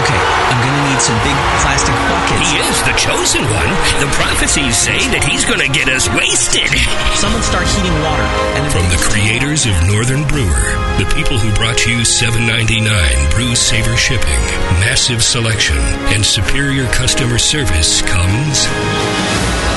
Okay, 0.00 0.22
I'm 0.46 0.58
gonna 0.62 0.84
need 0.88 1.00
some 1.02 1.18
big 1.26 1.36
plastic 1.60 1.94
buckets. 2.06 2.46
He 2.46 2.58
is 2.62 2.78
the 2.86 2.94
chosen 2.94 3.42
one. 3.50 3.70
The 3.98 4.06
prophecies 4.14 4.76
say 4.76 4.96
that 5.10 5.24
he's 5.26 5.44
going 5.44 5.58
to 5.60 5.68
get 5.74 5.88
us 5.90 6.06
wasted. 6.14 6.70
Someone 7.18 7.42
start 7.42 7.66
heating 7.74 7.92
water. 8.06 8.22
And 8.56 8.64
From 8.70 8.86
the 8.94 9.00
creators 9.10 9.66
of 9.66 9.74
Northern 9.90 10.22
Brewer, 10.30 10.66
the 11.02 11.08
people 11.18 11.36
who 11.36 11.50
brought 11.58 11.84
you 11.84 12.06
7.99 12.06 12.86
Brew 13.34 13.54
Saver 13.56 13.96
shipping, 13.96 14.40
massive 14.78 15.22
selection, 15.22 15.76
and 16.14 16.24
superior 16.24 16.86
customer 16.94 17.38
service 17.38 18.00
comes 18.02 18.64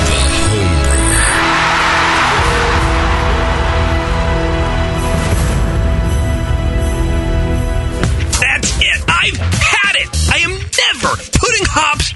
the 0.06 0.22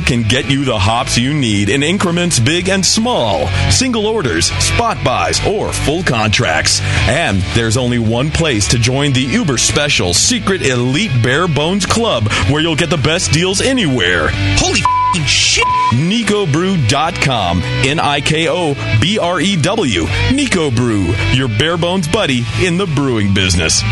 can 0.00 0.22
get 0.22 0.50
you 0.50 0.64
the 0.64 0.78
hops 0.78 1.16
you 1.18 1.34
need 1.34 1.68
in 1.68 1.82
increments 1.82 2.38
big 2.38 2.68
and 2.68 2.84
small, 2.84 3.46
single 3.70 4.06
orders, 4.06 4.46
spot 4.46 5.02
buys, 5.04 5.44
or 5.46 5.72
full 5.72 6.02
contracts. 6.02 6.80
And 7.08 7.40
there's 7.54 7.76
only 7.76 7.98
one 7.98 8.30
place 8.30 8.68
to 8.68 8.78
join 8.78 9.12
the 9.12 9.20
uber 9.20 9.58
special 9.58 10.14
secret 10.14 10.62
elite 10.62 11.12
bare 11.22 11.48
bones 11.48 11.86
club 11.86 12.30
where 12.50 12.60
you'll 12.60 12.76
get 12.76 12.90
the 12.90 12.96
best 12.96 13.32
deals 13.32 13.60
anywhere. 13.60 14.28
Holy 14.56 14.80
fing 15.12 15.24
shit. 15.26 15.64
NikoBrew.com. 15.92 17.62
N 17.62 17.98
I 18.00 18.20
K 18.20 18.48
O 18.48 18.74
B 19.00 19.18
R 19.18 19.40
E 19.40 19.56
W. 19.56 20.04
Niko 20.04 20.74
Brew, 20.74 21.06
your 21.32 21.48
bare 21.48 21.76
bones 21.76 22.08
buddy 22.08 22.44
in 22.62 22.76
the 22.76 22.86
brewing 22.86 23.34
business. 23.34 23.82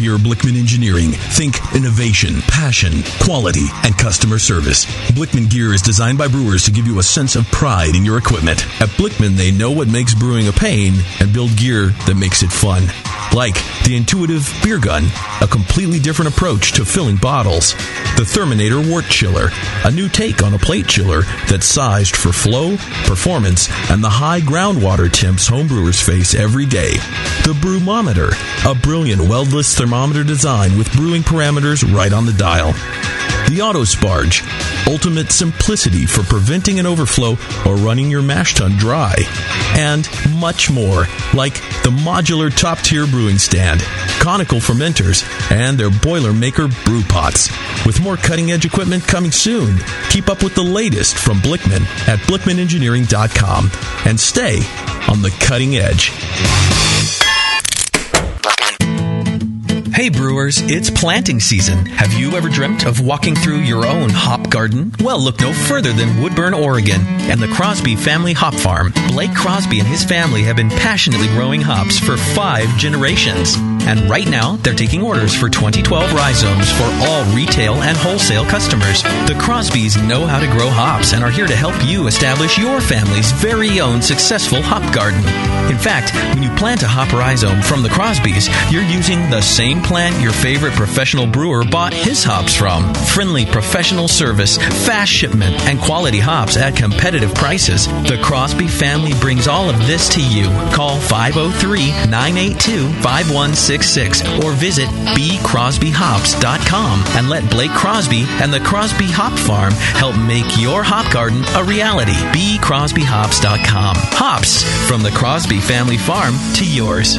Blichmann 0.00 0.56
Engineering, 0.58 1.10
think 1.10 1.56
innovation, 1.74 2.40
passion, 2.48 3.02
quality, 3.22 3.66
and 3.84 3.96
customer 3.98 4.38
service. 4.38 4.86
Blichmann 5.12 5.50
gear 5.50 5.74
is 5.74 5.82
designed 5.82 6.16
by 6.16 6.26
brewers 6.26 6.64
to 6.64 6.70
give 6.70 6.86
you 6.86 6.98
a 6.98 7.02
sense 7.02 7.36
of 7.36 7.46
pride 7.50 7.94
in 7.94 8.04
your 8.04 8.16
equipment. 8.16 8.64
At 8.80 8.88
Blichmann, 8.96 9.36
they 9.36 9.50
know 9.50 9.70
what 9.70 9.88
makes 9.88 10.14
brewing 10.14 10.48
a 10.48 10.52
pain 10.52 10.94
and 11.20 11.32
build 11.32 11.54
gear 11.56 11.88
that 12.06 12.16
makes 12.16 12.42
it 12.42 12.50
fun. 12.50 12.84
Like 13.34 13.54
the 13.84 13.94
intuitive 13.96 14.50
beer 14.64 14.80
gun, 14.80 15.04
a 15.40 15.46
completely 15.46 16.00
different 16.00 16.32
approach 16.34 16.72
to 16.72 16.84
filling 16.84 17.16
bottles. 17.16 17.74
The 18.16 18.26
Therminator 18.26 18.90
Wort 18.90 19.04
Chiller, 19.04 19.50
a 19.84 19.90
new 19.90 20.08
take 20.08 20.42
on 20.42 20.54
a 20.54 20.58
plate 20.58 20.88
chiller 20.88 21.22
that's 21.48 21.66
sized 21.66 22.16
for 22.16 22.32
flow, 22.32 22.76
performance, 23.04 23.68
and 23.90 24.02
the 24.02 24.08
high 24.08 24.40
groundwater 24.40 25.12
temps 25.12 25.48
homebrewers 25.48 26.02
face 26.02 26.34
every 26.34 26.66
day. 26.66 26.94
The 27.44 27.56
Brewmometer, 27.60 28.32
a 28.68 28.74
brilliant 28.74 29.20
weldless 29.22 29.76
thermometer 29.76 29.89
design 29.90 30.78
with 30.78 30.92
brewing 30.92 31.22
parameters 31.22 31.82
right 31.92 32.12
on 32.12 32.24
the 32.24 32.32
dial. 32.32 32.72
the 33.48 33.60
Auto 33.60 33.82
Sparge, 33.82 34.46
ultimate 34.86 35.32
simplicity 35.32 36.06
for 36.06 36.22
preventing 36.22 36.78
an 36.78 36.86
overflow 36.86 37.32
or 37.66 37.74
running 37.74 38.08
your 38.08 38.22
mash 38.22 38.54
tun 38.54 38.70
dry, 38.72 39.16
and 39.76 40.08
much 40.38 40.70
more, 40.70 41.06
like 41.34 41.54
the 41.82 41.90
modular 42.04 42.54
top 42.54 42.78
tier 42.78 43.04
brewing 43.06 43.38
stand, 43.38 43.80
conical 44.20 44.60
fermenters, 44.60 45.24
and 45.50 45.76
their 45.76 45.90
Boilermaker 45.90 46.68
brew 46.84 47.02
pots. 47.02 47.50
With 47.84 48.00
more 48.00 48.16
cutting 48.16 48.52
edge 48.52 48.64
equipment 48.64 49.02
coming 49.02 49.32
soon, 49.32 49.78
keep 50.08 50.28
up 50.28 50.44
with 50.44 50.54
the 50.54 50.62
latest 50.62 51.18
from 51.18 51.38
Blichmann 51.38 51.82
at 52.06 52.20
blichmannengineering.com 52.20 53.70
and 54.06 54.20
stay 54.20 54.58
on 55.08 55.22
the 55.22 55.36
cutting 55.40 55.76
edge. 55.76 56.12
Hey 60.00 60.08
brewers, 60.08 60.62
it's 60.62 60.88
planting 60.88 61.40
season. 61.40 61.84
Have 61.84 62.14
you 62.14 62.30
ever 62.30 62.48
dreamt 62.48 62.86
of 62.86 63.02
walking 63.02 63.36
through 63.36 63.58
your 63.58 63.84
own 63.84 64.08
hop 64.08 64.48
garden? 64.48 64.94
Well, 65.00 65.20
look 65.20 65.42
no 65.42 65.52
further 65.52 65.92
than 65.92 66.22
Woodburn, 66.22 66.54
Oregon, 66.54 67.02
and 67.28 67.38
the 67.38 67.48
Crosby 67.48 67.96
Family 67.96 68.32
Hop 68.32 68.54
Farm. 68.54 68.94
Blake 69.08 69.34
Crosby 69.34 69.78
and 69.78 69.86
his 69.86 70.02
family 70.02 70.44
have 70.44 70.56
been 70.56 70.70
passionately 70.70 71.26
growing 71.26 71.60
hops 71.60 71.98
for 71.98 72.16
five 72.16 72.74
generations. 72.78 73.58
And 73.88 74.08
right 74.08 74.28
now, 74.28 74.56
they're 74.56 74.74
taking 74.74 75.02
orders 75.02 75.34
for 75.34 75.48
2012 75.48 76.12
rhizomes 76.12 76.70
for 76.72 76.84
all 77.08 77.24
retail 77.34 77.74
and 77.74 77.96
wholesale 77.96 78.44
customers. 78.44 79.02
The 79.02 79.36
Crosbys 79.38 79.96
know 80.08 80.26
how 80.26 80.40
to 80.40 80.46
grow 80.46 80.70
hops 80.70 81.12
and 81.12 81.24
are 81.24 81.30
here 81.30 81.46
to 81.46 81.56
help 81.56 81.74
you 81.84 82.06
establish 82.06 82.58
your 82.58 82.80
family's 82.80 83.32
very 83.32 83.80
own 83.80 84.02
successful 84.02 84.62
hop 84.62 84.94
garden. 84.94 85.20
In 85.70 85.78
fact, 85.78 86.14
when 86.34 86.42
you 86.42 86.50
plant 86.56 86.82
a 86.82 86.88
hop 86.88 87.12
rhizome 87.12 87.62
from 87.62 87.82
the 87.82 87.88
Crosbys, 87.88 88.48
you're 88.72 88.82
using 88.82 89.30
the 89.30 89.40
same 89.40 89.80
plant 89.80 90.20
your 90.20 90.32
favorite 90.32 90.74
professional 90.74 91.26
brewer 91.26 91.64
bought 91.64 91.94
his 91.94 92.24
hops 92.24 92.54
from. 92.54 92.92
Friendly 92.94 93.46
professional 93.46 94.08
service, 94.08 94.56
fast 94.56 95.12
shipment, 95.12 95.54
and 95.68 95.80
quality 95.80 96.18
hops 96.18 96.56
at 96.56 96.76
competitive 96.76 97.34
prices. 97.34 97.86
The 97.86 98.20
Crosby 98.22 98.66
family 98.68 99.12
brings 99.20 99.46
all 99.46 99.70
of 99.70 99.78
this 99.86 100.08
to 100.10 100.22
you. 100.22 100.44
Call 100.72 100.98
503 100.98 102.10
982 102.10 102.88
5166 103.70 104.44
or 104.44 104.52
visit 104.52 104.88
bcrosbyhops.com 105.14 107.04
and 107.16 107.28
let 107.28 107.48
Blake 107.50 107.70
Crosby 107.70 108.24
and 108.42 108.52
the 108.52 108.58
Crosby 108.60 109.06
Hop 109.06 109.38
Farm 109.38 109.72
help 109.72 110.16
make 110.18 110.58
your 110.58 110.82
hop 110.82 111.12
garden 111.12 111.44
a 111.54 111.62
reality. 111.62 112.14
bcrosbyhops.com. 112.34 113.94
Hops 113.96 114.64
from 114.88 115.02
the 115.02 115.10
Crosby 115.10 115.60
family 115.60 115.98
farm 115.98 116.34
to 116.54 116.64
yours. 116.66 117.18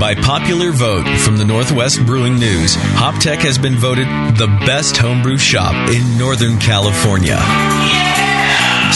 By 0.00 0.16
popular 0.20 0.72
vote 0.72 1.06
from 1.18 1.36
the 1.36 1.44
Northwest 1.44 2.04
Brewing 2.04 2.38
News, 2.38 2.76
HopTech 2.76 3.38
has 3.38 3.58
been 3.58 3.76
voted 3.76 4.06
the 4.36 4.48
best 4.66 4.96
homebrew 4.96 5.38
shop 5.38 5.74
in 5.90 6.18
Northern 6.18 6.58
California. 6.58 7.38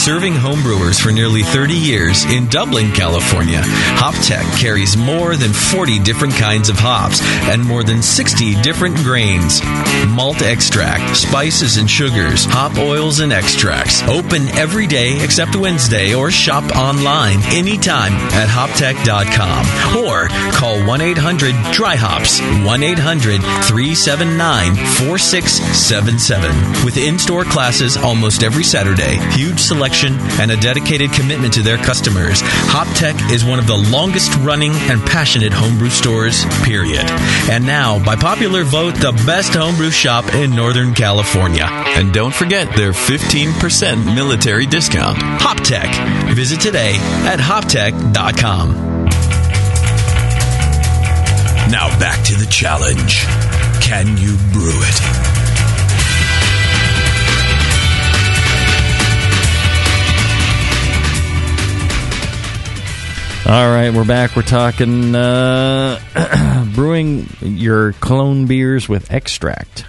Serving 0.07 0.35
homebrewers 0.35 1.03
for 1.03 1.11
nearly 1.11 1.43
30 1.43 1.75
years 1.75 2.25
in 2.27 2.47
Dublin, 2.47 2.93
California, 2.93 3.59
HopTech 3.99 4.57
carries 4.57 4.97
more 4.97 5.35
than 5.35 5.53
40 5.53 5.99
different 5.99 6.33
kinds 6.35 6.69
of 6.69 6.77
hops 6.79 7.21
and 7.51 7.65
more 7.65 7.83
than 7.83 8.01
60 8.01 8.55
different 8.63 8.95
grains. 8.99 9.61
Malt 10.07 10.43
extract, 10.43 11.17
spices 11.17 11.79
and 11.79 11.91
sugars, 11.91 12.45
hop 12.45 12.79
oils 12.79 13.19
and 13.19 13.33
extracts. 13.33 14.01
Open 14.05 14.47
every 14.51 14.87
day 14.87 15.21
except 15.25 15.57
Wednesday 15.57 16.15
or 16.15 16.31
shop 16.31 16.77
online 16.77 17.43
anytime 17.47 18.13
at 18.31 18.47
hoptech.com 18.47 20.07
or 20.07 20.29
call 20.53 20.87
1 20.87 21.01
800 21.01 21.53
Dry 21.73 21.97
Hops 21.97 22.41
1 22.65 22.83
800 22.85 23.43
379 23.43 24.77
4677. 24.77 26.85
With 26.85 26.97
in 26.97 27.19
store 27.19 27.43
classes 27.43 27.97
almost 27.97 28.45
every 28.45 28.63
Saturday, 28.63 29.19
huge 29.33 29.59
selection 29.59 29.96
and 30.05 30.51
a 30.51 30.57
dedicated 30.57 31.13
commitment 31.13 31.55
to 31.55 31.63
their 31.63 31.79
customers, 31.79 32.43
HopTech 32.43 33.33
is 33.33 33.45
one 33.45 33.59
of 33.59 33.67
the 33.67 33.77
longest 33.77 34.35
running 34.37 34.73
and 34.73 35.01
passionate 35.01 35.53
homebrew 35.53 35.89
stores, 35.89 36.45
period. 36.65 37.05
And 37.49 37.65
now, 37.65 38.05
by 38.05 38.17
popular 38.17 38.63
vote, 38.63 38.95
the 38.97 39.13
best 39.25 39.55
homebrew 39.55 39.91
shop 39.91 40.35
in 40.35 40.55
Northern 40.55 40.93
California. 40.95 41.65
And 41.65 42.13
don't 42.13 42.35
forget 42.35 42.77
their 42.77 42.93
15% 42.93 44.15
military 44.15 44.67
discount. 44.67 45.19
HopTech. 45.19 46.35
Visit 46.35 46.61
today 46.61 46.97
at 47.25 47.39
hoptech.com. 47.39 48.75
Now 51.71 51.89
back 51.99 52.25
to 52.27 52.35
the 52.35 52.47
challenge. 52.47 53.25
Can 53.83 54.17
you 54.19 54.37
brew 54.53 54.73
it? 54.73 55.36
All 63.47 63.71
right, 63.71 63.91
we're 63.95 64.05
back. 64.05 64.35
We're 64.35 64.43
talking 64.43 65.15
uh, 65.15 66.01
brewing 66.75 67.29
your 67.41 67.93
clone 67.95 68.47
beers 68.47 68.89
with 68.89 69.13
extract 69.13 69.85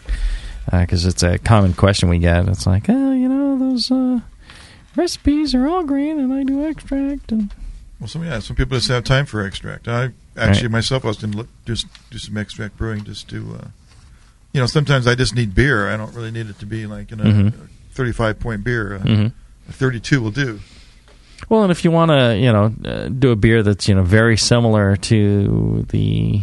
because 0.72 1.06
uh, 1.06 1.10
it's 1.10 1.24
a 1.24 1.40
common 1.40 1.74
question 1.74 2.08
we 2.08 2.20
get. 2.20 2.48
It's 2.50 2.68
like, 2.68 2.86
oh, 2.88 3.14
you 3.14 3.28
know, 3.28 3.58
those 3.58 3.90
uh, 3.90 4.20
recipes 4.96 5.56
are 5.56 5.68
all 5.68 5.84
green, 5.84 6.20
and 6.20 6.32
I 6.34 6.44
do 6.44 6.66
extract. 6.68 7.32
And 7.32 7.52
well, 8.00 8.08
some 8.08 8.24
yeah, 8.24 8.38
some 8.40 8.56
people 8.56 8.78
just 8.78 8.90
have 8.90 9.04
time 9.04 9.26
for 9.26 9.44
extract. 9.44 9.88
I 9.88 10.12
actually 10.38 10.68
Right. 10.68 10.74
myself 10.74 11.04
I 11.04 11.08
was 11.08 11.18
going 11.18 11.32
to 11.32 11.38
look 11.40 11.48
just 11.66 11.88
do 12.12 12.20
some 12.20 12.38
extract 12.38 12.78
brewing 12.78 13.06
just 13.06 13.28
to, 13.30 13.58
uh, 13.60 13.68
you 14.54 14.62
know, 14.62 14.68
sometimes 14.68 15.08
I 15.08 15.16
just 15.16 15.34
need 15.34 15.56
beer. 15.56 15.90
I 15.90 15.98
don't 15.98 16.14
really 16.14 16.32
need 16.32 16.48
it 16.48 16.60
to 16.60 16.68
be 16.68 16.86
like 16.86 17.10
you 17.10 17.18
know, 17.18 17.24
Mhm. 17.24 17.48
a 17.48 17.68
thirty-five 17.94 18.40
point 18.40 18.64
beer. 18.64 19.00
Mhm. 19.04 19.32
A 19.68 19.72
thirty-two 19.72 20.22
will 20.22 20.30
do. 20.32 20.60
Well, 21.50 21.64
and 21.64 21.72
if 21.72 21.84
you 21.84 21.92
want 21.92 22.12
to, 22.12 22.38
you 22.38 22.52
know, 22.52 22.74
uh, 22.86 23.08
do 23.08 23.32
a 23.32 23.36
beer 23.36 23.64
that's 23.64 23.88
you 23.88 23.96
know 23.96 24.04
very 24.04 24.38
similar 24.38 24.96
to 24.98 25.86
the, 25.90 26.42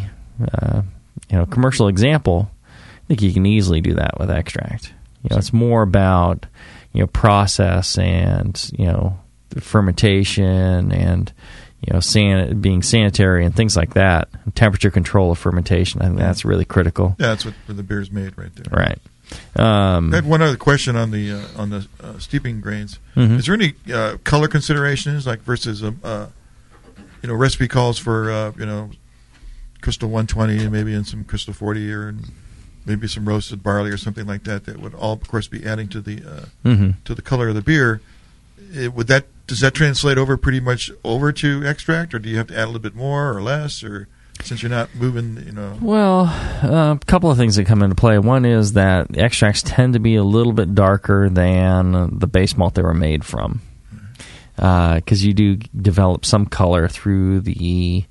uh, 0.53 0.83
you 1.31 1.39
know, 1.39 1.47
commercial 1.47 1.89
example, 1.89 2.51
I 2.67 3.07
think 3.09 3.23
you 3.23 3.33
can 3.33 3.47
easily 3.47 3.81
do 3.81 3.95
that 3.95 4.19
with 4.19 4.31
extract. 4.31 4.93
You 5.23 5.29
know, 5.31 5.39
it's 5.39 5.53
more 5.53 5.83
about 5.83 6.47
you 6.93 7.01
know 7.01 7.07
process 7.07 7.99
and 7.99 8.71
you 8.77 8.87
know 8.87 9.19
fermentation 9.61 10.93
and 10.93 11.33
you 11.81 11.93
know 11.93 12.01
san- 12.01 12.61
being 12.61 12.83
sanitary 12.83 13.45
and 13.45 13.55
things 13.55 13.77
like 13.77 13.95
that. 13.95 14.29
Temperature 14.55 14.91
control 14.91 15.33
of 15.33 15.39
fermentation. 15.39 16.01
I 16.03 16.07
think 16.07 16.19
that's 16.19 16.45
really 16.45 16.65
critical. 16.65 17.17
Yeah, 17.19 17.29
that's 17.29 17.45
what 17.45 17.55
where 17.67 17.75
the 17.75 17.83
beer's 17.83 18.11
made 18.11 18.39
right 18.39 18.55
there. 18.55 18.65
Right. 18.71 18.99
Um, 19.57 20.13
I 20.13 20.17
had 20.17 20.27
one 20.27 20.43
other 20.43 20.57
question 20.57 20.97
on 20.97 21.11
the 21.11 21.33
uh, 21.33 21.47
on 21.57 21.71
the 21.71 21.87
uh, 22.03 22.19
steeping 22.19 22.61
grains. 22.61 22.99
Mhm. 23.17 23.39
Is 23.39 23.47
there 23.47 23.55
any 23.55 23.75
uh, 23.93 24.19
color 24.25 24.49
considerations 24.49 25.27
like 25.27 25.41
versus 25.43 25.83
a 25.83 25.95
uh, 26.05 26.29
you 27.23 27.29
know 27.29 27.35
recipe 27.35 27.69
calls 27.69 27.99
for 27.99 28.31
uh, 28.31 28.53
you 28.59 28.67
know 28.67 28.91
crystal 29.81 30.09
120 30.09 30.59
and 30.65 30.73
maybe 30.73 30.95
in 30.95 31.05
some 31.05 31.25
crystal 31.25 31.53
40 31.55 31.93
or 31.93 32.15
maybe 32.87 33.07
some 33.07 33.27
roasted 33.29 33.63
barley 33.63 33.91
or 33.91 33.97
something 33.99 34.27
like 34.27 34.45
that 34.45 34.65
that 34.65 34.79
would 34.81 34.95
all 34.95 35.13
of 35.15 35.27
course 35.29 35.47
be 35.47 35.65
adding 35.65 35.89
to 35.89 36.01
the 36.01 36.23
uh, 36.27 36.45
Mhm. 36.69 36.97
to 37.05 37.15
the 37.15 37.23
color 37.23 37.49
of 37.49 37.55
the 37.55 37.63
beer. 37.63 38.01
It, 38.73 38.93
would 38.95 39.07
that 39.09 39.27
does 39.47 39.61
that 39.61 39.75
translate 39.75 40.17
over 40.19 40.37
pretty 40.37 40.61
much 40.61 40.91
over 41.05 41.33
to 41.33 41.67
extract 41.67 42.15
or 42.15 42.19
do 42.19 42.29
you 42.29 42.37
have 42.39 42.47
to 42.49 42.55
add 42.59 42.65
a 42.65 42.67
little 42.67 42.81
bit 42.81 42.95
more 42.95 43.31
or 43.37 43.43
less 43.43 43.83
or 43.85 44.09
since 44.45 44.63
you're 44.63 44.71
not 44.71 44.95
moving 44.95 45.43
you 45.45 45.53
know 45.53 45.77
Well, 45.81 46.27
uh, 46.63 46.95
a 46.95 47.01
couple 47.07 47.31
of 47.31 47.37
things 47.37 47.57
that 47.57 47.67
come 47.67 47.83
into 47.83 47.97
play. 47.97 48.19
One 48.19 48.45
is 48.45 48.75
that 48.75 49.17
extracts 49.17 49.63
tend 49.65 49.95
to 49.95 49.99
be 50.01 50.17
a 50.17 50.25
little 50.25 50.53
bit 50.53 50.75
darker 50.75 51.29
than 51.29 52.19
the 52.19 52.27
base 52.27 52.57
malt 52.57 52.75
they 52.75 52.83
were 52.83 52.95
made 52.95 53.25
from, 53.25 53.61
because 54.57 55.25
you 55.25 55.33
do 55.33 55.57
develop 55.57 56.25
some 56.25 56.47
color 56.47 56.89
through 56.89 57.41
the 57.41 58.05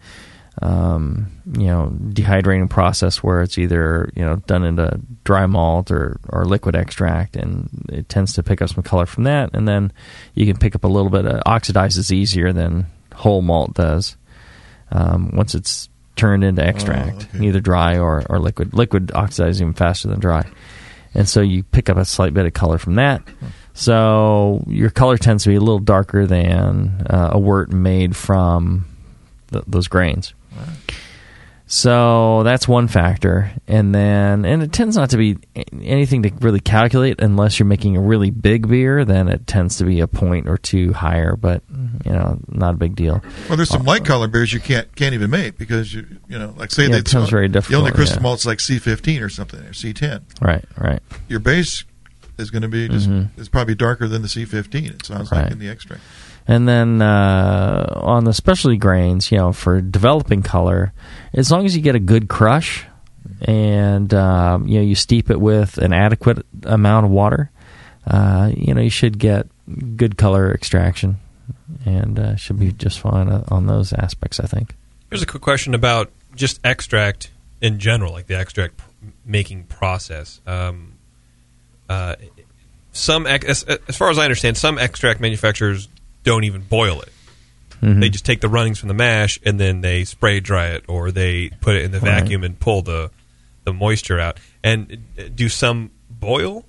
um, 0.62 1.32
you 1.58 1.67
know 1.67 1.91
dehydrating 2.10 2.69
process, 2.69 3.24
where 3.24 3.41
it's 3.41 3.58
either 3.58 4.10
you 4.15 4.24
know 4.24 4.38
done 4.48 4.63
into 4.63 5.00
dry 5.24 5.46
malt 5.46 5.91
or 5.91 6.19
or 6.30 6.46
liquid 6.46 6.76
extract, 6.76 7.36
and 7.36 7.69
it 7.89 8.10
tends 8.10 8.34
to 8.34 8.43
pick 8.43 8.62
up 8.62 8.69
some 8.69 8.84
color 8.84 9.06
from 9.06 9.24
that, 9.24 9.52
and 9.54 9.67
then 9.67 9.91
you 10.34 10.46
can 10.46 10.58
pick 10.58 10.76
up 10.76 10.84
a 10.84 10.88
little 10.88 11.10
bit. 11.10 11.26
Of, 11.26 11.43
oxidizes 11.43 12.12
easier 12.12 12.54
than 12.54 12.88
whole 13.13 13.43
malt 13.43 13.76
does 13.76 14.17
um, 14.93 15.32
once 15.34 15.56
it's 15.56 15.89
turned 16.15 16.43
into 16.43 16.63
extract, 16.63 17.28
either 17.41 17.60
dry 17.60 17.97
or, 17.97 18.23
or 18.30 18.39
liquid. 18.39 18.73
Liquid 18.73 19.08
oxidizes 19.08 19.62
even 19.62 19.73
faster 19.73 20.08
than 20.08 20.19
dry. 20.19 20.47
And 21.13 21.28
so 21.30 21.41
you 21.41 21.63
pick 21.63 21.89
up 21.89 21.97
a 21.97 22.06
slight 22.06 22.34
bit 22.34 22.45
of 22.45 22.54
color 22.54 22.78
from 22.78 22.95
that. 22.95 23.21
So 23.73 24.63
your 24.67 24.89
color 24.89 25.17
tends 25.17 25.43
to 25.43 25.49
be 25.49 25.56
a 25.56 25.60
little 25.60 25.80
darker 25.80 26.26
than 26.28 27.06
uh, 27.10 27.30
a 27.34 27.39
wort 27.39 27.71
made 27.71 28.15
from 28.15 28.86
th- 29.52 29.63
those 29.67 29.88
grains. 29.88 30.34
So 31.75 32.43
that's 32.43 32.67
one 32.67 32.88
factor, 32.88 33.51
and 33.67 33.95
then 33.95 34.45
and 34.45 34.62
it 34.62 34.71
tends 34.71 34.95
not 34.95 35.09
to 35.09 35.17
be 35.17 35.39
anything 35.81 36.21
to 36.21 36.29
really 36.39 36.59
calculate 36.59 37.19
unless 37.19 37.57
you're 37.57 37.65
making 37.65 37.97
a 37.97 37.99
really 37.99 38.29
big 38.29 38.67
beer. 38.67 39.03
Then 39.03 39.27
it 39.27 39.47
tends 39.47 39.77
to 39.77 39.83
be 39.83 39.99
a 39.99 40.07
point 40.07 40.47
or 40.47 40.59
two 40.59 40.93
higher, 40.93 41.36
but 41.36 41.63
you 42.05 42.12
know, 42.12 42.38
not 42.47 42.75
a 42.75 42.77
big 42.77 42.95
deal. 42.95 43.23
Well, 43.47 43.57
there's 43.57 43.71
some 43.71 43.86
light 43.86 44.05
color 44.05 44.27
beers 44.27 44.53
you 44.53 44.59
can't 44.59 44.95
can't 44.95 45.15
even 45.15 45.31
make 45.31 45.57
because 45.57 45.91
you 45.91 46.05
you 46.29 46.38
know 46.38 46.53
like 46.57 46.69
say 46.69 46.83
Yeah, 46.83 46.89
they 46.89 46.97
it 46.99 47.05
becomes 47.05 47.31
very 47.31 47.47
The 47.47 47.57
only 47.57 47.69
difficult, 47.89 47.93
crystal 47.95 48.17
yeah. 48.19 48.21
malt's 48.21 48.45
like 48.45 48.59
C15 48.59 49.23
or 49.23 49.29
something 49.29 49.59
or 49.62 49.71
C10. 49.71 50.21
Right, 50.43 50.63
right. 50.77 51.01
Your 51.27 51.39
base 51.39 51.86
is 52.38 52.51
going 52.51 52.62
to 52.62 52.67
be 52.67 52.88
just 52.88 53.09
Mhm. 53.09 53.29
is 53.39 53.49
probably 53.49 53.73
darker 53.73 54.07
than 54.07 54.21
the 54.21 54.27
C15. 54.27 54.91
It 54.91 55.05
sounds 55.07 55.31
like 55.31 55.51
in 55.51 55.57
the 55.57 55.69
extract. 55.69 56.01
And 56.47 56.67
then 56.67 57.01
uh, 57.01 57.93
on 57.95 58.25
the 58.25 58.34
specialty 58.34 58.77
grains, 58.77 59.32
you 59.32 59.38
know, 59.38 59.53
for 59.53 59.79
developing 59.82 60.43
color, 60.43 60.93
as 61.34 61.51
long 61.51 61.65
as 61.65 61.75
you 61.75 61.82
get 61.82 61.95
a 61.95 61.99
good 61.99 62.27
crush 62.27 62.86
and 63.41 64.13
um, 64.13 64.67
you 64.67 64.79
know 64.79 64.86
you 64.86 64.95
steep 64.95 65.29
it 65.29 65.39
with 65.39 65.77
an 65.77 65.93
adequate 65.93 66.45
amount 66.63 67.06
of 67.06 67.12
water, 67.12 67.49
uh, 68.08 68.51
you 68.56 68.73
know 68.73 68.82
you 68.82 68.89
should 68.89 69.17
get 69.17 69.47
good 69.95 70.17
color 70.17 70.53
extraction, 70.53 71.17
and 71.86 72.19
uh, 72.19 72.36
should 72.36 72.60
be 72.60 72.71
just 72.73 72.99
fine 72.99 73.29
on 73.29 73.67
those 73.67 73.93
aspects. 73.93 74.39
I 74.39 74.45
think. 74.45 74.75
Here's 75.10 75.23
a 75.23 75.27
quick 75.27 75.43
question 75.43 75.73
about 75.73 76.12
just 76.36 76.60
extract 76.63 77.32
in 77.62 77.79
general, 77.79 78.12
like 78.12 78.27
the 78.27 78.38
extract 78.38 78.82
making 79.25 79.63
process. 79.63 80.41
Um, 80.45 80.93
uh, 81.89 82.15
some, 82.91 83.25
as, 83.25 83.63
as 83.63 83.97
far 83.97 84.10
as 84.10 84.19
I 84.19 84.23
understand, 84.23 84.58
some 84.58 84.77
extract 84.77 85.19
manufacturers 85.19 85.88
don't 86.23 86.43
even 86.43 86.62
boil 86.62 87.01
it. 87.01 87.09
Mhm. 87.81 87.99
They 87.99 88.09
just 88.09 88.25
take 88.25 88.39
the 88.41 88.47
runnings 88.49 88.79
from 88.79 88.88
the 88.88 88.93
mash 88.93 89.38
and 89.45 89.59
then 89.59 89.81
they 89.81 90.05
spray 90.05 90.39
dry 90.39 90.67
it, 90.67 90.83
or 90.88 91.12
they 91.12 91.49
put 91.62 91.75
it 91.75 91.83
in 91.83 91.91
the 91.91 91.99
Right. 91.99 92.21
vacuum 92.21 92.43
and 92.43 92.59
pull 92.59 92.81
the 92.81 93.12
the 93.65 93.73
moisture 93.73 94.19
out. 94.19 94.38
And 94.63 94.97
uh, 95.17 95.23
do 95.33 95.47
some 95.49 95.91
boil? 96.09 96.65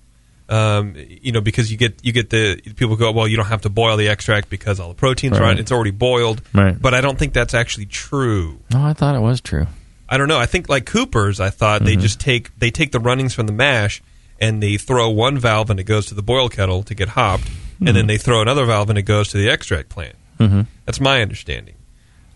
Um, 0.48 0.94
you 0.96 1.32
know, 1.32 1.40
because 1.40 1.70
you 1.72 1.76
get 1.78 1.98
you 2.04 2.12
get 2.12 2.30
the 2.30 2.60
people 2.76 2.96
go, 2.96 3.10
well, 3.12 3.26
you 3.26 3.36
don't 3.36 3.46
have 3.46 3.62
to 3.62 3.70
boil 3.70 3.96
the 3.96 4.08
extract 4.08 4.50
because 4.50 4.78
all 4.78 4.88
the 4.88 4.94
proteins 4.94 5.38
are 5.38 5.42
Right. 5.42 5.50
on 5.52 5.56
it. 5.58 5.60
It's 5.60 5.72
already 5.72 5.90
boiled. 5.90 6.42
Right. 6.52 6.80
But 6.80 6.92
I 6.94 7.00
don't 7.00 7.18
think 7.18 7.32
that's 7.32 7.54
actually 7.54 7.86
true. 7.86 8.60
No, 8.72 8.84
I 8.84 8.92
thought 8.92 9.14
it 9.16 9.20
was 9.22 9.40
true. 9.40 9.66
I 10.08 10.18
don't 10.18 10.28
know. 10.28 10.38
I 10.38 10.46
think 10.46 10.68
like 10.68 10.84
Cooper's, 10.84 11.40
I 11.40 11.48
thought 11.50 11.82
they 11.84 11.96
Mhm. 11.96 12.00
just 12.02 12.20
take 12.20 12.50
they 12.58 12.70
take 12.70 12.92
the 12.92 13.00
runnings 13.00 13.34
from 13.34 13.46
the 13.46 13.52
mash 13.54 14.02
and 14.40 14.62
they 14.62 14.76
throw 14.76 15.08
one 15.10 15.38
valve 15.38 15.70
and 15.70 15.80
it 15.80 15.84
goes 15.84 16.06
to 16.06 16.14
the 16.14 16.22
boil 16.22 16.48
kettle 16.50 16.82
to 16.82 16.94
get 16.94 17.08
hopped, 17.10 17.48
and 17.80 17.88
then 17.96 18.04
Mhm. 18.04 18.08
they 18.08 18.18
throw 18.18 18.40
another 18.42 18.64
valve 18.64 18.88
and 18.90 18.98
it 18.98 19.02
goes 19.02 19.28
to 19.28 19.37
the 19.38 19.48
extract 19.50 19.88
plant. 19.88 20.14
Mhm. 20.38 20.66
That's 20.87 21.00
my 21.00 21.22
understanding. 21.22 21.74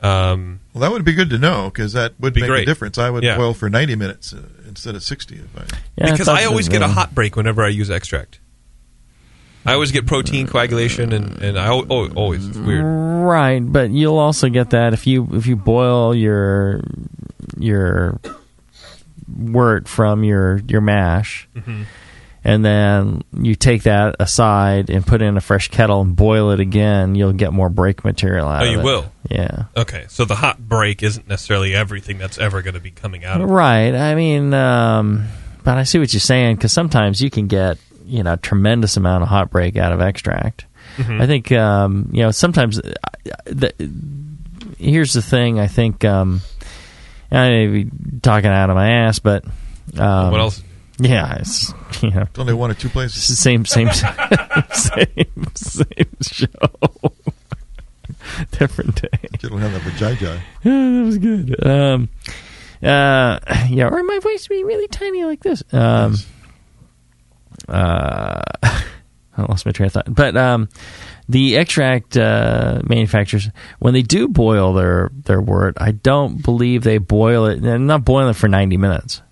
Um, 0.01 0.61
Well, 0.73 0.83
that 0.83 0.93
would 0.93 1.05
be 1.05 1.13
good 1.13 1.31
to 1.31 1.39
know 1.39 1.71
because 1.75 1.93
that 1.95 2.15
would 2.21 2.33
Be 2.33 2.43
make 2.43 2.51
great. 2.51 2.63
a 2.63 2.67
difference. 2.67 2.99
I 2.99 3.11
would 3.11 3.25
Yeah. 3.25 3.37
boil 3.37 3.53
for 3.55 3.69
90 3.69 3.97
minutes 3.97 4.33
uh, 4.33 4.39
instead 4.69 4.95
of 4.95 5.03
60. 5.03 5.37
If 5.37 5.47
I, 5.57 6.11
because 6.13 6.29
I 6.29 6.45
always 6.45 6.69
get 6.69 6.83
a 6.83 6.89
hot 6.89 7.15
break 7.15 7.35
whenever 7.37 7.65
I 7.65 7.69
use 7.69 7.91
extract. 7.91 8.39
I 9.67 9.73
always 9.75 9.91
get 9.91 10.07
protein 10.07 10.47
coagulation, 10.47 11.13
and, 11.13 11.43
and 11.43 11.59
I 11.59 11.67
al- 11.67 11.85
al- 11.91 12.13
always 12.15 12.47
it's 12.47 12.57
weird. 12.57 12.85
Right, 12.85 13.61
but 13.61 13.91
you'll 13.91 14.17
also 14.19 14.49
get 14.49 14.71
that 14.71 14.95
if 14.95 15.07
you 15.07 15.29
if 15.33 15.47
you 15.47 15.57
boil 15.57 16.15
your 16.15 16.81
your 17.59 18.19
wort 19.37 19.89
from 19.89 20.25
your 20.25 20.63
your 20.69 20.81
mash, 20.81 21.49
Mhm. 21.57 21.85
And 22.49 22.65
then 22.65 23.23
you 23.39 23.55
take 23.55 23.83
that 23.83 24.17
aside 24.21 24.89
and 24.91 25.07
put 25.07 25.21
it 25.23 25.27
in 25.27 25.37
a 25.37 25.41
fresh 25.41 25.69
kettle 25.69 26.01
and 26.01 26.17
boil 26.17 26.51
it 26.51 26.61
again, 26.61 27.15
you'll 27.15 27.33
get 27.33 27.53
more 27.53 27.69
break 27.69 28.05
material 28.05 28.49
out 28.49 28.63
Oh, 28.63 28.67
of 28.67 28.73
it. 28.73 28.77
you 28.79 28.83
will. 28.83 29.13
Yeah. 29.31 29.65
Okay, 29.77 30.07
so 30.09 30.25
the 30.25 30.35
hot 30.37 30.59
break 30.59 31.03
isn't 31.03 31.29
necessarily 31.29 31.75
everything 31.75 32.19
that's 32.19 32.39
ever 32.39 32.63
going 32.63 32.75
to 32.75 32.81
be 32.81 32.91
coming 32.91 33.25
out 33.25 33.41
of 33.41 33.49
it. 33.49 33.53
Right. 33.53 33.95
I 33.95 34.15
mean, 34.15 34.55
um, 34.55 35.27
but 35.65 35.77
I 35.79 35.83
see 35.85 35.99
what 35.99 36.13
you're 36.13 36.21
saying 36.21 36.57
because 36.57 36.73
sometimes 36.73 37.21
you 37.21 37.31
can 37.31 37.47
get 37.47 37.79
you 38.07 38.23
know 38.23 38.33
a 38.33 38.37
tremendous 38.39 38.97
amount 38.97 39.23
of 39.23 39.29
hot 39.29 39.51
break 39.51 39.77
out 39.77 39.93
of 39.93 40.01
extract. 40.01 40.65
Mhm. 40.97 41.21
I 41.21 41.27
think 41.27 41.53
um, 41.53 42.09
you 42.13 42.23
know 42.23 42.31
sometimes. 42.31 42.79
uh, 42.81 42.93
The, 43.45 43.73
here's 44.79 45.13
the 45.13 45.21
thing. 45.23 45.61
I 45.61 45.67
think 45.67 46.05
um, 46.05 46.41
I 47.31 47.49
may 47.51 47.67
be 47.67 47.91
talking 48.23 48.49
out 48.51 48.71
of 48.71 48.77
my 48.77 48.91
ass, 48.91 49.19
but 49.19 49.45
um, 49.99 50.31
What 50.31 50.41
else? 50.41 50.63
Yeah, 51.01 51.37
it's 51.37 51.73
you 52.03 52.11
know 52.11 52.23
It's 52.23 52.39
only 52.39 52.55
one 52.55 52.71
or 52.71 52.75
two 52.75 52.89
places. 52.89 53.17
it's 53.19 53.29
the 53.29 53.37
same 53.37 53.65
same 53.65 53.89
same 54.73 55.47
same 55.55 56.17
show. 56.23 57.13
Different 58.53 59.01
day. 59.01 59.09
You 59.43 59.49
don't 59.51 59.61
have 59.61 59.73
that 59.73 59.83
vajayjay. 59.83 60.41
that 60.65 61.05
was 61.05 61.19
good. 61.19 61.67
Um, 61.67 62.09
uh, 62.83 63.39
yeah, 63.69 63.89
or 63.89 64.03
my 64.03 64.19
voice 64.21 64.47
be 64.49 64.65
really 64.65 64.89
tiny 64.89 65.25
like 65.25 65.43
this. 65.43 65.63
Um, 65.73 66.15
uh, 67.69 68.43
I 68.63 69.43
lost 69.49 69.67
my 69.67 69.73
train 69.73 69.87
of 69.87 69.93
thought. 69.93 70.13
But 70.15 70.37
um, 70.37 70.69
the 71.29 71.57
extract 71.57 72.17
uh, 72.17 72.81
manufacturers, 72.85 73.49
when 73.79 73.95
they 73.95 74.03
do 74.03 74.29
boil 74.29 74.73
their 74.75 75.11
their 75.25 75.41
wort, 75.41 75.77
I 75.81 75.93
don't 75.93 76.43
believe 76.43 76.83
they 76.83 76.99
boil 76.99 77.47
it. 77.47 77.61
Not 77.61 78.05
boiling 78.05 78.31
it 78.31 78.37
for 78.37 78.49
ninety 78.49 78.77
minutes. 78.77 79.23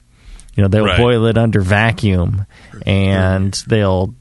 You 0.56 0.62
know, 0.62 0.68
they'll 0.68 0.86
Right. 0.86 0.96
boil 0.98 1.26
it 1.26 1.36
under 1.38 1.60
vacuum, 1.60 2.46
and 2.86 3.52
they'll 3.68 4.14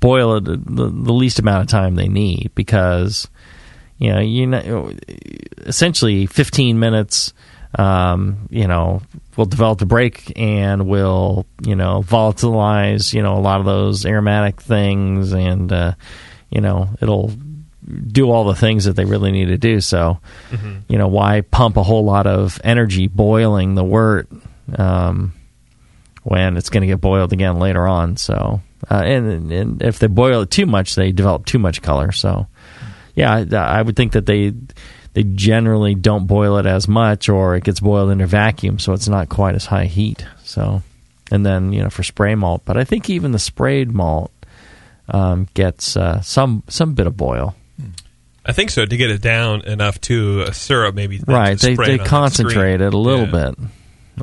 boil 0.00 0.36
it 0.36 0.44
the, 0.44 0.56
the 0.90 1.12
least 1.12 1.38
amount 1.38 1.62
of 1.62 1.68
time 1.68 1.94
they 1.94 2.08
need 2.08 2.50
because 2.54 3.28
you 3.98 4.12
know 4.12 4.20
you 4.20 4.46
know 4.46 4.92
essentially 5.58 6.26
15 6.26 6.78
minutes 6.78 7.32
um, 7.76 8.46
you 8.50 8.66
know 8.66 9.02
will 9.36 9.44
develop 9.46 9.78
the 9.78 9.86
break 9.86 10.32
and 10.38 10.86
will 10.86 11.44
you 11.66 11.74
know 11.76 12.02
volatilize 12.02 13.12
you 13.12 13.22
know 13.22 13.36
a 13.36 13.40
lot 13.40 13.60
of 13.60 13.66
those 13.66 14.06
aromatic 14.06 14.60
things 14.60 15.32
and 15.32 15.72
uh, 15.72 15.92
you 16.50 16.60
know 16.60 16.88
it'll 17.00 17.30
do 18.06 18.30
all 18.30 18.44
the 18.44 18.54
things 18.54 18.84
that 18.84 18.94
they 18.96 19.04
really 19.04 19.32
need 19.32 19.46
to 19.46 19.58
do 19.58 19.80
so 19.80 20.18
Mhm. 20.50 20.82
you 20.88 20.98
know 20.98 21.08
why 21.08 21.40
pump 21.42 21.76
a 21.76 21.82
whole 21.82 22.04
lot 22.04 22.26
of 22.26 22.60
energy 22.64 23.08
boiling 23.08 23.74
the 23.74 23.84
wort 23.84 24.28
um, 24.76 25.32
when 26.28 26.56
it's 26.56 26.70
going 26.70 26.82
to 26.82 26.86
get 26.86 27.00
boiled 27.00 27.32
again 27.32 27.58
later 27.58 27.86
on 27.86 28.16
so 28.16 28.60
uh, 28.90 29.02
and, 29.04 29.52
and 29.52 29.82
if 29.82 29.98
they 29.98 30.06
boil 30.06 30.42
it 30.42 30.50
too 30.50 30.66
much 30.66 30.94
they 30.94 31.10
develop 31.12 31.46
too 31.46 31.58
much 31.58 31.80
color 31.82 32.12
so 32.12 32.46
yeah, 33.14 33.34
I, 33.34 33.56
I 33.56 33.82
would 33.82 33.96
think 33.96 34.12
that 34.12 34.26
they 34.26 34.52
they 35.14 35.24
generally 35.24 35.96
don't 35.96 36.28
boil 36.28 36.58
it 36.58 36.66
as 36.66 36.86
much, 36.86 37.28
or 37.28 37.56
it 37.56 37.64
gets 37.64 37.80
boiled 37.80 38.10
in 38.12 38.20
a 38.20 38.28
vacuum, 38.28 38.78
so 38.78 38.92
it's 38.92 39.08
not 39.08 39.28
quite 39.28 39.56
as 39.56 39.66
high 39.66 39.86
heat. 39.86 40.24
So, 40.44 40.84
and 41.32 41.44
then 41.44 41.72
you 41.72 41.82
know 41.82 41.90
for 41.90 42.04
spray 42.04 42.36
malt, 42.36 42.62
but 42.64 42.76
I 42.76 42.84
think 42.84 43.10
even 43.10 43.32
the 43.32 43.40
sprayed 43.40 43.90
malt 43.90 44.30
um, 45.08 45.48
gets 45.54 45.96
uh, 45.96 46.20
some 46.20 46.62
some 46.68 46.94
bit 46.94 47.08
of 47.08 47.16
boil. 47.16 47.56
I 48.46 48.52
think 48.52 48.70
so 48.70 48.86
to 48.86 48.96
get 48.96 49.10
it 49.10 49.20
down 49.20 49.62
enough 49.62 50.00
to 50.02 50.42
a 50.42 50.54
syrup, 50.54 50.94
maybe. 50.94 51.20
right, 51.26 51.58
they 51.58 51.74
spray 51.74 51.86
they 51.88 51.94
it 51.94 52.00
on 52.00 52.04
the 52.04 52.08
concentrate 52.10 52.52
screen. 52.76 52.82
it 52.82 52.94
a 52.94 52.98
little 52.98 53.26
Yeah. 53.26 53.50
bit 53.50 53.58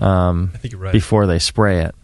um, 0.01 0.51
I 0.53 0.57
think 0.57 0.71
you're 0.73 0.81
right. 0.81 0.91
before 0.93 1.25
they 1.27 1.39
spray 1.39 1.81
it, 1.81 1.95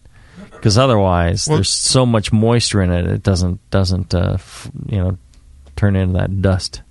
because 0.51 0.77
otherwise 0.77 1.47
Well- 1.47 1.57
there's 1.57 1.69
so 1.69 2.05
much 2.05 2.31
moisture 2.31 2.81
in 2.81 2.91
it, 2.91 3.05
it 3.07 3.23
doesn't 3.23 3.59
doesn't 3.71 4.13
uh, 4.13 4.31
f- 4.35 4.69
you 4.87 4.97
know 4.97 5.17
turn 5.75 5.95
into 5.95 6.17
that 6.17 6.41
dust. 6.41 6.81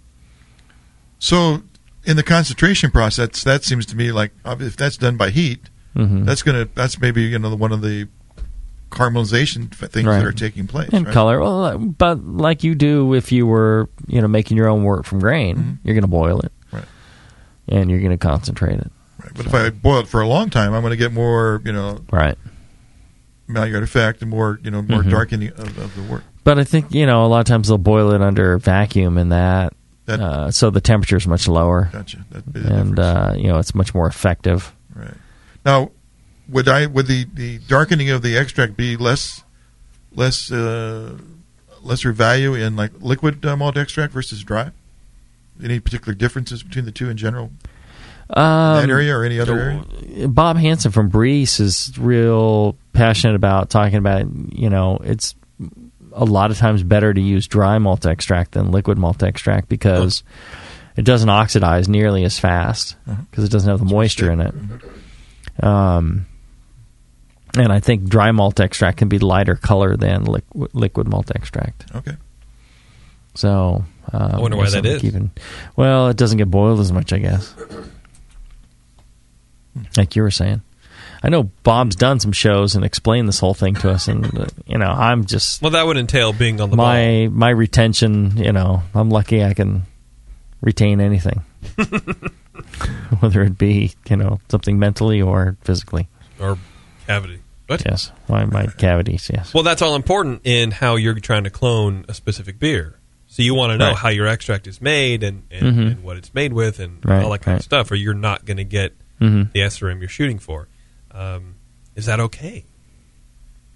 So, 1.18 1.62
in 2.04 2.16
the 2.16 2.22
concentration 2.22 2.90
process, 2.90 3.44
that 3.44 3.64
seems 3.64 3.86
to 3.86 3.96
me 3.96 4.10
like 4.12 4.32
if 4.46 4.76
that's 4.76 4.96
done 4.96 5.16
by 5.16 5.30
heat, 5.30 5.60
Mhm. 5.96 6.24
that's 6.24 6.42
gonna 6.42 6.68
that's 6.74 7.00
maybe 7.00 7.22
you 7.22 7.38
know 7.38 7.54
one 7.56 7.72
of 7.72 7.82
the 7.82 8.08
caramelization 8.90 9.72
things 9.72 10.04
Right. 10.06 10.18
that 10.18 10.26
are 10.26 10.32
taking 10.32 10.66
place. 10.66 10.88
and 10.92 11.06
right? 11.06 11.14
color. 11.14 11.38
Well, 11.40 11.78
but 11.78 12.24
like 12.26 12.64
you 12.64 12.74
do 12.74 13.14
if 13.14 13.30
you 13.30 13.46
were, 13.46 13.88
you 14.08 14.20
know, 14.20 14.26
making 14.28 14.56
your 14.56 14.66
own 14.68 14.82
wort 14.82 15.06
from 15.06 15.20
grain, 15.20 15.78
you're 15.84 15.94
going 15.94 16.02
to 16.02 16.08
boil 16.08 16.40
it, 16.40 16.50
Right. 16.72 16.84
And 17.68 17.88
you're 17.88 18.00
going 18.00 18.10
to 18.10 18.18
concentrate 18.18 18.80
it. 18.80 18.90
But 19.34 19.46
if 19.46 19.54
I 19.54 19.70
boil 19.70 20.00
it 20.00 20.08
for 20.08 20.20
a 20.20 20.26
long 20.28 20.50
time, 20.50 20.74
I'm 20.74 20.82
going 20.82 20.90
to 20.92 20.96
get 20.96 21.12
more 21.12 21.60
you 21.64 21.72
know 21.72 22.00
right? 22.12 22.36
Maillard 23.48 23.82
effect 23.82 24.22
and 24.22 24.30
more 24.30 24.60
you 24.62 24.70
know 24.70 24.82
more 24.82 25.02
Mhm. 25.02 25.10
darkening 25.10 25.48
of, 25.50 25.76
of 25.78 25.94
the 25.96 26.02
wort. 26.02 26.22
But 26.44 26.58
I 26.58 26.64
think 26.64 26.92
you 26.94 27.06
know 27.06 27.24
a 27.24 27.26
lot 27.28 27.40
of 27.40 27.46
times 27.46 27.68
they'll 27.68 27.78
boil 27.78 28.12
it 28.12 28.22
under 28.22 28.58
vacuum, 28.58 29.18
and 29.18 29.32
that, 29.32 29.72
That- 30.06 30.20
uh, 30.20 30.50
so 30.50 30.70
the 30.70 30.80
temperature 30.80 31.16
is 31.16 31.26
much 31.26 31.48
lower, 31.48 31.88
Gotcha. 31.92 32.24
That'd 32.30 32.52
be 32.52 32.60
the 32.60 32.74
and 32.74 32.98
uh, 32.98 33.34
you 33.36 33.48
know 33.48 33.58
it's 33.58 33.74
much 33.74 33.94
more 33.94 34.06
effective. 34.06 34.72
Right. 34.94 35.14
Now, 35.64 35.90
would 36.48 36.68
I 36.68 36.86
would 36.86 37.06
the, 37.06 37.26
the 37.34 37.58
darkening 37.58 38.10
of 38.10 38.22
the 38.22 38.36
extract 38.36 38.76
be 38.76 38.96
less 38.96 39.42
less 40.14 40.50
uh, 40.52 41.16
lesser 41.82 42.12
value 42.12 42.54
in 42.54 42.76
like 42.76 42.92
liquid 43.00 43.44
uh, 43.44 43.56
malt 43.56 43.76
extract 43.76 44.12
versus 44.12 44.42
dry? 44.44 44.70
Any 45.62 45.78
particular 45.80 46.14
differences 46.14 46.62
between 46.62 46.84
the 46.86 46.92
two 46.92 47.10
in 47.10 47.16
general? 47.16 47.50
Um, 48.32 48.76
that 48.82 48.90
area 48.90 49.16
or 49.16 49.24
any 49.24 49.40
other 49.40 49.58
area? 49.58 50.28
Bob 50.28 50.56
Hansen 50.56 50.92
from 50.92 51.10
Briess 51.10 51.58
is 51.60 51.92
real 51.98 52.76
passionate 52.92 53.34
about 53.36 53.70
talking 53.70 53.96
about 53.98 54.26
you 54.52 54.70
know 54.70 54.98
it's 55.02 55.34
a 56.12 56.24
lot 56.24 56.50
of 56.50 56.58
times 56.58 56.82
better 56.82 57.12
to 57.14 57.20
use 57.20 57.46
dry 57.46 57.78
malt 57.78 58.06
extract 58.06 58.52
than 58.52 58.70
liquid 58.72 58.98
malt 58.98 59.22
extract 59.22 59.68
because 59.68 60.22
it 60.96 61.04
doesn't 61.04 61.28
oxidize 61.28 61.88
nearly 61.88 62.24
as 62.24 62.38
fast 62.38 62.96
Uh-huh. 63.08 63.20
because 63.30 63.44
it 63.44 63.50
doesn't 63.50 63.70
have 63.70 63.78
the 63.78 63.84
moisture 63.84 64.30
in 64.30 64.40
it. 64.40 64.54
Um, 65.64 66.26
and 67.56 67.72
I 67.72 67.80
think 67.80 68.08
dry 68.08 68.30
malt 68.32 68.60
extract 68.60 68.98
can 68.98 69.08
be 69.08 69.18
lighter 69.18 69.54
color 69.56 69.96
than 69.96 70.24
liquid, 70.24 70.70
liquid 70.74 71.08
malt 71.08 71.30
extract. 71.34 71.84
Okay. 71.94 72.16
So 73.34 73.84
um, 74.12 74.32
I 74.34 74.38
wonder 74.40 74.56
why 74.56 74.64
that 74.64 74.68
is. 74.68 74.72
something 74.72 74.92
is. 74.92 75.00
to 75.00 75.06
keep 75.06 75.14
in- 75.16 75.30
well, 75.76 76.08
it 76.08 76.16
doesn't 76.16 76.38
get 76.38 76.50
boiled 76.50 76.80
as 76.80 76.92
much, 76.92 77.12
I 77.12 77.18
guess. 77.18 77.54
Like 79.96 80.16
you 80.16 80.22
were 80.22 80.30
saying, 80.30 80.62
I 81.22 81.28
know 81.28 81.44
Bob's 81.62 81.96
done 81.96 82.18
some 82.20 82.32
shows 82.32 82.74
and 82.74 82.84
explained 82.84 83.28
this 83.28 83.38
whole 83.40 83.54
thing 83.54 83.74
to 83.76 83.90
us, 83.90 84.08
and 84.08 84.24
uh, 84.38 84.46
you 84.66 84.78
know, 84.78 84.86
I'm 84.90 85.24
just 85.26 85.62
Well, 85.62 85.70
that 85.72 85.86
would 85.86 85.96
entail 85.96 86.32
being 86.32 86.60
on 86.60 86.70
the 86.70 86.76
ball. 86.76 86.86
my 86.86 87.28
my 87.30 87.50
retention. 87.50 88.36
You 88.36 88.52
know, 88.52 88.82
I'm 88.94 89.10
lucky 89.10 89.44
I 89.44 89.54
can 89.54 89.82
retain 90.62 91.00
anything, 91.00 91.42
whether 93.20 93.42
it 93.42 93.58
be 93.58 93.92
you 94.08 94.16
know 94.16 94.40
something 94.48 94.78
mentally 94.78 95.20
or 95.20 95.56
physically. 95.62 96.08
or 96.40 96.58
cavity. 97.06 97.40
What? 97.66 97.82
Yes, 97.86 98.10
my 98.28 98.44
my 98.46 98.66
cavities. 98.66 99.30
Yes. 99.32 99.54
Well, 99.54 99.62
that's 99.62 99.82
all 99.82 99.94
important 99.94 100.40
in 100.44 100.70
how 100.72 100.96
you're 100.96 101.14
trying 101.14 101.44
to 101.44 101.50
clone 101.50 102.04
a 102.08 102.14
specific 102.14 102.58
beer. 102.58 102.96
So 103.28 103.42
you 103.44 103.54
want 103.54 103.70
to 103.72 103.78
know 103.78 103.88
Right. 103.90 103.96
how 103.96 104.08
your 104.08 104.26
extract 104.26 104.66
is 104.66 104.80
made 104.82 105.22
and, 105.22 105.44
and, 105.52 105.62
Mhm. 105.76 105.86
and 105.92 106.02
what 106.02 106.16
it's 106.16 106.34
made 106.34 106.52
with 106.52 106.80
and 106.80 106.98
Right, 107.04 107.22
all 107.22 107.30
that 107.30 107.42
kind 107.42 107.54
right. 107.54 107.60
of 107.60 107.64
stuff, 107.64 107.90
or 107.92 107.94
you're 107.94 108.12
not 108.12 108.44
going 108.44 108.56
to 108.56 108.64
get 108.64 108.92
Mhm. 109.20 109.52
the 109.52 109.60
SRM 109.60 110.00
you're 110.00 110.08
shooting 110.08 110.38
for. 110.38 110.68
Um, 111.12 111.54
is 111.96 112.06
that 112.06 112.20
okay? 112.20 112.64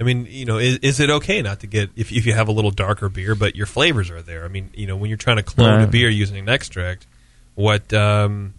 I 0.00 0.04
mean, 0.04 0.26
you 0.28 0.44
know, 0.44 0.58
is, 0.58 0.78
is 0.78 0.98
it 1.00 1.08
okay 1.10 1.40
not 1.42 1.60
to 1.60 1.66
get 1.66 1.90
if 1.96 2.10
if 2.10 2.26
you 2.26 2.32
have 2.32 2.48
a 2.48 2.52
little 2.52 2.70
darker 2.72 3.08
beer, 3.08 3.34
but 3.34 3.54
your 3.54 3.66
flavors 3.66 4.10
are 4.10 4.22
there? 4.22 4.44
I 4.44 4.48
mean, 4.48 4.70
you 4.74 4.86
know, 4.86 4.96
when 4.96 5.08
you're 5.08 5.16
trying 5.16 5.36
to 5.36 5.42
clone 5.42 5.82
a 5.82 5.86
beer 5.86 6.08
using 6.08 6.36
an 6.38 6.48
extract, 6.48 7.06
what 7.54 7.92
um, 7.92 8.54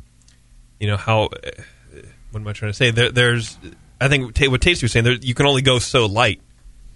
you 0.80 0.88
know, 0.88 0.98
how 0.98 1.30
what 2.32 2.40
am 2.42 2.48
I 2.48 2.54
trying 2.54 2.72
to 2.72 2.78
say? 2.78 2.92
There, 2.92 3.12
there's, 3.12 3.58
I 4.00 4.08
think 4.10 4.38
what 4.50 4.62
Tasty 4.62 4.86
was 4.86 4.92
saying, 4.92 5.06
there, 5.06 5.14
you 5.14 5.34
can 5.34 5.46
only 5.46 5.62
go 5.62 5.80
so 5.80 6.06
light 6.06 6.42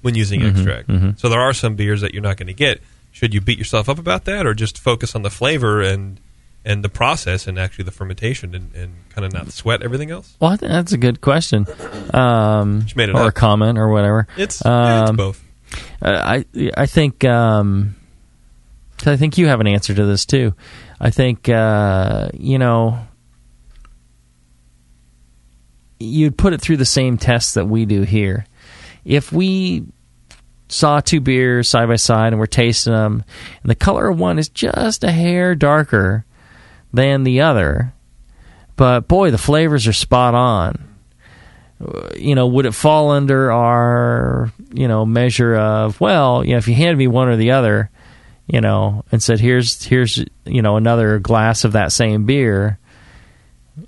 when 0.01 0.15
using 0.15 0.41
Mhm, 0.41 0.49
extract. 0.51 0.87
mhm. 0.89 1.19
So 1.19 1.29
there 1.29 1.39
are 1.41 1.53
some 1.53 1.75
beers 1.75 2.01
that 2.01 2.13
you're 2.13 2.23
not 2.23 2.37
going 2.37 2.47
to 2.47 2.53
get. 2.53 2.81
Should 3.11 3.33
you 3.33 3.41
beat 3.41 3.57
yourself 3.57 3.89
up 3.89 3.97
about 3.99 4.25
that, 4.25 4.45
or 4.45 4.53
just 4.53 4.77
focus 4.77 5.15
on 5.15 5.21
the 5.23 5.29
flavor 5.29 5.81
and 5.81 6.19
and 6.69 6.83
the 6.83 6.89
process 6.89 7.47
and 7.47 7.57
actually 7.59 7.83
the 7.83 7.91
fermentation 7.91 8.53
and, 8.55 8.73
and 8.75 8.93
kind 9.09 9.25
of 9.25 9.33
not 9.33 9.51
sweat 9.51 9.81
everything 9.81 10.11
else? 10.11 10.37
Well, 10.39 10.51
I 10.51 10.55
think 10.55 10.71
that's 10.71 10.93
a 10.93 10.97
good 10.97 11.19
question, 11.19 11.65
um, 12.13 12.85
made 12.95 13.09
it 13.09 13.15
or 13.15 13.27
a 13.27 13.31
comment 13.31 13.77
or 13.77 13.89
whatever. 13.89 14.27
It's- 14.37 14.61
yeah, 14.63 15.01
it's 15.01 15.09
Um, 15.09 15.15
both. 15.17 15.43
I 16.01 16.45
I 16.77 16.85
think 16.85 17.25
um, 17.25 17.95
I 19.05 19.17
think 19.17 19.37
you 19.37 19.47
have 19.47 19.59
an 19.61 19.67
answer 19.67 19.93
to 19.93 20.05
this 20.05 20.25
too. 20.25 20.53
I 20.99 21.09
think 21.11 21.47
uh, 21.49 22.29
you 22.33 22.57
know 22.57 22.99
you'd 25.99 26.37
put 26.37 26.53
it 26.53 26.61
through 26.61 26.77
the 26.77 26.85
same 26.85 27.17
tests 27.17 27.53
that 27.55 27.65
we 27.65 27.85
do 27.85 28.01
here. 28.03 28.45
If 29.05 29.31
we 29.31 29.85
saw 30.69 30.99
two 31.01 31.19
beers 31.19 31.67
side 31.67 31.87
by 31.87 31.95
side 31.97 32.27
and 32.33 32.39
we're 32.39 32.45
tasting 32.45 32.93
them, 32.93 33.23
and 33.63 33.69
the 33.69 33.75
color 33.75 34.09
of 34.09 34.19
one 34.19 34.39
is 34.39 34.49
just 34.49 35.03
a 35.03 35.11
hair 35.11 35.55
darker 35.55 36.25
than 36.93 37.23
the 37.23 37.41
other, 37.41 37.93
but 38.75 39.07
boy, 39.07 39.31
the 39.31 39.37
flavors 39.37 39.87
are 39.87 39.93
spot 39.93 40.33
on. 40.35 40.87
Uh, 41.83 42.09
You 42.17 42.35
know, 42.35 42.47
would 42.47 42.65
it 42.65 42.73
fall 42.73 43.11
under 43.11 43.51
our 43.51 44.51
you 44.73 44.87
know 44.87 45.05
measure 45.05 45.55
of 45.55 45.99
well, 46.01 46.43
you 46.45 46.51
know, 46.51 46.57
if 46.57 46.67
you 46.67 46.75
handed 46.75 46.97
me 46.97 47.07
one 47.07 47.27
or 47.29 47.35
the 47.37 47.51
other, 47.51 47.89
you 48.47 48.61
know, 48.61 49.03
and 49.11 49.21
said 49.23 49.39
here's 49.39 49.83
here's 49.85 50.17
you 50.45 50.61
know 50.61 50.75
another 50.77 51.19
glass 51.19 51.63
of 51.65 51.73
that 51.73 51.91
same 51.91 52.25
beer, 52.25 52.79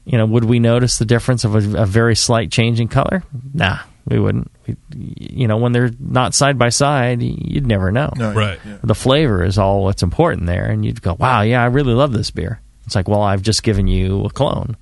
you 0.06 0.18
know, 0.18 0.26
would 0.26 0.46
we 0.46 0.60
notice 0.60 0.98
the 1.00 1.06
difference 1.06 1.44
of 1.44 1.56
a, 1.56 1.82
a 1.82 1.86
very 1.86 2.16
slight 2.16 2.52
change 2.52 2.80
in 2.80 2.88
color? 2.88 3.24
Nah, 3.54 3.80
we 4.06 4.20
wouldn't. 4.20 4.50
We, 4.68 4.78
you 4.96 5.48
know, 5.48 5.58
when 5.58 5.72
they're 5.74 5.92
not 6.00 6.34
side 6.34 6.58
by 6.58 6.70
side, 6.70 7.22
you'd 7.22 7.68
never 7.68 7.92
know. 7.92 8.12
No, 8.16 8.32
Right. 8.34 8.60
yeah. 8.66 8.78
The 8.84 8.96
flavor 8.96 9.44
is 9.44 9.58
all 9.58 9.84
what's 9.84 10.04
important 10.04 10.46
there, 10.48 10.66
and 10.70 10.86
you'd 10.86 11.02
go, 11.02 11.16
"Wow, 11.20 11.42
yeah, 11.42 11.62
I 11.62 11.66
really 11.66 11.94
love 11.94 12.14
this 12.14 12.32
beer." 12.32 12.62
It's 12.86 12.96
like, 12.96 13.08
well, 13.08 13.22
I've 13.22 13.41
just 13.41 13.63
given 13.63 13.88
you 13.88 14.26
a 14.26 14.30
clone 14.30 14.76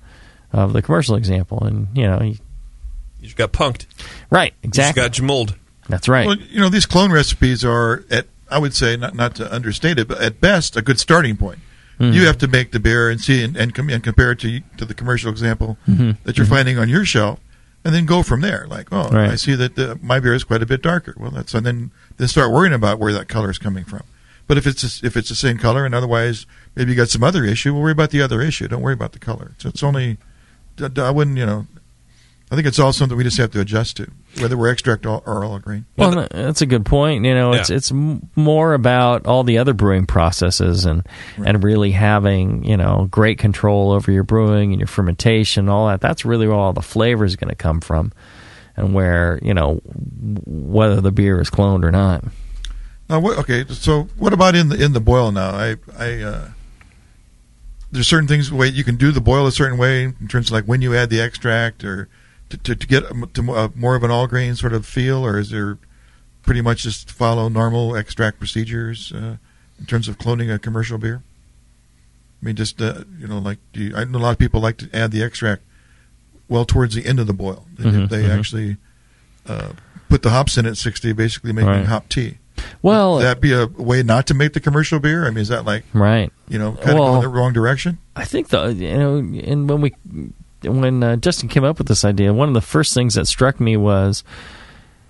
of 0.52 0.72
the 0.72 0.82
commercial 0.82 1.14
example, 1.16 1.62
and 1.64 1.88
you 1.94 2.06
know, 2.06 2.20
you, 2.22 2.30
You 3.20 3.24
just 3.24 3.36
got 3.36 3.52
punked. 3.52 3.86
right, 4.30 4.52
You 4.62 4.70
just 4.70 4.90
exactly. 4.90 5.02
got 5.02 5.12
jamold. 5.12 5.54
That's 5.88 6.08
right. 6.08 6.26
Well, 6.26 6.36
you 6.36 6.60
know, 6.60 6.68
these 6.68 6.86
clone 6.86 7.12
recipes 7.12 7.64
are 7.64 8.04
at 8.10 8.26
I 8.50 8.58
would 8.58 8.74
say 8.74 8.96
not 8.96 9.14
not 9.14 9.34
to 9.36 9.52
understate 9.52 9.98
it, 9.98 10.08
but 10.08 10.20
at 10.20 10.40
best 10.40 10.76
a 10.76 10.82
good 10.82 10.98
starting 10.98 11.36
point. 11.36 11.60
Mhm. 12.00 12.14
You 12.14 12.26
have 12.26 12.38
to 12.38 12.48
make 12.48 12.72
the 12.72 12.80
beer 12.80 13.10
and 13.10 13.20
see 13.20 13.44
and, 13.44 13.56
and, 13.56 13.74
com- 13.74 13.90
and 13.90 14.02
compare 14.02 14.32
it 14.32 14.40
to 14.40 14.60
to 14.78 14.84
the 14.84 14.94
commercial 14.94 15.30
example 15.30 15.76
Mhm. 15.88 16.16
that 16.24 16.36
you're 16.38 16.46
finding 16.46 16.78
on 16.78 16.88
your 16.88 17.04
shelf, 17.04 17.38
and 17.84 17.94
then 17.94 18.06
go 18.06 18.22
from 18.22 18.40
there. 18.40 18.66
Like, 18.68 18.88
oh, 18.90 19.08
Right. 19.10 19.30
I 19.30 19.34
see 19.36 19.54
that 19.54 19.76
the, 19.76 19.98
my 20.02 20.18
beer 20.18 20.34
is 20.34 20.42
quite 20.44 20.62
a 20.62 20.66
bit 20.66 20.82
darker. 20.82 21.14
Well, 21.16 21.30
that's 21.30 21.54
and 21.54 21.64
then 21.66 21.90
then 22.16 22.26
start 22.28 22.50
worrying 22.50 22.72
about 22.74 22.98
where 22.98 23.12
that 23.12 23.28
color 23.28 23.50
is 23.50 23.58
coming 23.58 23.84
from. 23.84 24.02
But 24.50 24.58
if 24.58 24.66
it's 24.66 25.00
if 25.04 25.16
it's 25.16 25.28
the 25.28 25.36
same 25.36 25.58
color 25.58 25.86
and 25.86 25.94
otherwise 25.94 26.44
maybe 26.74 26.90
you 26.90 26.96
got 26.96 27.08
some 27.08 27.22
other 27.22 27.44
issue, 27.44 27.72
we'll 27.72 27.82
worry 27.84 27.92
about 27.92 28.10
the 28.10 28.20
other 28.20 28.40
issue. 28.40 28.66
Don't 28.66 28.82
worry 28.82 28.94
about 28.94 29.12
the 29.12 29.20
color. 29.20 29.52
So 29.58 29.68
it's 29.68 29.84
only 29.84 30.18
I 30.96 31.10
wouldn't 31.12 31.36
you 31.38 31.46
know. 31.46 31.68
I 32.50 32.56
think 32.56 32.66
it's 32.66 32.80
all 32.80 32.92
something 32.92 33.16
we 33.16 33.22
just 33.22 33.38
have 33.38 33.52
to 33.52 33.60
adjust 33.60 33.98
to, 33.98 34.10
whether 34.40 34.56
we're 34.56 34.72
extract 34.72 35.06
or 35.06 35.22
or 35.24 35.44
all 35.44 35.56
grain. 35.60 35.84
Well, 35.96 36.18
uh, 36.18 36.26
that's 36.32 36.62
a 36.62 36.66
good 36.66 36.84
point. 36.84 37.24
You 37.24 37.32
know, 37.32 37.52
it's 37.52 37.70
Yeah. 37.70 37.76
it's 37.76 37.92
m- 37.92 38.28
more 38.34 38.74
about 38.74 39.24
all 39.24 39.44
the 39.44 39.58
other 39.58 39.72
brewing 39.72 40.06
processes 40.06 40.84
and 40.84 41.06
and 41.36 41.62
really 41.62 41.92
having 41.92 42.64
you 42.64 42.76
know 42.76 43.06
great 43.08 43.38
control 43.38 43.92
over 43.92 44.10
your 44.10 44.24
brewing 44.24 44.72
and 44.72 44.80
your 44.80 44.88
fermentation, 44.88 45.68
all 45.68 45.86
that. 45.86 46.00
That's 46.00 46.24
really 46.24 46.48
where 46.48 46.56
all 46.56 46.72
the 46.72 46.82
flavor 46.82 47.24
is 47.24 47.36
going 47.36 47.50
to 47.50 47.54
come 47.54 47.80
from, 47.80 48.10
and 48.76 48.94
where 48.94 49.38
you 49.42 49.54
know 49.54 49.76
whether 50.44 51.00
the 51.00 51.12
beer 51.12 51.40
is 51.40 51.50
cloned 51.50 51.84
or 51.84 51.92
not. 51.92 52.24
Now, 53.10 53.18
what, 53.18 53.38
okay, 53.38 53.64
so 53.68 54.04
what 54.16 54.32
about 54.32 54.54
in 54.54 54.68
the 54.68 54.80
in 54.82 54.92
the 54.92 55.00
boil 55.00 55.32
now? 55.32 55.50
I 55.50 55.76
I 55.98 56.22
uh, 56.22 56.48
there's 57.90 58.06
certain 58.06 58.28
things 58.28 58.52
way 58.52 58.68
you 58.68 58.84
can 58.84 58.94
do 58.96 59.10
the 59.10 59.20
boil 59.20 59.46
a 59.48 59.52
certain 59.52 59.76
way 59.78 60.04
in 60.04 60.28
terms 60.28 60.46
of 60.46 60.52
like 60.52 60.64
when 60.66 60.80
you 60.80 60.94
add 60.94 61.10
the 61.10 61.20
extract 61.20 61.82
or 61.82 62.08
to 62.50 62.56
to, 62.56 62.76
to 62.76 62.86
get 62.86 63.02
a- 63.02 63.26
to 63.34 63.52
uh, 63.52 63.68
more 63.74 63.96
of 63.96 64.04
an 64.04 64.12
all 64.12 64.28
grain 64.28 64.54
sort 64.54 64.72
of 64.72 64.86
feel, 64.86 65.26
or 65.26 65.38
is 65.40 65.50
there 65.50 65.76
pretty 66.42 66.60
much 66.60 66.84
just 66.84 67.10
follow 67.10 67.48
normal 67.48 67.96
extract 67.96 68.38
procedures 68.38 69.12
uh, 69.12 69.36
in 69.80 69.86
terms 69.86 70.06
of 70.06 70.16
cloning 70.18 70.54
a 70.54 70.58
commercial 70.60 70.96
beer? 70.96 71.22
I 72.40 72.46
mean, 72.46 72.54
just 72.54 72.80
uh, 72.80 73.02
you 73.18 73.26
know, 73.26 73.38
like 73.38 73.58
do 73.72 73.82
you, 73.82 73.96
I 73.96 74.04
know 74.04 74.18
a 74.18 74.20
lot 74.20 74.30
of 74.30 74.38
people 74.38 74.60
like 74.60 74.76
to 74.78 74.88
add 74.94 75.10
the 75.10 75.22
extract 75.24 75.62
well 76.48 76.64
towards 76.64 76.94
the 76.94 77.04
end 77.06 77.18
of 77.18 77.26
the 77.26 77.32
boil. 77.34 77.66
They, 77.76 77.84
Mhm, 77.90 78.08
they 78.08 78.22
mhm. 78.22 78.38
actually 78.38 78.76
uh, 79.48 79.70
put 80.08 80.22
the 80.22 80.30
hops 80.30 80.56
in 80.56 80.64
at 80.64 80.76
sixty, 80.76 81.12
basically 81.12 81.52
making 81.52 81.70
Right. 81.70 81.86
hop 81.86 82.08
tea. 82.08 82.36
Well, 82.82 83.14
Would 83.16 83.24
that 83.24 83.40
be 83.40 83.52
a 83.52 83.66
way 83.66 84.02
not 84.02 84.26
to 84.28 84.34
make 84.34 84.52
the 84.54 84.60
commercial 84.60 85.00
beer? 85.00 85.26
I 85.26 85.30
mean, 85.30 85.38
is 85.38 85.48
that 85.48 85.64
like 85.64 85.84
right? 85.92 86.32
you 86.48 86.58
know 86.58 86.72
kind 86.72 86.90
of 86.90 86.96
going 86.96 87.20
the 87.22 87.28
wrong 87.28 87.52
direction? 87.52 87.98
I 88.16 88.24
think 88.24 88.48
the 88.48 88.72
you 88.72 88.96
know, 88.96 89.16
and 89.18 89.68
when 89.68 89.80
we 89.80 89.94
when 90.62 91.02
uh, 91.02 91.16
Justin 91.16 91.48
came 91.48 91.64
up 91.64 91.78
with 91.78 91.88
this 91.88 92.04
idea, 92.04 92.32
one 92.32 92.48
of 92.48 92.54
the 92.54 92.60
first 92.60 92.94
things 92.94 93.14
that 93.14 93.26
struck 93.26 93.60
me 93.60 93.76
was 93.76 94.24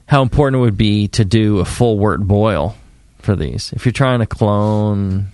how 0.07 0.23
important 0.23 0.61
it 0.61 0.63
would 0.65 0.77
be 0.77 1.09
to 1.09 1.25
do 1.25 1.59
a 1.59 1.65
full 1.65 1.99
wort 1.99 2.21
boil 2.21 2.77
for 3.19 3.37
these. 3.37 3.73
If 3.75 3.85
you're 3.85 3.93
trying 3.93 4.21
to 4.21 4.27
clone, 4.27 5.29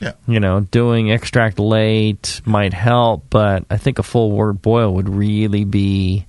Yeah. 0.00 0.12
you 0.26 0.40
know, 0.40 0.60
doing 0.60 1.10
extract 1.10 1.58
late 1.58 2.40
might 2.44 2.72
help, 2.74 3.26
but 3.30 3.64
I 3.70 3.76
think 3.76 3.98
a 3.98 4.02
full 4.02 4.32
wort 4.32 4.60
boil 4.62 4.94
would 4.94 5.08
really 5.08 5.64
be 5.64 6.26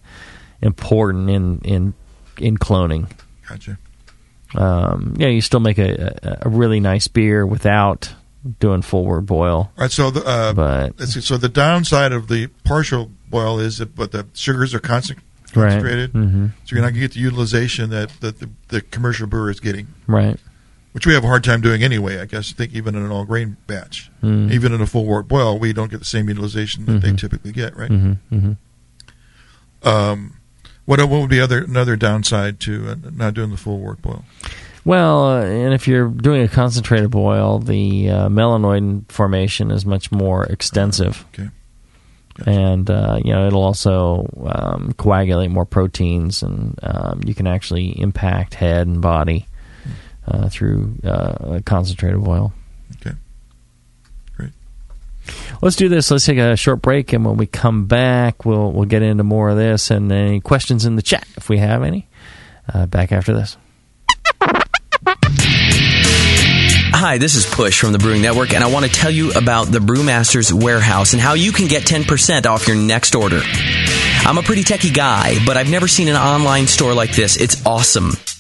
important 0.62 1.30
in 1.30 1.60
in 1.60 1.94
in 2.38 2.58
cloning. 2.58 3.10
Gotcha. 3.48 3.78
Um, 4.58 5.16
yeah, 5.18 5.28
you 5.28 5.42
still 5.42 5.60
make 5.60 5.78
a, 5.78 6.40
a, 6.42 6.50
really 6.50 6.80
nice 6.80 7.08
beer 7.08 7.46
without 7.46 8.14
doing 8.60 8.82
full 8.82 9.06
wort 9.06 9.26
boil. 9.26 9.72
Right. 9.78 9.92
So 9.92 10.12
the 10.12 10.24
uh, 10.26 10.54
But-. 10.54 11.00
So 11.08 11.38
the 11.38 11.50
downside 11.50 12.12
of 12.12 12.28
the 12.28 12.48
partial 12.64 13.12
boil 13.30 13.60
is 13.60 13.80
that, 13.80 13.96
but 13.96 14.12
the 14.12 14.28
sugars 14.34 14.74
are 14.74 14.80
concent- 14.80 15.20
Right. 15.56 15.70
concentrated, 15.70 16.12
Mhm. 16.14 16.52
so 16.66 16.76
you're 16.76 16.82
not 16.82 16.88
going 16.90 16.96
to 16.96 17.00
get 17.00 17.14
the 17.14 17.22
utilization 17.22 17.90
that, 17.92 18.10
that 18.20 18.40
the, 18.40 18.50
the 18.68 18.82
commercial 18.82 19.26
brewer 19.26 19.50
is 19.50 19.62
getting, 19.62 19.88
Right. 20.06 20.38
which 20.92 21.08
we 21.08 21.14
have 21.14 21.24
a 21.24 21.28
hard 21.28 21.46
time 21.46 21.62
doing 21.62 21.82
anyway. 21.82 22.20
I 22.20 22.26
guess 22.26 22.52
I 22.52 22.56
think 22.58 22.74
even 22.74 22.94
in 22.96 23.04
an 23.04 23.12
all 23.12 23.24
grain 23.24 23.56
batch, 23.66 24.12
Mm. 24.22 24.52
even 24.52 24.74
in 24.74 24.82
a 24.82 24.86
full 24.86 25.06
wort 25.06 25.30
boil, 25.30 25.58
we 25.58 25.72
don't 25.72 25.90
get 25.90 26.00
the 26.00 26.06
same 26.06 26.28
utilization 26.28 26.86
that 26.88 27.00
they 27.02 27.12
Mhm. 27.12 27.18
typically 27.18 27.54
get. 27.54 27.76
Right. 27.78 27.90
Mm-hmm, 27.90 28.36
mm-hmm. 28.36 29.88
Um, 29.88 30.34
what 30.86 31.00
what 31.00 31.20
would 31.22 31.30
be 31.30 31.40
other 31.40 31.64
another 31.64 31.96
downside 31.96 32.60
to 32.62 32.90
uh, 32.90 32.96
not 33.14 33.34
doing 33.34 33.52
the 33.52 33.58
full 33.58 33.80
wort 33.80 34.02
boil? 34.02 34.24
Well, 34.84 35.26
uh, 35.26 35.42
and 35.44 35.74
if 35.74 35.88
you're 35.88 36.08
doing 36.08 36.44
a 36.44 36.48
concentrated 36.48 37.10
boil, 37.10 37.58
the 37.58 38.10
uh, 38.10 38.30
melanoid 38.30 39.12
formation 39.12 39.72
is 39.72 39.84
much 39.86 40.12
more 40.12 40.44
extensive. 40.46 41.26
Okay. 41.34 41.50
And 42.46 42.90
uh, 42.90 43.20
you 43.24 43.34
know 43.34 43.48
it'll 43.48 43.64
also 43.64 44.28
um, 44.46 44.94
coagulate 44.98 45.50
more 45.50 45.66
proteins, 45.66 46.44
and 46.44 46.78
um, 46.84 47.22
you 47.26 47.34
can 47.34 47.48
actually 47.48 48.00
impact 48.00 48.54
head 48.54 48.88
and 48.88 49.02
body 49.02 49.48
uh, 50.28 50.50
through 50.50 50.96
uh, 51.04 51.56
a 51.56 51.62
concentrated 51.64 52.24
boil. 52.24 52.54
Let's 55.62 55.76
do 55.76 55.90
this. 55.90 56.12
Let's 56.12 56.26
take 56.26 56.38
a 56.38 56.56
short 56.56 56.82
break, 56.82 57.14
and 57.14 57.26
when 57.26 57.38
we 57.38 57.48
come 57.48 57.86
back, 57.86 58.46
we'll 58.46 58.72
we'll 58.72 58.86
get 58.86 59.02
into 59.02 59.24
more 59.24 59.50
of 59.50 59.58
this 59.58 59.92
and 59.92 60.12
any 60.12 60.40
questions 60.40 60.86
in 60.86 60.96
the 60.96 61.02
chat 61.02 61.28
if 61.38 61.50
we 61.50 61.58
have 61.58 61.84
any. 61.84 62.08
Uh, 62.74 62.86
back 62.88 63.12
after 63.12 63.34
this. 63.34 63.58
Hi, 66.98 67.18
this 67.18 67.36
is 67.36 67.46
Push 67.46 67.80
from 67.80 67.92
the 67.92 68.00
Brewing 68.00 68.22
Network, 68.22 68.54
and 68.54 68.64
I 68.64 68.68
want 68.68 68.86
to 68.86 68.92
tell 68.92 69.12
you 69.12 69.32
about 69.34 69.66
the 69.66 69.80
Brewmaster's 69.80 70.54
Warehouse 70.54 71.14
and 71.14 71.22
how 71.22 71.34
you 71.34 71.52
can 71.52 71.68
get 71.68 71.84
10% 71.84 72.46
off 72.46 72.68
your 72.68 72.78
next 72.78 73.16
order. 73.16 73.42
I'm 74.26 74.38
a 74.38 74.42
pretty 74.42 74.64
techie 74.64 74.94
guy, 74.94 75.36
but 75.46 75.58
I've 75.58 75.70
never 75.70 75.88
seen 75.88 76.08
an 76.08 76.16
online 76.16 76.68
store 76.68 76.94
like 76.94 77.12
this. 77.12 77.36
It's 77.36 77.64
awesome. 77.66 78.14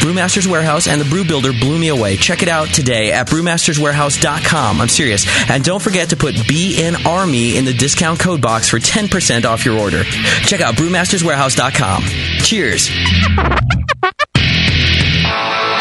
Brewmaster's 0.00 0.48
Warehouse 0.48 0.88
and 0.88 1.00
the 1.00 1.04
Brew 1.04 1.24
Builder 1.24 1.52
blew 1.52 1.78
me 1.78 1.88
away. 1.88 2.16
Check 2.16 2.42
it 2.42 2.48
out 2.48 2.68
today 2.68 3.12
at 3.12 3.28
brewmasterswarehouse.com. 3.28 4.80
I'm 4.80 4.88
serious. 4.88 5.26
And 5.48 5.64
don't 5.64 5.82
forget 5.82 6.10
to 6.10 6.16
put 6.16 6.34
BN 6.34 7.06
Army 7.06 7.56
in 7.56 7.64
the 7.64 7.74
discount 7.74 8.20
code 8.20 8.40
box 8.40 8.68
for 8.68 8.78
10% 8.78 9.44
off 9.44 9.64
your 9.64 9.78
order. 9.78 10.04
Check 10.04 10.60
out 10.60 10.74
brewmasterswarehouse.com. 10.74 12.02
Cheers. 12.42 13.81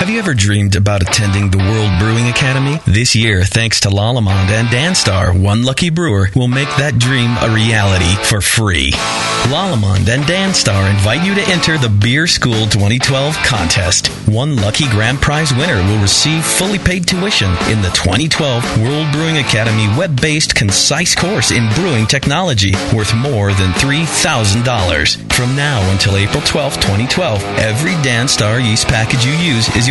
Have 0.01 0.09
you 0.09 0.17
ever 0.17 0.33
dreamed 0.33 0.75
about 0.75 1.03
attending 1.03 1.51
the 1.51 1.59
World 1.59 1.99
Brewing 1.99 2.27
Academy? 2.27 2.79
This 2.87 3.15
year, 3.15 3.43
thanks 3.43 3.81
to 3.81 3.89
Lallemand 3.89 4.49
and 4.49 4.67
Danstar, 4.69 5.39
one 5.39 5.61
lucky 5.61 5.91
brewer 5.91 6.27
will 6.35 6.47
make 6.47 6.69
that 6.77 6.97
dream 6.97 7.37
a 7.39 7.53
reality 7.53 8.15
for 8.25 8.41
free. 8.41 8.93
Lallemand 9.53 10.09
and 10.09 10.23
Danstar 10.23 10.89
invite 10.89 11.23
you 11.23 11.35
to 11.35 11.47
enter 11.49 11.77
the 11.77 11.87
Beer 11.87 12.25
School 12.25 12.65
2012 12.65 13.35
contest. 13.45 14.07
One 14.27 14.55
lucky 14.55 14.89
grand 14.89 15.21
prize 15.21 15.53
winner 15.53 15.77
will 15.83 16.01
receive 16.01 16.43
fully 16.43 16.79
paid 16.79 17.05
tuition 17.07 17.51
in 17.69 17.83
the 17.83 17.91
2012 17.93 18.81
World 18.81 19.11
Brewing 19.11 19.37
Academy 19.37 19.85
web-based 19.95 20.55
concise 20.55 21.13
course 21.13 21.51
in 21.51 21.71
brewing 21.75 22.07
technology 22.07 22.73
worth 22.91 23.13
more 23.13 23.53
than 23.53 23.69
$3,000. 23.73 25.31
From 25.31 25.55
now 25.55 25.79
until 25.91 26.17
April 26.17 26.41
12, 26.41 26.73
2012, 26.75 27.43
every 27.59 27.93
Danstar 28.01 28.63
yeast 28.63 28.87
package 28.87 29.25
you 29.25 29.33
use 29.33 29.69
is 29.75 29.90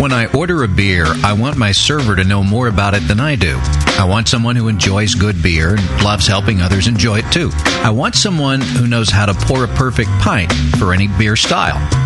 When 0.00 0.12
I 0.12 0.26
order 0.36 0.62
a 0.62 0.68
beer, 0.68 1.06
I 1.24 1.32
want 1.32 1.56
my 1.56 1.72
server 1.72 2.16
to 2.16 2.24
know 2.24 2.44
more 2.44 2.68
about 2.68 2.94
it 2.94 3.08
than 3.08 3.18
I 3.18 3.34
do. 3.34 3.58
I 3.98 4.04
want 4.06 4.28
someone 4.28 4.54
who 4.54 4.68
enjoys 4.68 5.14
good 5.14 5.42
beer 5.42 5.76
and 5.76 6.04
loves 6.04 6.26
helping 6.26 6.60
others 6.60 6.86
enjoy 6.86 7.20
it 7.20 7.32
too. 7.32 7.50
I 7.82 7.90
want 7.90 8.14
someone 8.14 8.60
who 8.60 8.86
knows 8.86 9.08
how 9.08 9.24
to 9.26 9.34
pour 9.34 9.64
a 9.64 9.68
perfect 9.68 10.10
pint 10.20 10.52
for 10.78 10.92
any 10.92 11.08
beer 11.08 11.34
style. 11.34 12.05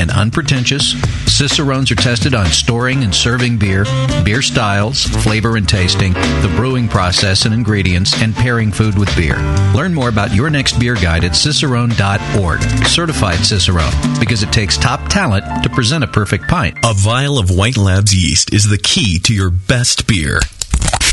and 0.00 0.10
unpretentious, 0.10 0.94
Cicerones 1.26 1.90
are 1.90 1.96
tested 1.96 2.34
on 2.34 2.46
storing 2.46 3.04
and 3.04 3.14
serving 3.14 3.58
beer, 3.58 3.84
beer 4.24 4.42
styles, 4.42 5.04
flavor 5.04 5.56
and 5.56 5.68
tasting, 5.68 6.12
the 6.14 6.52
brewing 6.56 6.88
process 6.88 7.44
and 7.44 7.54
ingredients, 7.54 8.20
and 8.20 8.34
pairing 8.34 8.72
food 8.72 8.98
with 8.98 9.14
beer. 9.14 9.36
Learn 9.74 9.94
more 9.94 10.08
about 10.08 10.34
your 10.34 10.50
next 10.50 10.78
beer 10.80 10.94
guide 10.94 11.24
at 11.24 11.32
cicerone.org. 11.32 12.60
Certified 12.86 13.44
Cicerone, 13.44 14.18
because 14.18 14.42
it 14.42 14.52
takes 14.52 14.76
top 14.76 15.08
talent 15.08 15.44
to 15.62 15.70
present 15.70 16.02
a 16.02 16.08
perfect 16.08 16.48
pint. 16.48 16.76
A 16.84 16.94
vial 16.94 17.38
of 17.38 17.50
White 17.50 17.76
Labs 17.76 18.14
yeast 18.14 18.52
is 18.52 18.68
the 18.68 18.78
key 18.78 19.18
to 19.20 19.34
your 19.34 19.50
best 19.50 20.06
beer. 20.06 20.40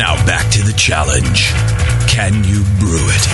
Now 0.00 0.16
back 0.24 0.50
to 0.52 0.62
the 0.62 0.72
challenge. 0.72 1.52
Can 2.08 2.32
you 2.42 2.64
brew 2.78 3.06
it? 3.10 3.28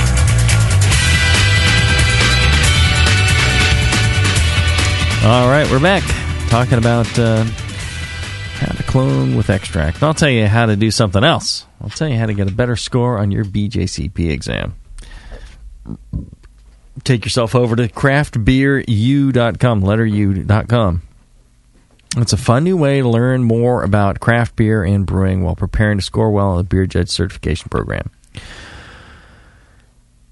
All 5.24 5.48
right, 5.48 5.70
we're 5.70 5.78
back 5.78 6.02
talking 6.48 6.78
about 6.78 7.06
uh, 7.20 7.44
how 7.44 8.72
to 8.72 8.82
clone 8.82 9.36
with 9.36 9.48
extract. 9.48 10.02
I'll 10.02 10.12
tell 10.12 10.28
you 10.28 10.48
how 10.48 10.66
to 10.66 10.74
do 10.74 10.90
something 10.90 11.22
else. 11.22 11.66
I'll 11.80 11.88
tell 11.88 12.08
you 12.08 12.18
how 12.18 12.26
to 12.26 12.34
get 12.34 12.48
a 12.48 12.52
better 12.52 12.74
score 12.74 13.16
on 13.16 13.30
your 13.30 13.44
BJCP 13.44 14.28
exam. 14.30 14.74
Take 17.04 17.24
yourself 17.24 17.54
over 17.54 17.76
to 17.76 17.86
craftbeeru.com, 17.86 19.82
letter 19.82 20.04
u.com. 20.04 21.05
It's 22.16 22.32
a 22.32 22.38
fun 22.38 22.64
new 22.64 22.76
way 22.76 23.00
to 23.02 23.08
learn 23.08 23.44
more 23.44 23.82
about 23.82 24.20
craft 24.20 24.56
beer 24.56 24.82
and 24.82 25.04
brewing 25.04 25.42
while 25.42 25.56
preparing 25.56 25.98
to 25.98 26.04
score 26.04 26.30
well 26.30 26.48
on 26.48 26.56
the 26.56 26.64
Beer 26.64 26.86
Judge 26.86 27.10
Certification 27.10 27.68
Program. 27.68 28.10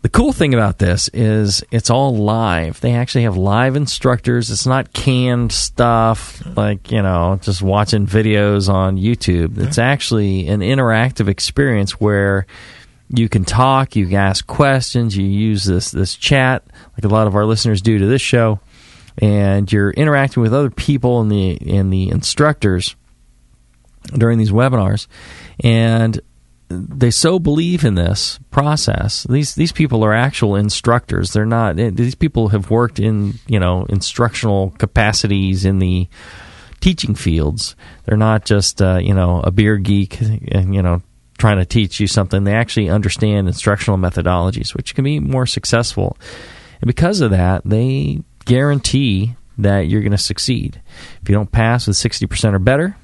The 0.04 0.10
cool 0.10 0.34
thing 0.34 0.52
about 0.52 0.78
this 0.78 1.08
is 1.14 1.64
it's 1.70 1.88
all 1.88 2.14
live. 2.14 2.78
They 2.80 2.92
actually 2.92 3.24
have 3.24 3.38
live 3.38 3.74
instructors. 3.74 4.50
It's 4.50 4.66
not 4.66 4.92
canned 4.92 5.50
stuff 5.50 6.42
like, 6.56 6.90
you 6.90 7.00
know, 7.00 7.38
just 7.40 7.62
watching 7.62 8.06
videos 8.06 8.68
on 8.68 8.98
YouTube. 8.98 9.56
It's 9.56 9.78
actually 9.78 10.48
an 10.48 10.60
interactive 10.60 11.28
experience 11.28 11.92
where 11.92 12.46
you 13.08 13.30
can 13.30 13.46
talk, 13.46 13.96
you 13.96 14.06
can 14.06 14.16
ask 14.16 14.46
questions, 14.46 15.16
you 15.16 15.24
use 15.24 15.64
this 15.64 15.90
this 15.90 16.16
chat 16.16 16.64
like 16.98 17.04
a 17.04 17.08
lot 17.08 17.26
of 17.26 17.34
our 17.34 17.46
listeners 17.46 17.80
do 17.80 17.98
to 17.98 18.06
this 18.06 18.22
show, 18.22 18.60
and 19.18 19.70
you're 19.72 19.90
interacting 19.90 20.42
with 20.42 20.54
other 20.54 20.70
people 20.70 21.20
and 21.20 21.30
the 21.30 21.58
and 21.70 21.92
the 21.92 22.10
instructors 22.10 22.96
during 24.16 24.38
these 24.38 24.50
webinars, 24.50 25.06
and 25.60 26.20
they 26.68 27.10
so 27.10 27.38
believe 27.38 27.84
in 27.84 27.94
this 27.94 28.38
process. 28.50 29.24
These 29.28 29.54
these 29.54 29.72
people 29.72 30.04
are 30.04 30.14
actual 30.14 30.56
instructors. 30.56 31.32
They're 31.32 31.46
not. 31.46 31.76
These 31.76 32.14
people 32.14 32.48
have 32.48 32.70
worked 32.70 32.98
in 32.98 33.34
you 33.46 33.60
know 33.60 33.86
instructional 33.88 34.70
capacities 34.78 35.64
in 35.64 35.78
the 35.78 36.08
teaching 36.80 37.14
fields. 37.14 37.76
They're 38.04 38.16
not 38.16 38.44
just 38.44 38.82
uh, 38.82 38.98
you 38.98 39.14
know 39.14 39.40
a 39.42 39.50
beer 39.50 39.76
geek, 39.76 40.20
and 40.20 40.74
you 40.74 40.82
know 40.82 41.02
trying 41.38 41.58
to 41.58 41.64
teach 41.64 42.00
you 42.00 42.06
something. 42.06 42.44
They 42.44 42.54
actually 42.54 42.88
understand 42.88 43.48
instructional 43.48 43.98
methodologies, 43.98 44.74
which 44.74 44.94
can 44.94 45.04
be 45.04 45.20
more 45.20 45.46
successful. 45.46 46.16
And 46.80 46.86
because 46.86 47.20
of 47.20 47.30
that, 47.30 47.62
they 47.64 48.20
guarantee 48.44 49.36
that 49.58 49.88
you're 49.88 50.00
going 50.00 50.12
to 50.12 50.18
succeed. 50.18 50.80
If 51.22 51.28
you 51.28 51.34
don't 51.34 51.50
pass 51.50 51.86
with 51.86 51.96
60% 51.96 52.54
or 52.54 52.58
better, 52.58 52.96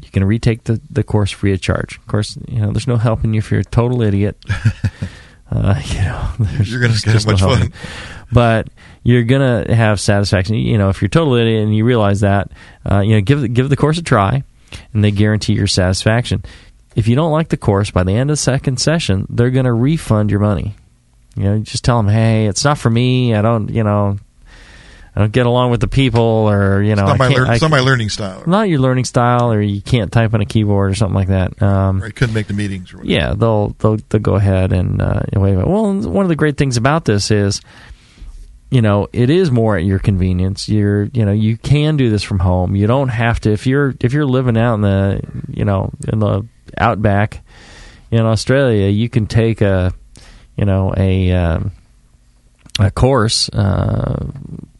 you 0.00 0.10
can 0.10 0.24
retake 0.24 0.64
the, 0.64 0.80
the 0.90 1.02
course 1.02 1.30
free 1.30 1.52
of 1.52 1.60
charge. 1.60 1.96
Of 1.96 2.06
course, 2.06 2.38
you 2.46 2.60
know 2.60 2.70
there's 2.70 2.86
no 2.86 2.96
helping 2.96 3.34
you 3.34 3.38
if 3.38 3.50
you're 3.50 3.60
a 3.60 3.64
total 3.64 4.02
idiot. 4.02 4.36
uh, 5.50 5.80
you 5.84 6.00
know, 6.00 6.30
you're 6.62 6.80
going 6.80 6.92
to 6.92 7.10
have 7.10 7.26
much 7.26 7.40
no 7.40 7.56
fun. 7.56 7.72
But 8.30 8.68
you're 9.02 9.24
going 9.24 9.66
to 9.66 9.74
have 9.74 10.00
satisfaction. 10.00 10.56
You 10.56 10.78
know, 10.78 10.88
if 10.88 11.00
you're 11.00 11.06
a 11.06 11.10
total 11.10 11.34
idiot 11.34 11.64
and 11.64 11.74
you 11.74 11.84
realize 11.84 12.20
that, 12.20 12.52
uh, 12.88 13.00
you 13.00 13.14
know, 13.14 13.20
give 13.20 13.52
give 13.52 13.68
the 13.68 13.76
course 13.76 13.98
a 13.98 14.02
try, 14.02 14.44
and 14.92 15.02
they 15.02 15.10
guarantee 15.10 15.54
your 15.54 15.66
satisfaction. 15.66 16.44
If 16.94 17.08
you 17.08 17.16
don't 17.16 17.32
like 17.32 17.48
the 17.48 17.56
course 17.56 17.90
by 17.90 18.04
the 18.04 18.12
end 18.12 18.30
of 18.30 18.32
the 18.32 18.36
second 18.36 18.78
session, 18.78 19.26
they're 19.28 19.50
going 19.50 19.66
to 19.66 19.72
refund 19.72 20.30
your 20.30 20.40
money. 20.40 20.74
You 21.36 21.44
know, 21.44 21.58
just 21.60 21.84
tell 21.84 21.96
them, 21.98 22.08
hey, 22.08 22.46
it's 22.46 22.64
not 22.64 22.78
for 22.78 22.90
me. 22.90 23.34
I 23.34 23.42
don't, 23.42 23.68
you 23.68 23.84
know, 23.84 24.18
I 25.18 25.22
don't 25.22 25.32
get 25.32 25.46
along 25.46 25.72
with 25.72 25.80
the 25.80 25.88
people, 25.88 26.22
or 26.22 26.80
you 26.80 26.94
know, 26.94 27.02
it's 27.02 27.08
not, 27.08 27.18
my, 27.18 27.26
lear- 27.26 27.50
it's 27.50 27.60
not 27.60 27.72
my 27.72 27.80
learning 27.80 28.08
style. 28.08 28.44
Not 28.46 28.68
your 28.68 28.78
learning 28.78 29.04
style, 29.04 29.50
or 29.52 29.60
you 29.60 29.82
can't 29.82 30.12
type 30.12 30.32
on 30.32 30.40
a 30.40 30.46
keyboard 30.46 30.92
or 30.92 30.94
something 30.94 31.16
like 31.16 31.26
that. 31.26 31.60
Um, 31.60 32.00
right, 32.00 32.14
couldn't 32.14 32.36
make 32.36 32.46
the 32.46 32.54
meetings. 32.54 32.94
yeah, 33.02 33.34
they'll 33.34 33.70
they'll 33.80 33.96
they'll 34.10 34.20
go 34.20 34.36
ahead 34.36 34.72
and 34.72 35.02
uh, 35.02 35.22
wait. 35.32 35.56
Well, 35.56 35.92
one 35.92 36.24
of 36.24 36.28
the 36.28 36.36
great 36.36 36.56
things 36.56 36.76
about 36.76 37.04
this 37.04 37.32
is, 37.32 37.60
you 38.70 38.80
know, 38.80 39.08
it 39.12 39.28
is 39.28 39.50
more 39.50 39.76
at 39.76 39.82
your 39.82 39.98
convenience. 39.98 40.68
You're 40.68 41.06
you 41.06 41.24
know 41.24 41.32
you 41.32 41.56
can 41.56 41.96
do 41.96 42.10
this 42.10 42.22
from 42.22 42.38
home. 42.38 42.76
You 42.76 42.86
don't 42.86 43.08
have 43.08 43.40
to 43.40 43.50
if 43.50 43.66
you're 43.66 43.96
if 43.98 44.12
you're 44.12 44.24
living 44.24 44.56
out 44.56 44.74
in 44.74 44.82
the 44.82 45.20
you 45.48 45.64
know 45.64 45.90
in 46.06 46.20
the 46.20 46.46
outback 46.76 47.42
in 48.12 48.20
Australia, 48.20 48.86
you 48.86 49.08
can 49.08 49.26
take 49.26 49.62
a 49.62 49.92
you 50.56 50.64
know 50.64 50.94
a 50.96 51.32
um, 51.32 51.72
a 52.78 52.92
course 52.92 53.48
uh, 53.48 54.26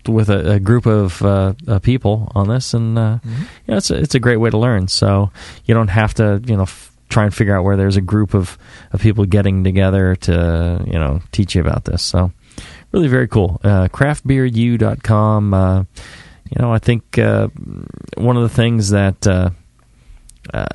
with 0.08 0.28
a, 0.30 0.52
a 0.52 0.60
group 0.60 0.86
of 0.86 1.22
uh, 1.22 1.54
uh, 1.66 1.78
people 1.78 2.30
on 2.34 2.48
this, 2.48 2.74
and 2.74 2.98
uh, 2.98 3.18
mm-hmm. 3.18 3.42
you 3.42 3.46
know, 3.68 3.76
it's 3.76 3.90
a, 3.90 3.96
it's 3.96 4.14
a 4.14 4.20
great 4.20 4.38
way 4.38 4.50
to 4.50 4.58
learn. 4.58 4.88
So 4.88 5.30
you 5.64 5.74
don't 5.74 5.88
have 5.88 6.14
to 6.14 6.42
you 6.46 6.56
know 6.56 6.62
f- 6.62 6.92
try 7.08 7.24
and 7.24 7.34
figure 7.34 7.56
out 7.56 7.64
where 7.64 7.76
there's 7.76 7.96
a 7.96 8.02
group 8.02 8.34
of, 8.34 8.58
of 8.92 9.00
people 9.00 9.24
getting 9.24 9.64
together 9.64 10.16
to 10.16 10.84
you 10.86 10.98
know 10.98 11.20
teach 11.32 11.54
you 11.54 11.60
about 11.60 11.84
this. 11.84 12.02
So 12.02 12.32
really 12.92 13.08
very 13.08 13.28
cool. 13.28 13.60
Uh, 13.62 13.88
craftbeeru.com. 13.88 15.54
Uh, 15.54 15.84
you 16.50 16.62
know, 16.62 16.72
I 16.72 16.78
think 16.78 17.18
uh, 17.18 17.48
one 18.16 18.36
of 18.36 18.42
the 18.42 18.48
things 18.48 18.90
that 18.90 19.26
uh, 19.26 19.50
uh, 20.52 20.66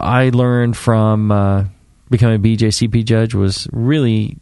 I 0.00 0.30
learned 0.30 0.76
from 0.76 1.30
uh, 1.30 1.64
becoming 2.10 2.36
a 2.36 2.42
BJCP 2.42 3.04
judge 3.04 3.34
was 3.34 3.68
really, 3.72 4.36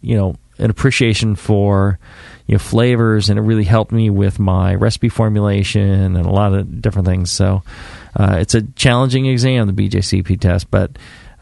you 0.00 0.16
know, 0.16 0.36
an 0.58 0.70
appreciation 0.70 1.34
for 1.34 1.98
you 2.48 2.54
know 2.54 2.58
flavors, 2.58 3.28
and 3.28 3.38
it 3.38 3.42
really 3.42 3.64
helped 3.64 3.92
me 3.92 4.10
with 4.10 4.38
my 4.38 4.74
recipe 4.74 5.10
formulation 5.10 6.16
and 6.16 6.26
a 6.26 6.30
lot 6.30 6.54
of 6.54 6.80
different 6.82 7.06
things. 7.06 7.30
So 7.30 7.62
uh, 8.16 8.38
it's 8.40 8.54
a 8.54 8.62
challenging 8.62 9.26
exam, 9.26 9.66
the 9.72 9.88
BJCP 9.88 10.40
test, 10.40 10.70
but 10.70 10.90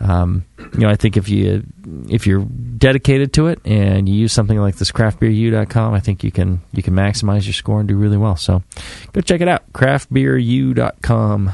um, 0.01 0.45
you 0.75 0.81
know 0.81 0.89
I 0.89 0.97
think 0.97 1.17
if 1.17 1.29
you 1.29 1.65
if 2.09 2.27
you're 2.27 2.45
dedicated 2.45 3.33
to 3.35 3.47
it 3.47 3.61
and 3.65 4.09
you 4.09 4.17
use 4.17 4.33
something 4.33 4.59
like 4.59 4.77
this 4.77 4.91
craftbeeru.com, 4.91 5.95
I 5.95 6.01
think 6.01 6.25
you 6.25 6.33
can 6.33 6.61
you 6.73 6.83
can 6.83 6.95
maximize 6.95 7.47
your 7.47 7.55
score 7.55 7.79
and 7.79 7.89
do 7.89 7.97
really 7.97 8.19
well. 8.19 8.37
So 8.37 8.65
go 9.13 9.21
check 9.21 9.41
it 9.41 9.49
out, 9.49 9.73
craftbeeru.com 9.73 11.53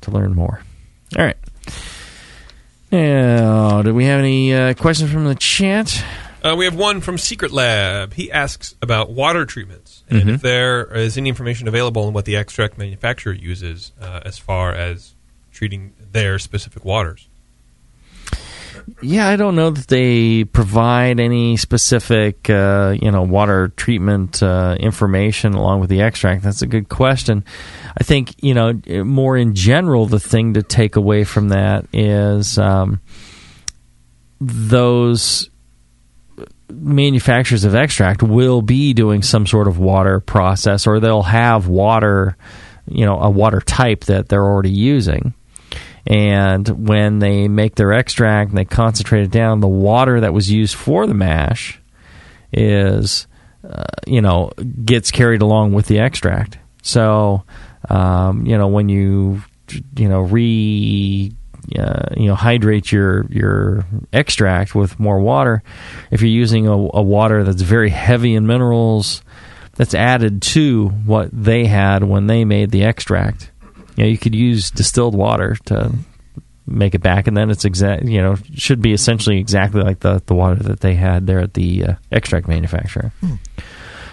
to 0.00 0.10
learn 0.10 0.34
more. 0.34 0.60
All 1.16 1.24
right. 1.24 1.36
Now, 2.90 3.82
do 3.82 3.94
we 3.94 4.06
have 4.06 4.18
any 4.18 4.52
uh, 4.52 4.74
questions 4.74 5.12
from 5.12 5.26
the 5.26 5.36
chat? 5.36 6.04
Uh, 6.42 6.56
we 6.56 6.64
have 6.64 6.74
one 6.74 7.00
from 7.00 7.18
Secret 7.18 7.52
Lab. 7.52 8.14
He 8.14 8.32
asks 8.32 8.74
about 8.80 9.10
water 9.10 9.44
treatments 9.44 10.02
and 10.08 10.20
Mm-hmm. 10.20 10.30
if 10.30 10.42
there 10.42 10.84
is 10.96 11.18
any 11.18 11.28
information 11.28 11.68
available 11.68 12.04
on 12.04 12.12
what 12.12 12.24
the 12.24 12.36
extract 12.36 12.78
manufacturer 12.78 13.32
uses 13.32 13.92
uh, 14.00 14.20
as 14.24 14.38
far 14.38 14.72
as 14.72 15.14
treating 15.52 15.92
their 16.12 16.38
specific 16.38 16.84
waters. 16.84 17.28
Yeah, 19.02 19.28
I 19.28 19.36
don't 19.36 19.56
know 19.56 19.70
that 19.70 19.88
they 19.88 20.44
provide 20.44 21.20
any 21.20 21.56
specific, 21.58 22.48
uh, 22.48 22.96
you 23.00 23.10
know, 23.10 23.22
water 23.22 23.68
treatment 23.76 24.42
uh, 24.42 24.76
information 24.80 25.52
along 25.52 25.80
with 25.80 25.90
the 25.90 26.00
extract. 26.00 26.42
That's 26.42 26.62
a 26.62 26.66
good 26.66 26.88
question. 26.88 27.44
I 27.98 28.04
think, 28.04 28.42
you 28.42 28.54
know, 28.54 28.80
more 29.04 29.36
in 29.36 29.54
general, 29.54 30.06
the 30.06 30.20
thing 30.20 30.54
to 30.54 30.62
take 30.62 30.96
away 30.96 31.24
from 31.24 31.50
that 31.50 31.86
is 31.92 32.58
um, 32.58 33.00
those 34.40 35.49
manufacturers 36.70 37.64
of 37.64 37.74
extract 37.74 38.22
will 38.22 38.62
be 38.62 38.94
doing 38.94 39.22
some 39.22 39.46
sort 39.46 39.68
of 39.68 39.78
water 39.78 40.20
process, 40.20 40.86
or 40.86 41.00
they'll 41.00 41.22
have 41.22 41.68
water, 41.68 42.36
you 42.86 43.04
know, 43.04 43.20
a 43.20 43.30
water 43.30 43.60
type 43.60 44.04
that 44.04 44.28
they're 44.28 44.44
already 44.44 44.70
using. 44.70 45.34
And 46.06 46.88
when 46.88 47.18
they 47.18 47.46
make 47.48 47.74
their 47.74 47.92
extract 47.92 48.50
and 48.50 48.58
they 48.58 48.64
concentrate 48.64 49.22
it 49.22 49.30
down, 49.30 49.60
the 49.60 49.68
water 49.68 50.20
that 50.20 50.32
was 50.32 50.50
used 50.50 50.74
for 50.74 51.06
the 51.06 51.14
mash 51.14 51.80
is, 52.52 53.26
uh, 53.68 53.84
you 54.06 54.22
know, 54.22 54.50
gets 54.84 55.10
carried 55.10 55.42
along 55.42 55.72
with 55.72 55.86
the 55.86 55.98
extract. 55.98 56.58
So, 56.82 57.44
um, 57.88 58.46
you 58.46 58.56
know, 58.56 58.68
when 58.68 58.88
you, 58.88 59.42
you 59.96 60.08
know, 60.08 60.20
re, 60.20 61.32
uh, 61.78 62.14
you 62.16 62.26
know, 62.26 62.34
hydrate 62.34 62.90
your 62.90 63.26
your 63.30 63.84
extract 64.12 64.74
with 64.74 64.98
more 64.98 65.20
water, 65.20 65.62
if 66.10 66.20
you're 66.20 66.30
using 66.30 66.66
a, 66.66 66.72
a 66.72 67.02
water 67.02 67.44
that's 67.44 67.62
very 67.62 67.90
heavy 67.90 68.34
in 68.34 68.46
minerals, 68.46 69.22
that's 69.74 69.94
added 69.94 70.42
to 70.42 70.88
what 70.88 71.28
they 71.32 71.66
had 71.66 72.04
when 72.04 72.26
they 72.26 72.44
made 72.44 72.70
the 72.70 72.84
extract. 72.84 73.50
You 73.96 74.04
know, 74.04 74.10
you 74.10 74.18
could 74.18 74.34
use 74.34 74.70
distilled 74.70 75.14
water 75.14 75.56
to 75.66 75.92
make 76.66 76.94
it 76.94 77.02
back, 77.02 77.26
and 77.26 77.36
then 77.36 77.50
it's 77.50 77.64
exact. 77.64 78.04
You 78.04 78.22
know, 78.22 78.36
should 78.54 78.80
be 78.80 78.92
essentially 78.92 79.38
exactly 79.38 79.82
like 79.82 80.00
the 80.00 80.22
the 80.26 80.34
water 80.34 80.62
that 80.64 80.80
they 80.80 80.94
had 80.94 81.26
there 81.26 81.40
at 81.40 81.54
the 81.54 81.84
uh, 81.84 81.94
extract 82.10 82.48
manufacturer. 82.48 83.12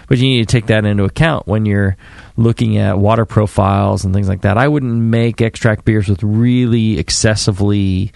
But 0.08 0.18
you 0.18 0.24
need 0.24 0.48
to 0.48 0.52
take 0.52 0.66
that 0.66 0.84
into 0.84 1.04
account 1.04 1.46
when 1.46 1.66
you're 1.66 1.96
looking 2.36 2.78
at 2.78 2.98
water 2.98 3.26
profiles 3.26 4.04
and 4.04 4.14
things 4.14 4.28
like 4.28 4.40
that. 4.42 4.56
I 4.56 4.66
wouldn't 4.66 4.94
make 4.94 5.40
extract 5.40 5.84
beers 5.84 6.08
with 6.08 6.22
really 6.22 6.98
excessively 6.98 8.12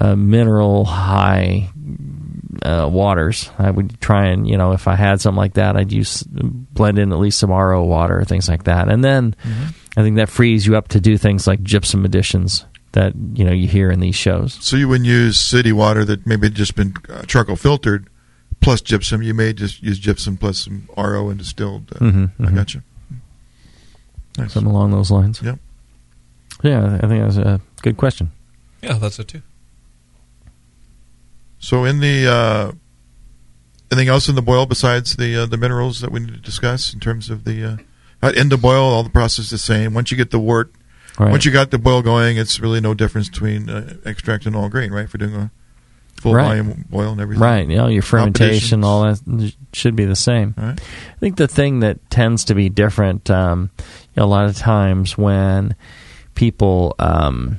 uh, 0.00 0.16
mineral 0.16 0.84
high 0.84 1.70
uh, 2.62 2.88
waters. 2.90 3.50
I 3.58 3.70
would 3.70 4.00
try 4.00 4.26
and 4.26 4.48
you 4.48 4.56
know 4.56 4.72
if 4.72 4.88
I 4.88 4.96
had 4.96 5.20
something 5.20 5.36
like 5.36 5.54
that, 5.54 5.76
I'd 5.76 5.92
use 5.92 6.22
blend 6.24 6.98
in 6.98 7.12
at 7.12 7.18
least 7.18 7.38
some 7.38 7.50
RO 7.50 7.84
water, 7.84 8.24
things 8.24 8.48
like 8.48 8.64
that, 8.64 8.88
and 8.88 9.04
then 9.04 9.34
I 9.96 10.02
think 10.02 10.16
that 10.16 10.28
frees 10.28 10.66
you 10.66 10.76
up 10.76 10.88
to 10.88 11.00
do 11.00 11.16
things 11.16 11.46
like 11.46 11.62
gypsum 11.62 12.04
additions 12.04 12.64
that 12.92 13.12
you 13.34 13.44
know 13.44 13.52
you 13.52 13.68
hear 13.68 13.90
in 13.90 14.00
these 14.00 14.16
shows. 14.16 14.58
So 14.60 14.76
you 14.76 14.88
wouldn't 14.88 15.08
use 15.08 15.38
city 15.38 15.72
water 15.72 16.04
that 16.04 16.26
maybe 16.26 16.46
had 16.46 16.54
just 16.54 16.74
been 16.74 16.94
uh, 17.08 17.22
charcoal 17.22 17.56
filtered 17.56 18.08
plus 18.66 18.80
gypsum. 18.80 19.22
You 19.22 19.32
may 19.32 19.52
just 19.52 19.80
use 19.82 19.98
gypsum 20.00 20.36
plus 20.36 20.64
some 20.64 20.88
RO 20.96 21.28
and 21.30 21.38
distilled. 21.38 21.92
Uh, 21.94 21.98
Mhm, 22.04 22.30
I 22.40 22.42
mhm. 22.50 22.54
got 22.56 22.74
you. 22.74 22.82
Nice. 24.36 24.52
Something 24.54 24.70
along 24.72 24.90
those 24.90 25.10
lines. 25.10 25.40
Yep. 25.40 25.58
Yeah, 26.64 26.98
I 27.02 27.06
think 27.06 27.22
that's 27.22 27.36
a 27.36 27.60
good 27.82 27.96
question. 27.96 28.32
Yeah, 28.82 28.94
that's 28.98 29.18
it 29.20 29.28
too. 29.28 29.42
So 31.58 31.84
in 31.84 32.00
the 32.00 32.26
uh, 32.26 32.72
anything 33.92 34.08
else 34.08 34.28
in 34.28 34.34
the 34.34 34.42
boil 34.42 34.66
besides 34.66 35.16
the 35.16 35.36
uh, 35.42 35.46
the 35.46 35.56
minerals 35.56 36.00
that 36.00 36.10
we 36.10 36.20
need 36.20 36.34
to 36.34 36.40
discuss 36.40 36.92
in 36.92 36.98
terms 37.00 37.30
of 37.30 37.44
the 37.44 37.64
uh, 37.64 37.76
uh, 38.22 38.32
in 38.36 38.48
the 38.48 38.56
boil, 38.58 38.82
all 38.82 39.02
the 39.02 39.10
process 39.10 39.46
is 39.46 39.50
the 39.50 39.58
same. 39.58 39.94
Once 39.94 40.10
you 40.10 40.16
get 40.16 40.30
the 40.30 40.38
wort, 40.40 40.72
Right. 41.18 41.30
once 41.30 41.44
you 41.46 41.52
got 41.52 41.70
the 41.70 41.78
boil 41.78 42.02
going, 42.02 42.36
it's 42.36 42.60
really 42.60 42.80
no 42.80 42.92
difference 42.94 43.28
between 43.30 43.70
uh, 43.70 43.94
extract 44.04 44.44
and 44.44 44.54
all 44.56 44.68
grain, 44.68 44.90
right? 44.92 45.08
For 45.08 45.18
doing 45.18 45.34
a 45.34 45.50
full 46.20 46.34
Right. 46.34 46.44
volume 46.46 46.84
boil 46.90 47.12
and 47.12 47.20
everything, 47.20 47.42
Right. 47.42 47.68
You 47.68 47.76
know, 47.76 47.88
your 47.88 48.02
fermentation, 48.02 48.84
all 48.84 49.02
that 49.04 49.52
should 49.72 49.96
be 49.96 50.04
the 50.04 50.16
same. 50.16 50.54
Right. 50.56 50.80
I 50.80 51.18
think 51.20 51.36
the 51.36 51.48
thing 51.48 51.80
that 51.80 52.10
tends 52.10 52.44
to 52.44 52.54
be 52.54 52.68
different, 52.68 53.30
um, 53.30 53.70
you 53.78 53.84
know, 54.20 54.24
a 54.24 54.26
lot 54.26 54.46
of 54.46 54.56
times 54.56 55.16
when 55.18 55.74
people 56.34 56.94
um, 56.98 57.58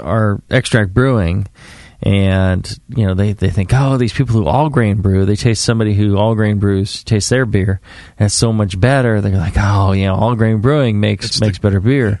are 0.00 0.40
extract 0.50 0.94
brewing, 0.94 1.46
and 2.02 2.78
you 2.88 3.06
know 3.06 3.14
they, 3.14 3.32
they 3.32 3.50
think, 3.50 3.70
oh, 3.72 3.96
these 3.96 4.12
people 4.12 4.34
who 4.34 4.46
all 4.46 4.68
grain 4.68 5.00
brew, 5.00 5.24
they 5.24 5.36
taste 5.36 5.64
somebody 5.64 5.94
who 5.94 6.16
all 6.18 6.34
grain 6.34 6.58
brews, 6.58 7.02
taste 7.04 7.30
their 7.30 7.46
beer, 7.46 7.80
and 8.18 8.26
it's 8.26 8.34
so 8.34 8.52
much 8.52 8.78
better. 8.78 9.20
They're 9.20 9.36
like, 9.36 9.54
oh, 9.56 9.92
you 9.92 10.04
know, 10.06 10.14
all 10.14 10.34
grain 10.34 10.60
brewing 10.60 11.00
makes 11.00 11.40
makes 11.40 11.58
better 11.58 11.80
beer. 11.80 12.20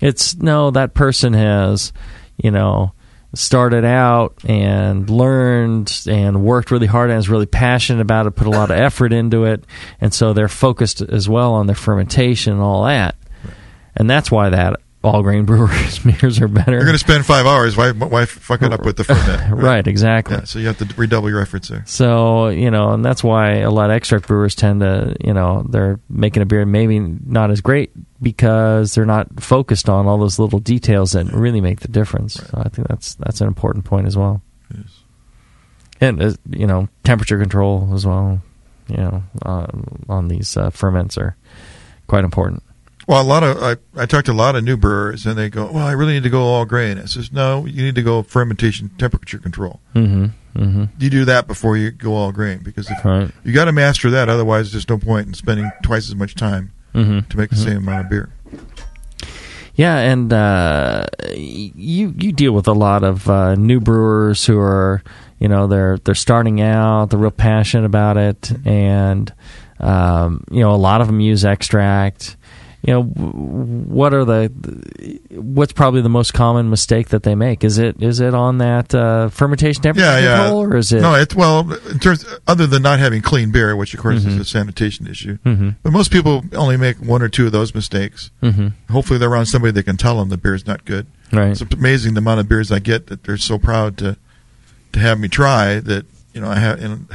It's 0.00 0.36
no, 0.36 0.70
that 0.72 0.94
person 0.94 1.32
has, 1.34 1.92
you 2.36 2.50
know, 2.50 2.92
started 3.34 3.84
out 3.84 4.36
and 4.44 5.10
learned 5.10 6.02
and 6.06 6.44
worked 6.44 6.70
really 6.70 6.86
hard 6.86 7.10
and 7.10 7.18
is 7.18 7.28
really 7.28 7.46
passionate 7.46 8.00
about 8.00 8.26
it, 8.26 8.32
put 8.32 8.46
a 8.46 8.50
lot 8.50 8.70
of 8.70 8.78
effort 8.78 9.12
into 9.12 9.44
it, 9.44 9.64
and 10.00 10.14
so 10.14 10.32
they're 10.32 10.48
focused 10.48 11.00
as 11.00 11.28
well 11.28 11.54
on 11.54 11.66
their 11.66 11.76
fermentation 11.76 12.52
and 12.52 12.62
all 12.62 12.84
that. 12.84 13.16
And 13.96 14.08
that's 14.08 14.30
why 14.30 14.50
that 14.50 14.80
all 15.04 15.22
grain 15.22 15.44
brewers 15.46 15.98
beers 15.98 16.40
are 16.40 16.48
better. 16.48 16.72
You're 16.72 16.80
going 16.80 16.94
to 16.94 16.98
spend 16.98 17.26
five 17.26 17.46
hours. 17.46 17.76
Why, 17.76 17.92
why 17.92 18.24
fuck 18.24 18.62
it 18.62 18.72
up 18.72 18.84
with 18.84 18.96
the 18.96 19.04
ferment? 19.04 19.52
Right, 19.52 19.62
right 19.62 19.86
exactly. 19.86 20.36
Yeah, 20.36 20.44
so 20.44 20.58
you 20.58 20.66
have 20.66 20.78
to 20.78 20.88
redouble 20.96 21.28
your 21.28 21.40
efforts 21.40 21.68
there. 21.68 21.84
So 21.86 22.48
you 22.48 22.70
know, 22.70 22.92
and 22.92 23.04
that's 23.04 23.22
why 23.22 23.56
a 23.58 23.70
lot 23.70 23.90
of 23.90 23.96
extract 23.96 24.26
brewers 24.26 24.54
tend 24.54 24.80
to, 24.80 25.14
you 25.20 25.34
know, 25.34 25.66
they're 25.68 26.00
making 26.08 26.42
a 26.42 26.46
beer 26.46 26.64
maybe 26.64 26.98
not 26.98 27.50
as 27.50 27.60
great 27.60 27.92
because 28.22 28.94
they're 28.94 29.04
not 29.04 29.42
focused 29.42 29.88
on 29.88 30.06
all 30.06 30.18
those 30.18 30.38
little 30.38 30.58
details 30.58 31.12
that 31.12 31.26
really 31.26 31.60
make 31.60 31.80
the 31.80 31.88
difference. 31.88 32.40
Right. 32.40 32.50
So 32.50 32.58
I 32.58 32.68
think 32.70 32.88
that's 32.88 33.14
that's 33.16 33.40
an 33.40 33.46
important 33.46 33.84
point 33.84 34.06
as 34.06 34.16
well. 34.16 34.42
Yes. 34.74 35.00
And 36.00 36.22
uh, 36.22 36.32
you 36.50 36.66
know, 36.66 36.88
temperature 37.04 37.38
control 37.38 37.90
as 37.92 38.06
well. 38.06 38.40
You 38.88 38.96
know, 38.96 39.22
uh, 39.42 39.66
on 40.08 40.28
these 40.28 40.56
uh, 40.56 40.70
ferments 40.70 41.16
are 41.16 41.36
quite 42.06 42.24
important. 42.24 42.62
Well, 43.06 43.20
a 43.20 43.24
lot 43.24 43.42
of 43.42 43.62
I, 43.62 43.76
I 44.00 44.06
talked 44.06 44.26
to 44.26 44.32
a 44.32 44.34
lot 44.34 44.56
of 44.56 44.64
new 44.64 44.76
brewers, 44.76 45.26
and 45.26 45.36
they 45.36 45.50
go, 45.50 45.70
"Well, 45.70 45.86
I 45.86 45.92
really 45.92 46.14
need 46.14 46.22
to 46.22 46.30
go 46.30 46.42
all 46.42 46.64
grain." 46.64 46.98
I 46.98 47.04
says, 47.04 47.32
"No, 47.32 47.66
you 47.66 47.82
need 47.82 47.94
to 47.96 48.02
go 48.02 48.22
fermentation 48.22 48.90
temperature 48.98 49.38
control. 49.38 49.80
Mm-hmm. 49.94 50.26
Mm-hmm. 50.60 50.84
You 50.98 51.10
do 51.10 51.24
that 51.24 51.46
before 51.46 51.76
you 51.76 51.90
go 51.90 52.14
all 52.14 52.32
grain 52.32 52.60
because 52.62 52.90
if, 52.90 53.04
right. 53.04 53.30
you 53.42 53.52
got 53.52 53.66
to 53.66 53.72
master 53.72 54.10
that. 54.10 54.28
Otherwise, 54.28 54.72
there's 54.72 54.88
no 54.88 54.98
point 54.98 55.26
in 55.26 55.34
spending 55.34 55.70
twice 55.82 56.08
as 56.08 56.14
much 56.14 56.34
time 56.34 56.72
mm-hmm. 56.94 57.28
to 57.28 57.36
make 57.36 57.50
the 57.50 57.56
mm-hmm. 57.56 57.64
same 57.64 57.76
amount 57.78 58.06
of 58.06 58.10
beer." 58.10 58.30
Yeah, 59.74 59.98
and 59.98 60.32
uh, 60.32 61.06
you 61.34 62.14
you 62.16 62.32
deal 62.32 62.52
with 62.52 62.68
a 62.68 62.72
lot 62.72 63.02
of 63.02 63.28
uh, 63.28 63.56
new 63.56 63.80
brewers 63.80 64.46
who 64.46 64.58
are 64.58 65.02
you 65.38 65.48
know 65.48 65.66
they're 65.66 65.98
they're 65.98 66.14
starting 66.14 66.60
out, 66.60 67.10
they're 67.10 67.18
real 67.18 67.32
passionate 67.32 67.84
about 67.84 68.16
it, 68.16 68.52
and 68.64 69.32
um, 69.80 70.44
you 70.50 70.60
know 70.60 70.72
a 70.72 70.76
lot 70.76 71.00
of 71.00 71.08
them 71.08 71.20
use 71.20 71.44
extract 71.44 72.36
you 72.86 72.92
know 72.92 73.02
what 73.02 74.12
are 74.12 74.24
the 74.26 74.52
what's 75.30 75.72
probably 75.72 76.02
the 76.02 76.08
most 76.08 76.34
common 76.34 76.68
mistake 76.68 77.08
that 77.08 77.22
they 77.22 77.34
make 77.34 77.64
is 77.64 77.78
it 77.78 78.02
is 78.02 78.20
it 78.20 78.34
on 78.34 78.58
that 78.58 78.94
uh, 78.94 79.28
fermentation 79.30 79.82
temperature 79.82 80.04
yeah, 80.04 80.36
control 80.42 80.62
or 80.62 80.76
is 80.76 80.92
it 80.92 81.00
no 81.00 81.14
it's 81.14 81.34
well 81.34 81.60
in 81.90 81.98
terms 81.98 82.26
other 82.46 82.66
than 82.66 82.82
not 82.82 82.98
having 82.98 83.22
clean 83.22 83.50
beer 83.50 83.74
which 83.74 83.94
of 83.94 84.00
course 84.00 84.20
mm-hmm. 84.20 84.30
is 84.30 84.36
a 84.38 84.44
sanitation 84.44 85.06
issue 85.06 85.38
mm-hmm. 85.38 85.70
but 85.82 85.92
most 85.92 86.12
people 86.12 86.44
only 86.52 86.76
make 86.76 86.98
one 86.98 87.22
or 87.22 87.28
two 87.28 87.46
of 87.46 87.52
those 87.52 87.74
mistakes 87.74 88.30
mm-hmm. 88.42 88.68
hopefully 88.92 89.18
they're 89.18 89.30
around 89.30 89.46
somebody 89.46 89.72
that 89.72 89.84
can 89.84 89.96
tell 89.96 90.18
them 90.18 90.28
the 90.28 90.36
beer's 90.36 90.66
not 90.66 90.84
good 90.84 91.06
right 91.32 91.52
it's 91.52 91.62
amazing 91.62 92.12
the 92.14 92.18
amount 92.18 92.40
of 92.40 92.48
beers 92.48 92.70
I 92.70 92.80
get 92.80 93.06
that 93.06 93.24
they're 93.24 93.38
so 93.38 93.58
proud 93.58 93.96
to 93.98 94.16
to 94.92 95.00
have 95.00 95.18
me 95.18 95.28
try 95.28 95.80
that 95.80 96.04
you 96.34 96.40
know 96.42 96.48
I 96.48 96.56
have 96.56 96.82
and 96.82 97.08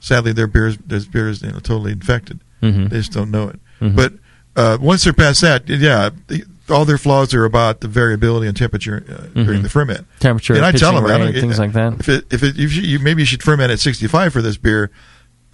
sadly 0.00 0.32
their 0.32 0.46
beers 0.46 0.76
their 0.78 1.00
beers 1.00 1.40
you 1.40 1.50
know 1.50 1.60
totally 1.60 1.92
infected 1.92 2.40
Mm-hmm. 2.60 2.88
they 2.88 2.96
just 2.96 3.12
don't 3.12 3.30
know 3.30 3.50
it 3.50 3.60
Mhm. 3.80 3.94
but 3.94 4.14
uh, 4.58 4.78
once 4.80 5.04
they're 5.04 5.12
past 5.12 5.40
that, 5.42 5.68
yeah, 5.68 6.10
the, 6.26 6.44
all 6.68 6.84
their 6.84 6.98
flaws 6.98 7.32
are 7.32 7.44
about 7.44 7.80
the 7.80 7.88
variability 7.88 8.46
in 8.46 8.54
temperature 8.54 9.04
uh, 9.08 9.42
during 9.44 9.60
Mhm. 9.60 9.62
the 9.62 9.68
ferment. 9.70 10.06
Temperature, 10.20 10.54
and 10.54 10.64
I 10.66 10.72
tell 10.72 10.94
them, 10.94 11.06
I 11.06 11.32
things 11.32 11.58
like 11.58 11.72
that. 11.72 11.94
If 12.00 12.08
it, 12.08 12.24
if 12.30 12.42
it, 12.42 12.58
if 12.58 12.74
you, 12.74 12.82
you 12.82 12.98
maybe 12.98 13.22
you 13.22 13.26
should 13.26 13.42
ferment 13.42 13.70
at 13.72 13.80
65 13.80 14.32
for 14.32 14.42
this 14.42 14.56
beer, 14.58 14.90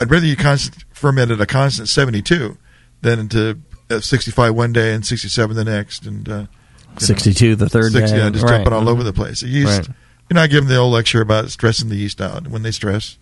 I'd 0.00 0.10
rather 0.10 0.26
you 0.26 0.34
constant, 0.36 0.84
ferment 0.92 1.30
at 1.30 1.40
a 1.40 1.46
constant 1.46 1.88
72 1.88 2.56
than 3.02 3.28
to 3.28 3.60
uh, 3.90 4.00
65 4.00 4.54
one 4.54 4.72
day 4.72 4.94
and 4.94 5.06
67 5.06 5.54
the 5.54 5.64
next, 5.64 6.06
and 6.06 6.28
uh, 6.28 6.32
you 6.32 6.40
know, 6.40 6.48
62 6.98 7.54
the 7.56 7.68
third 7.68 7.92
60, 7.92 8.16
day. 8.16 8.22
Yeah, 8.24 8.30
just 8.30 8.42
Right. 8.44 8.50
jumping 8.56 8.72
all 8.72 8.82
Mhm. 8.84 8.88
over 8.88 9.02
the 9.04 9.12
place. 9.12 9.40
The 9.42 9.48
yeast, 9.48 9.66
Right. 9.80 9.88
you 10.30 10.34
know, 10.34 10.40
I 10.40 10.46
give 10.48 10.64
them 10.64 10.68
the 10.74 10.78
old 10.80 10.92
lecture 10.94 11.20
about 11.20 11.50
stressing 11.50 11.90
the 11.90 11.96
yeast 11.96 12.20
out. 12.20 12.48
When 12.48 12.62
they 12.62 12.70
stress, 12.72 13.18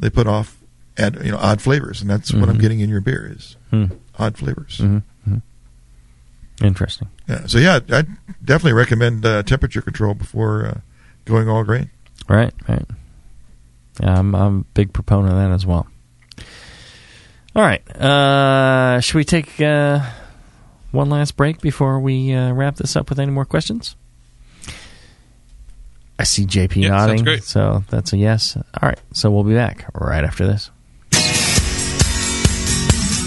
they 0.00 0.08
put 0.08 0.26
off 0.26 0.56
add 0.98 1.18
you 1.22 1.30
know 1.32 1.36
odd 1.38 1.60
flavors, 1.60 2.00
and 2.00 2.08
that's 2.08 2.32
what 2.32 2.48
I'm 2.48 2.56
Mhm. 2.56 2.60
getting 2.60 2.80
in 2.80 2.88
your 2.88 3.02
beer 3.02 3.30
is 3.36 3.56
Hmm. 3.70 3.84
odd 4.18 4.38
flavors. 4.38 4.78
Mhm. 4.80 5.02
Interesting. 6.62 7.08
Yeah. 7.28 7.46
So 7.46 7.58
yeah, 7.58 7.80
I 7.90 8.02
definitely 8.44 8.72
recommend 8.72 9.24
uh, 9.26 9.42
temperature 9.42 9.82
control 9.82 10.14
before 10.14 10.66
uh, 10.66 10.80
going 11.24 11.48
all 11.48 11.64
grain. 11.64 11.90
Right, 12.28 12.52
right. 12.68 12.84
Yeah, 14.00 14.18
I'm, 14.18 14.34
I'm 14.34 14.60
a 14.60 14.64
big 14.74 14.92
proponent 14.92 15.32
of 15.32 15.38
that 15.38 15.50
as 15.54 15.64
well. 15.66 15.86
All 17.54 17.62
right. 17.62 17.86
Uh, 17.96 19.00
should 19.00 19.16
we 19.16 19.24
take 19.24 19.60
uh, 19.60 20.00
one 20.92 21.08
last 21.10 21.36
break 21.36 21.60
before 21.60 22.00
we 22.00 22.32
uh, 22.34 22.52
wrap 22.52 22.76
this 22.76 22.96
up 22.96 23.08
with 23.10 23.18
any 23.20 23.32
more 23.32 23.44
questions? 23.44 23.96
I 26.18 26.24
see 26.24 26.46
JP 26.46 26.76
Yeah, 26.76 26.88
sounds 26.88 27.08
nodding. 27.08 27.24
great. 27.24 27.44
So 27.44 27.84
that's 27.90 28.12
a 28.12 28.16
yes. 28.16 28.56
All 28.56 28.88
right. 28.88 28.98
So 29.12 29.30
we'll 29.30 29.44
be 29.44 29.54
back 29.54 29.86
right 29.94 30.24
after 30.24 30.46
this. 30.46 30.70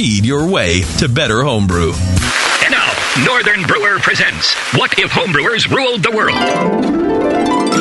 your 0.00 0.46
way 0.46 0.82
to 0.98 1.08
better 1.08 1.42
homebrew. 1.42 1.92
And 2.64 2.70
now, 2.70 2.92
Northern 3.24 3.62
Brewer 3.62 3.98
presents 3.98 4.54
What 4.74 4.98
If 4.98 5.10
Homebrewers 5.12 5.74
Ruled 5.74 6.02
the 6.02 6.10
World? 6.10 6.36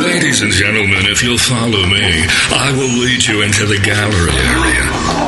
Ladies 0.01 0.41
and 0.41 0.51
gentlemen, 0.51 1.07
if 1.07 1.21
you'll 1.21 1.37
follow 1.37 1.85
me, 1.85 2.25
I 2.51 2.71
will 2.77 3.03
lead 3.03 3.25
you 3.25 3.41
into 3.41 3.65
the 3.65 3.79
gallery 3.79 4.31
area. 4.31 4.84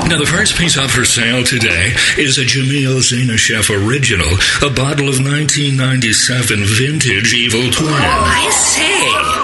Now, 0.08 0.18
the 0.18 0.26
first 0.26 0.56
piece 0.58 0.78
up 0.78 0.90
for 0.90 1.04
sale 1.04 1.44
today 1.44 1.92
is 2.18 2.38
a 2.38 2.46
Jamil 2.46 3.04
Zainasheff 3.04 3.68
original, 3.68 4.32
a 4.64 4.74
bottle 4.74 5.10
of 5.10 5.20
1997 5.20 6.64
vintage 6.64 7.34
Evil 7.34 7.70
Twin. 7.70 7.92
Oh, 7.92 8.24
I 8.24 8.50
say. 8.50 8.88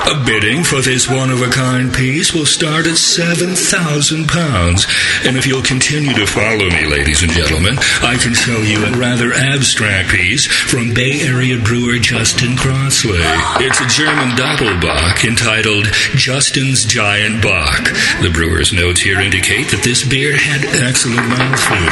A 0.03 0.19
bidding 0.25 0.63
for 0.63 0.81
this 0.81 1.09
one-of-a-kind 1.09 1.93
piece 1.93 2.33
will 2.33 2.45
start 2.45 2.87
at 2.87 2.97
seven 2.97 3.55
thousand 3.55 4.27
pounds, 4.27 4.85
and 5.23 5.37
if 5.37 5.47
you'll 5.47 5.63
continue 5.63 6.13
to 6.13 6.27
follow 6.27 6.67
me, 6.69 6.85
ladies 6.85 7.23
and 7.23 7.31
gentlemen, 7.31 7.77
I 8.03 8.17
can 8.19 8.33
show 8.33 8.59
you 8.59 8.83
a 8.83 8.91
rather 8.97 9.31
abstract 9.31 10.09
piece 10.09 10.45
from 10.45 10.93
Bay 10.93 11.21
Area 11.21 11.57
brewer 11.57 11.99
Justin 11.99 12.57
Crossley. 12.57 13.23
It's 13.63 13.79
a 13.79 13.87
German 13.87 14.35
Doppelbock 14.35 15.23
entitled 15.23 15.87
Justin's 16.19 16.83
Giant 16.83 17.41
Bock. 17.41 17.87
The 18.21 18.31
brewer's 18.31 18.73
notes 18.73 18.99
here 18.99 19.21
indicate 19.21 19.71
that 19.71 19.83
this 19.83 20.03
beer 20.03 20.35
had 20.53 20.85
excellent 20.85 21.25
mouthfeel. 21.33 21.89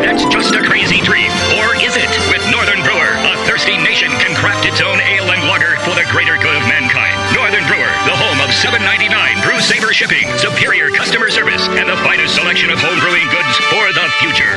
That's 0.00 0.24
just 0.32 0.56
a 0.56 0.64
crazy 0.64 1.04
dream. 1.04 1.28
Or 1.60 1.76
is 1.76 1.92
it? 1.92 2.08
With 2.32 2.40
Northern 2.48 2.80
Brewer, 2.80 3.12
a 3.20 3.36
thirsty 3.44 3.76
nation 3.76 4.08
can 4.16 4.32
craft 4.40 4.64
its 4.64 4.80
own 4.80 4.96
ale 4.96 5.28
and 5.28 5.44
lager 5.44 5.76
for 5.84 5.92
the 5.92 6.08
greater 6.08 6.40
good 6.40 6.56
of 6.56 6.64
mankind. 6.64 7.12
Northern 7.36 7.68
Brewer, 7.68 7.92
the 8.08 8.16
home 8.16 8.40
of 8.40 8.48
$7.99 8.48 8.80
brew 9.44 9.60
saver 9.60 9.92
shipping, 9.92 10.24
superior 10.40 10.88
customer 10.88 11.28
service, 11.28 11.68
and 11.76 11.84
the 11.84 12.00
finest 12.00 12.32
selection 12.34 12.70
of 12.72 12.80
home 12.80 12.96
brewing 12.96 13.28
goods 13.28 13.54
for 13.68 13.84
the 13.92 14.08
future. 14.24 14.56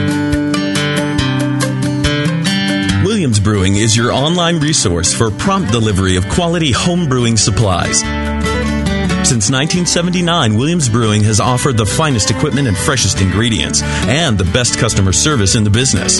Williams 3.21 3.39
Brewing 3.39 3.75
is 3.75 3.95
your 3.95 4.11
online 4.11 4.57
resource 4.57 5.13
for 5.13 5.29
prompt 5.29 5.71
delivery 5.71 6.15
of 6.15 6.27
quality 6.29 6.71
home 6.71 7.07
brewing 7.07 7.37
supplies. 7.37 7.99
Since 7.99 9.51
1979, 9.51 10.55
Williams 10.55 10.89
Brewing 10.89 11.23
has 11.25 11.39
offered 11.39 11.77
the 11.77 11.85
finest 11.85 12.31
equipment 12.31 12.67
and 12.67 12.75
freshest 12.75 13.21
ingredients, 13.21 13.83
and 13.83 14.39
the 14.39 14.51
best 14.51 14.79
customer 14.79 15.13
service 15.13 15.53
in 15.53 15.63
the 15.63 15.69
business. 15.69 16.19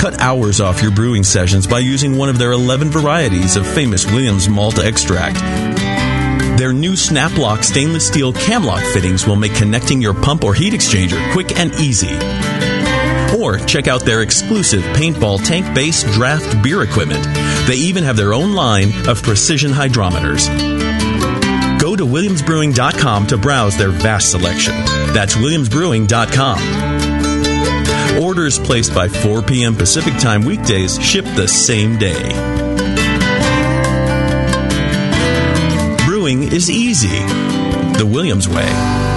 Cut 0.00 0.20
hours 0.20 0.60
off 0.60 0.80
your 0.80 0.92
brewing 0.92 1.24
sessions 1.24 1.66
by 1.66 1.80
using 1.80 2.16
one 2.16 2.28
of 2.28 2.38
their 2.38 2.52
11 2.52 2.90
varieties 2.90 3.56
of 3.56 3.66
famous 3.66 4.06
Williams 4.06 4.48
malt 4.48 4.78
extract. 4.78 5.40
Their 6.56 6.72
new 6.72 6.92
Snaplock 6.92 7.64
stainless 7.64 8.06
steel 8.06 8.32
camlock 8.32 8.92
fittings 8.92 9.26
will 9.26 9.34
make 9.34 9.56
connecting 9.56 10.00
your 10.00 10.14
pump 10.14 10.44
or 10.44 10.54
heat 10.54 10.72
exchanger 10.72 11.32
quick 11.32 11.58
and 11.58 11.74
easy. 11.80 12.16
Or 13.44 13.58
check 13.58 13.88
out 13.88 14.06
their 14.06 14.22
exclusive 14.22 14.80
paintball 14.96 15.44
tank 15.44 15.74
based 15.74 16.06
draft 16.06 16.62
beer 16.62 16.82
equipment. 16.82 17.22
They 17.66 17.74
even 17.74 18.02
have 18.02 18.16
their 18.16 18.32
own 18.32 18.54
line 18.54 18.90
of 19.06 19.22
precision 19.22 19.70
hydrometers. 19.70 20.48
Go 21.78 21.94
to 21.94 22.06
WilliamsBrewing.com 22.06 23.26
to 23.26 23.36
browse 23.36 23.76
their 23.76 23.90
vast 23.90 24.30
selection. 24.30 24.72
That's 25.12 25.34
WilliamsBrewing.com. 25.34 28.22
Orders 28.24 28.58
placed 28.58 28.94
by 28.94 29.08
4 29.08 29.42
p.m. 29.42 29.76
Pacific 29.76 30.18
Time 30.18 30.46
weekdays 30.46 30.98
ship 30.98 31.26
the 31.36 31.46
same 31.46 31.98
day. 31.98 32.30
Brewing 36.06 36.44
is 36.44 36.70
easy. 36.70 37.18
The 37.98 38.08
Williams 38.10 38.48
way. 38.48 39.13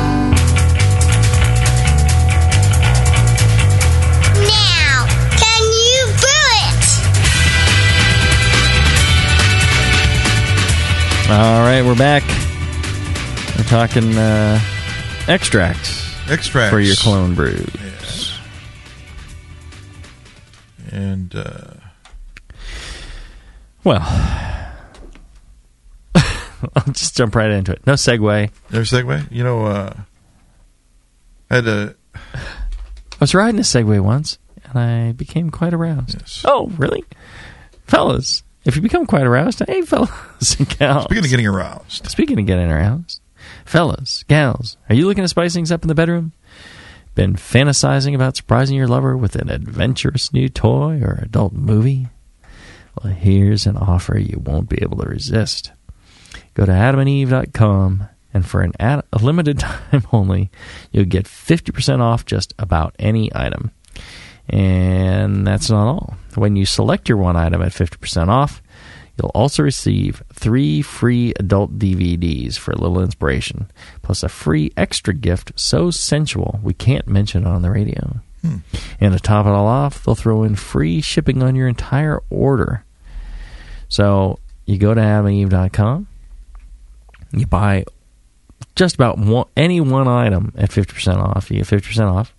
All 11.30 11.60
right, 11.62 11.82
we're 11.84 11.98
back. 11.98 12.24
We're 13.58 13.66
talking 13.66 14.18
uh, 14.18 14.62
extracts. 15.28 16.16
Extracts. 16.30 16.72
For 16.72 16.80
your 16.80 16.96
clone 16.96 17.36
brews. 17.36 17.70
Yes. 17.84 18.40
And 20.90 21.36
uh, 21.36 21.74
Well, 23.84 24.00
I'll 26.16 26.94
just 26.94 27.18
jump 27.18 27.36
right 27.36 27.52
into 27.52 27.74
it. 27.74 27.86
No 27.86 27.94
segue. 27.94 28.50
No 28.72 28.80
segue. 28.80 29.30
You 29.30 29.44
know, 29.44 29.66
uh, 29.66 29.94
I 31.50 31.56
had 31.56 31.68
a. 31.68 31.96
I 32.16 32.20
was 33.20 33.36
riding 33.36 33.60
a 33.60 33.64
Segway 33.64 34.00
once, 34.00 34.40
and 34.64 34.80
I 34.80 35.12
became 35.12 35.50
quite 35.50 35.74
aroused. 35.74 36.46
Oh, 36.46 36.68
really, 36.78 37.04
fellas? 37.86 38.44
If 38.68 38.76
you 38.76 38.82
become 38.82 39.06
quite 39.06 39.26
aroused, 39.26 39.64
hey, 39.66 39.82
fellas 39.82 40.60
and 40.60 40.68
gals. 40.78 41.06
Speaking 41.06 41.24
of 41.24 41.30
getting 41.30 41.48
aroused, 41.48 42.10
Speaking 42.10 42.38
of 42.38 42.46
getting 42.46 42.70
aroused, 42.70 43.22
fellas, 43.64 44.24
gals, 44.28 44.76
are 44.90 44.96
you 44.96 45.08
looking 45.08 45.24
to 45.24 45.28
spice 45.30 45.54
things 45.54 45.72
up 45.72 45.84
in 45.84 45.88
the 45.88 45.96
bedroom? 45.96 46.34
Been 47.16 47.36
fantasizing 47.36 48.14
about 48.14 48.36
surprising 48.36 48.76
your 48.76 48.90
lover 48.90 49.16
with 49.16 49.38
an 49.38 49.50
adventurous 49.50 50.34
new 50.34 50.50
toy 50.50 51.00
or 51.02 51.18
adult 51.22 51.54
movie? 51.54 52.08
Well, 53.02 53.14
here's 53.14 53.66
an 53.66 53.78
offer 53.78 54.20
you 54.20 54.42
won't 54.44 54.68
be 54.68 54.80
able 54.82 54.98
to 54.98 55.10
resist. 55.10 55.72
Go 56.54 56.66
to 56.66 56.72
adamandeve.com, 56.74 58.10
and 58.34 58.46
for 58.46 58.62
an 58.62 58.74
ad- 58.82 59.06
a 59.14 59.18
limited 59.20 59.60
time 59.62 60.04
only, 60.12 60.52
you'll 60.92 61.06
get 61.06 61.24
50% 61.26 62.02
off 62.02 62.26
just 62.26 62.54
about 62.60 62.96
any 63.00 63.32
item. 63.34 63.72
And 64.50 65.46
that's 65.46 65.70
not 65.70 65.88
all. 65.88 66.16
When 66.36 66.56
you 66.56 66.66
select 66.66 67.10
your 67.10 67.18
one 67.18 67.36
item 67.36 67.62
at 67.62 67.72
50% 67.72 68.30
off, 68.30 68.62
you'll 69.18 69.32
also 69.34 69.64
receive 69.64 70.24
three 70.32 70.82
free 70.82 71.34
adult 71.40 71.80
DVDs 71.80 72.58
for 72.58 72.72
a 72.72 72.78
little 72.78 73.02
inspiration, 73.02 73.70
plus 74.02 74.24
a 74.24 74.30
free 74.30 74.72
extra 74.78 75.14
gift 75.14 75.52
so 75.56 75.92
sensual 75.92 76.60
we 76.64 76.74
can't 76.74 77.08
mention 77.08 77.44
it 77.44 77.48
on 77.48 77.62
the 77.62 77.72
radio. 77.72 78.18
Hmm. 78.42 78.58
And 79.02 79.14
to 79.14 79.20
top 79.20 79.46
it 79.46 79.50
all 79.50 79.68
off, 79.68 80.04
they'll 80.04 80.16
throw 80.16 80.44
in 80.44 80.56
free 80.56 81.02
shipping 81.02 81.42
on 81.42 81.56
your 81.56 81.68
entire 81.68 82.22
order. 82.30 82.84
So 83.90 84.40
you 84.66 84.78
go 84.78 84.94
to 84.94 85.02
adamandeve.com, 85.02 86.08
you 87.32 87.48
buy 87.48 87.86
just 88.76 88.96
about 88.96 89.18
one, 89.18 89.48
any 89.56 89.82
one 89.82 90.08
item 90.08 90.54
at 90.58 90.70
50% 90.70 91.18
off. 91.18 91.50
You 91.50 91.58
get 91.58 91.68
50% 91.68 92.12
off. 92.12 92.34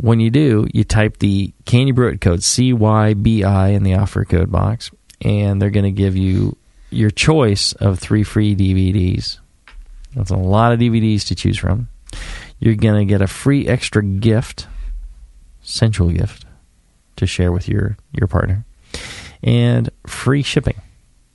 When 0.00 0.20
you 0.20 0.30
do, 0.30 0.66
you 0.72 0.84
type 0.84 1.18
the 1.18 1.52
Candy 1.64 1.88
You 1.88 1.94
Brew 1.94 2.08
It 2.08 2.20
code 2.20 2.40
CYBI 2.40 3.74
in 3.74 3.82
the 3.82 3.94
offer 3.94 4.24
code 4.24 4.50
box, 4.50 4.92
and 5.20 5.60
they're 5.60 5.70
going 5.70 5.84
to 5.84 5.90
give 5.90 6.16
you 6.16 6.56
your 6.90 7.10
choice 7.10 7.72
of 7.74 7.98
three 7.98 8.22
free 8.22 8.54
DVDs. 8.54 9.38
That's 10.14 10.30
a 10.30 10.36
lot 10.36 10.72
of 10.72 10.78
DVDs 10.78 11.26
to 11.26 11.34
choose 11.34 11.58
from. 11.58 11.88
You're 12.60 12.76
going 12.76 13.06
to 13.06 13.10
get 13.10 13.22
a 13.22 13.26
free 13.26 13.66
extra 13.66 14.04
gift, 14.04 14.68
sensual 15.62 16.10
gift, 16.10 16.44
to 17.16 17.26
share 17.26 17.50
with 17.50 17.68
your, 17.68 17.96
your 18.12 18.28
partner, 18.28 18.64
and 19.42 19.90
free 20.06 20.42
shipping. 20.42 20.80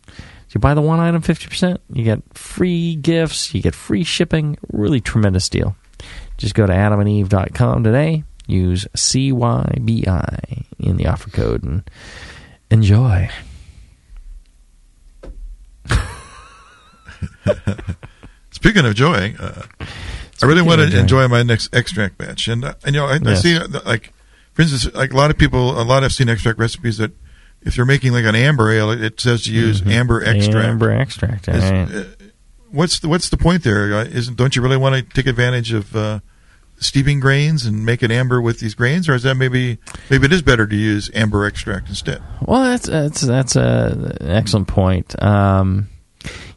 So 0.08 0.14
you 0.56 0.62
buy 0.62 0.74
the 0.74 0.82
one 0.82 1.02
item 1.02 1.22
50%, 1.22 1.80
you 1.92 2.04
get 2.06 2.22
free 2.34 2.96
gifts, 2.96 3.54
you 3.54 3.62
get 3.62 3.76
free 3.76 4.04
shipping. 4.04 4.58
Really 4.72 5.02
tremendous 5.02 5.50
deal. 5.50 5.76
Just 6.38 6.56
go 6.56 6.66
to 6.66 6.74
adamandeve.com 6.74 7.84
today, 7.84 8.24
use 8.48 8.86
CYBI 8.96 10.66
in 10.80 10.98
the 10.98 11.08
offer 11.08 11.30
code, 11.30 11.64
and 11.64 11.90
enjoy. 12.70 13.30
Speaking 18.52 18.86
of 18.86 18.96
joy, 18.96 19.34
uh, 19.40 19.64
I 20.42 20.46
really 20.46 20.62
want 20.62 20.80
to 20.82 20.90
joy. 20.90 20.98
enjoy 21.00 21.28
my 21.28 21.44
next 21.44 21.74
extract 21.76 22.18
batch, 22.18 22.48
and 22.48 22.64
uh, 22.64 22.76
you 22.86 22.92
know, 22.94 23.06
I, 23.08 23.20
I 23.26 23.34
see 23.34 23.58
uh, 23.58 23.68
like, 23.86 24.14
for 24.54 24.62
instance, 24.62 24.94
like 24.96 25.12
a 25.12 25.18
lot 25.18 25.32
of 25.32 25.38
people, 25.38 25.80
a 25.80 25.84
lot 25.84 26.04
I've 26.04 26.14
seen 26.14 26.30
extract 26.30 26.60
recipes 26.60 26.98
that 26.98 27.12
if 27.62 27.76
you're 27.78 27.86
making 27.86 28.14
like 28.14 28.26
an 28.26 28.36
amber 28.36 28.72
ale, 28.72 28.92
it- 28.92 29.20
says 29.20 29.44
to 29.46 29.54
use 29.54 29.82
amber 29.86 30.22
extract. 30.24 30.50
Mm-hmm. 30.56 30.70
Amber 30.70 30.92
extract. 30.92 31.50
all 31.50 31.56
Is- 31.56 31.72
right. 31.72 31.92
uh, 31.96 32.04
what's 32.72 33.00
the 33.00 33.10
what's 33.10 33.30
the 33.30 33.38
point 33.38 33.64
there? 33.64 33.94
Uh, 33.94 34.06
Isn't 34.06 34.38
don't 34.38 34.56
you 34.56 34.62
really 34.62 34.78
want 34.78 34.96
to 34.96 35.02
take 35.14 35.28
advantage 35.28 35.74
of 35.74 35.96
uh, 35.96 36.20
steeping 36.84 37.20
grains 37.20 37.66
and 37.66 37.86
make 37.86 38.04
it 38.04 38.12
amber 38.12 38.42
with 38.42 38.60
these 38.60 38.76
grains, 38.76 39.08
or 39.10 39.16
is 39.16 39.24
that 39.24 39.36
maybe 39.36 39.78
maybe 40.10 40.26
it 40.26 40.34
is 40.34 40.42
better 40.42 40.68
to 40.68 40.76
use 40.76 41.10
amber 41.14 41.46
extract 41.46 41.90
instead? 41.90 42.22
Well, 42.42 42.64
that's 42.64 42.88
that's 42.88 43.22
that's 43.22 43.56
a 43.56 44.16
an 44.22 44.30
excellent 44.30 44.68
point. 44.68 45.22
Um, 45.22 45.90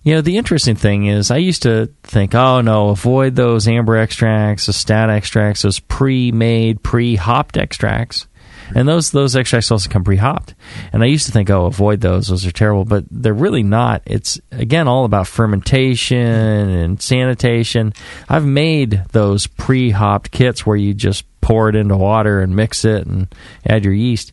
you 0.02 0.14
know, 0.14 0.20
the 0.20 0.36
interesting 0.36 0.76
thing 0.76 1.06
is, 1.06 1.30
I 1.30 1.38
used 1.38 1.62
to 1.62 1.88
think, 2.04 2.34
oh 2.34 2.60
no, 2.60 2.90
avoid 2.90 3.34
those 3.34 3.66
amber 3.66 3.96
extracts, 3.96 4.66
the 4.66 4.72
stat 4.72 5.10
extracts, 5.10 5.62
those 5.62 5.80
pre-made, 5.80 6.82
pre-hopped 6.82 7.56
extracts, 7.56 8.28
and 8.74 8.88
those 8.88 9.10
those 9.10 9.36
extracts 9.36 9.70
also 9.70 9.88
come 9.88 10.04
pre-hopped. 10.04 10.54
And 10.92 11.02
I 11.02 11.06
used 11.06 11.26
to 11.26 11.32
think, 11.32 11.50
oh, 11.50 11.66
avoid 11.66 12.00
those; 12.00 12.28
those 12.28 12.46
are 12.46 12.52
terrible. 12.52 12.84
But 12.84 13.04
they're 13.10 13.32
really 13.34 13.62
not. 13.62 14.02
It's 14.06 14.40
again 14.52 14.88
all 14.88 15.04
about 15.04 15.26
fermentation 15.26 16.16
and 16.18 17.00
sanitation. 17.02 17.92
I've 18.28 18.46
made 18.46 19.02
those 19.12 19.46
pre-hopped 19.46 20.30
kits 20.30 20.64
where 20.66 20.76
you 20.76 20.94
just 20.94 21.24
pour 21.40 21.68
it 21.68 21.76
into 21.76 21.96
water 21.96 22.40
and 22.40 22.56
mix 22.56 22.84
it 22.84 23.06
and 23.06 23.28
add 23.64 23.84
your 23.84 23.94
yeast. 23.94 24.32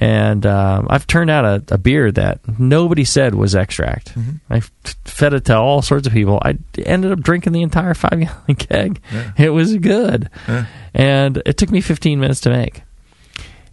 And 0.00 0.46
um, 0.46 0.86
I've 0.90 1.08
turned 1.08 1.28
out 1.28 1.44
a, 1.44 1.74
a 1.74 1.78
beer 1.78 2.12
that 2.12 2.40
nobody 2.58 3.04
said 3.04 3.34
was 3.34 3.56
extract. 3.56 4.14
I 4.48 4.60
fed 5.04 5.34
it 5.34 5.44
to 5.46 5.56
all 5.56 5.82
sorts 5.82 6.06
of 6.06 6.12
people. 6.12 6.38
I 6.40 6.56
ended 6.84 7.10
up 7.10 7.18
drinking 7.20 7.52
the 7.52 7.62
entire 7.62 7.94
five 7.94 8.20
gallon 8.20 8.54
keg. 8.58 9.00
Yeah. 9.12 9.32
It 9.36 9.50
was 9.50 9.76
good, 9.76 10.30
Yeah. 10.46 10.66
and 10.94 11.42
it 11.44 11.56
took 11.56 11.70
me 11.70 11.80
15 11.80 12.20
minutes 12.20 12.40
to 12.42 12.50
make. 12.50 12.82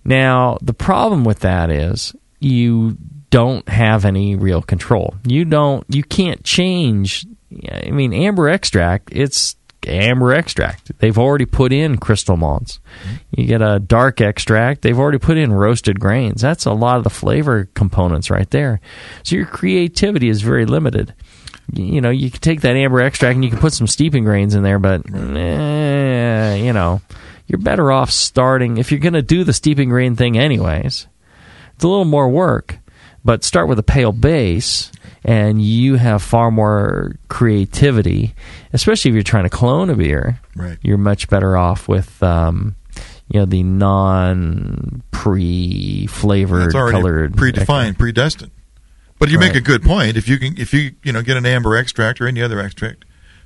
Now, 0.06 0.58
the 0.62 0.74
problem 0.74 1.24
with 1.24 1.40
that 1.40 1.70
is 1.70 2.16
you 2.40 2.98
don't 3.32 3.68
have 3.68 4.06
any 4.06 4.36
real 4.36 4.62
control. 4.62 5.16
You 5.26 5.44
don't 5.46 5.84
you 5.90 6.04
can't 6.04 6.44
change 6.44 7.26
I 7.70 7.92
mean 7.92 8.14
amber 8.14 8.48
extract, 8.48 9.10
it's 9.12 9.56
amber 9.88 10.34
extract. 10.34 10.98
They've 11.00 11.18
already 11.18 11.46
put 11.46 11.72
in 11.74 11.98
crystal 11.98 12.38
malts. 12.38 12.80
You 13.36 13.46
get 13.46 13.62
a 13.62 13.80
dark 13.80 14.22
extract, 14.22 14.82
they've 14.82 14.98
already 14.98 15.18
put 15.18 15.38
in 15.38 15.52
roasted 15.52 16.00
grains. 16.00 16.42
That's 16.42 16.66
a 16.66 16.74
lot 16.74 16.98
of 16.98 17.04
the 17.04 17.10
flavor 17.10 17.70
components 17.74 18.30
right 18.30 18.50
there. 18.50 18.80
So 19.24 19.36
your 19.36 19.46
creativity 19.46 20.30
is 20.30 20.42
very 20.42 20.66
limited. 20.66 21.14
You 21.74 22.00
know, 22.00 22.12
you 22.12 22.30
can 22.30 22.42
take 22.42 22.62
that 22.62 22.76
amber 22.76 23.02
extract 23.02 23.36
and 23.36 23.44
you 23.44 23.50
can 23.50 23.60
put 23.60 23.74
some 23.74 23.88
steeping 23.88 24.24
grains 24.24 24.54
in 24.54 24.64
there, 24.64 24.80
but 24.80 25.02
eh, 25.12 26.56
you 26.56 26.74
know, 26.74 27.02
you're 27.48 27.60
better 27.60 27.92
off 27.92 28.12
starting 28.12 28.78
if 28.78 28.92
you're 28.92 29.00
going 29.00 29.14
to 29.14 29.22
do 29.22 29.44
the 29.44 29.54
steeping 29.54 29.90
grain 29.90 30.16
thing 30.16 30.38
anyways. 30.38 31.08
It's 31.76 31.84
a 31.84 31.88
little 31.88 32.06
more 32.06 32.30
work, 32.30 32.80
but 33.24 33.44
start 33.44 33.68
with 33.68 33.80
a 33.80 33.84
pale 33.84 34.12
base 34.12 34.92
and 35.24 35.62
you 35.62 35.96
have 35.96 36.22
far 36.22 36.52
more 36.52 37.16
creativity, 37.28 38.36
especially 38.74 39.10
if 39.10 39.16
you're 39.16 39.24
trying 39.24 39.44
to 39.44 39.50
clone 39.50 39.90
a 39.90 39.96
beer. 39.96 40.40
Right. 40.56 40.78
You're 40.82 41.00
much 41.00 41.28
better 41.28 41.58
off 41.58 41.88
with 41.88 42.22
um, 42.22 42.76
you 43.28 43.40
know 43.40 43.46
the 43.46 43.64
non 43.64 45.02
pre 45.12 46.06
flavored 46.08 46.72
colored 46.72 47.34
predefined, 47.34 47.98
predestined. 47.98 48.52
But 49.18 49.30
you 49.30 49.40
make 49.40 49.56
a 49.56 49.62
good 49.62 49.82
point. 49.82 50.18
If 50.18 50.28
you 50.28 50.38
can, 50.38 50.60
if 50.60 50.74
you 50.74 50.94
you 51.04 51.12
know 51.12 51.24
get 51.24 51.38
an 51.38 51.46
amber 51.46 51.76
extract 51.76 52.22
or 52.22 52.28
any 52.28 52.42
other 52.42 52.60
extract 52.60 53.06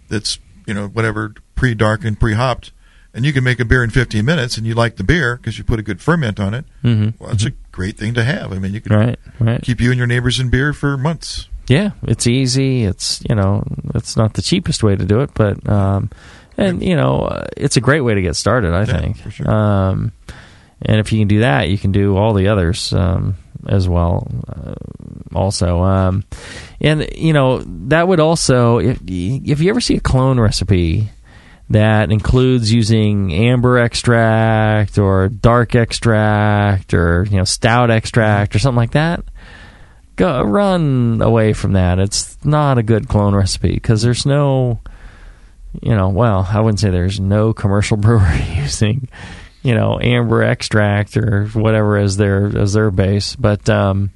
that's 0.10 0.39
you 0.66 0.74
know 0.74 0.88
whatever 0.88 1.34
pre 1.56 1.74
darkened, 1.74 2.20
pre 2.20 2.34
hopped, 2.34 2.74
and 3.14 3.26
you 3.26 3.34
can 3.34 3.43
make 3.43 3.60
a 3.60 3.66
beer 3.66 3.84
in 3.84 3.89
15 3.89 4.24
minutes, 4.26 4.57
and 4.57 4.66
you 4.68 4.74
like 4.76 4.95
the 4.97 5.03
beer 5.03 5.38
because 5.38 5.57
you 5.57 5.64
put 5.64 5.80
a 5.80 5.84
good 5.84 6.01
ferment 6.01 6.39
on 6.39 6.53
it. 6.53 6.66
Mhm. 6.84 7.14
Well, 7.20 7.30
that's 7.32 7.45
a 7.45 7.51
great 7.72 7.97
thing 7.97 8.14
to 8.16 8.24
have. 8.24 8.51
I 8.53 8.60
mean, 8.60 8.74
you 8.74 8.82
can 8.82 8.95
Right, 8.95 9.20
right. 9.39 9.62
keep 9.62 9.82
you 9.82 9.89
and 9.91 9.97
your 9.97 10.07
neighbors 10.07 10.39
in 10.39 10.49
beer 10.49 10.74
for 10.74 10.97
months. 10.97 11.47
Yeah, 11.68 11.91
it's 12.03 12.26
easy. 12.28 12.84
It's 12.86 13.22
you 13.30 13.36
know, 13.36 13.64
it's 13.93 14.18
not 14.18 14.34
the 14.34 14.41
cheapest 14.41 14.84
way 14.84 14.95
to 14.95 15.05
do 15.05 15.20
it, 15.22 15.30
but 15.36 15.68
um, 15.70 16.10
and 16.57 16.82
you 16.82 16.95
know, 16.95 17.22
uh, 17.22 17.45
it's 17.55 17.78
a 17.78 17.82
great 17.82 18.01
way 18.01 18.16
to 18.16 18.22
get 18.22 18.36
started. 18.36 18.74
I 18.74 18.80
Yeah, 18.86 18.99
think. 19.01 19.32
sure. 19.32 19.49
Um, 19.49 20.12
and 20.82 20.99
if 20.99 21.12
you 21.14 21.20
can 21.20 21.28
do 21.28 21.39
that, 21.41 21.70
you 21.70 21.78
can 21.78 21.91
do 21.91 22.18
all 22.18 22.34
the 22.34 22.47
others 22.47 22.91
um, 22.93 23.36
as 23.68 23.88
well. 23.88 24.28
Uh, 24.47 24.74
also, 25.36 25.84
um, 25.84 26.24
and 26.82 27.07
you 27.16 27.34
know 27.34 27.60
that 27.89 28.07
would 28.07 28.20
also 28.20 28.80
if 28.80 28.99
if 29.05 29.60
you 29.62 29.70
ever 29.70 29.82
see 29.82 29.95
a 29.95 29.99
clone 29.99 30.39
recipe 30.39 31.10
that 31.70 32.11
includes 32.11 32.72
using 32.72 33.34
amber 33.34 33.78
extract 33.78 34.97
or 34.97 35.30
dark 35.30 35.76
extract 35.76 36.93
or 36.93 37.26
you 37.30 37.38
know 37.38 37.43
stout 37.43 37.91
extract 37.91 38.55
or 38.55 38.59
something 38.59 38.78
like 38.78 38.91
that. 38.91 39.24
Go 40.15 40.41
run 40.43 41.22
away 41.22 41.53
from 41.53 41.74
that. 41.74 41.99
It's 41.99 42.43
not 42.43 42.78
a 42.78 42.84
good 42.84 43.07
clone 43.07 43.36
recipe 43.36 43.74
because 43.74 44.01
there's 44.01 44.26
no 44.26 44.80
you 45.84 45.95
know 45.95 46.09
well 46.09 46.47
i 46.49 46.59
wouldn't 46.59 46.80
say 46.80 46.89
there's 46.89 47.20
no 47.20 47.53
commercial 47.53 47.95
brewery 47.97 48.43
using 48.55 49.07
you 49.61 49.76
know 49.76 49.99
amber 50.01 50.41
extract 50.41 51.15
or 51.15 51.45
whatever 51.49 51.97
as 51.97 52.17
their 52.17 52.57
as 52.57 52.74
their 52.74 52.91
base. 52.91 53.36
But 53.36 53.70
um 53.70 54.11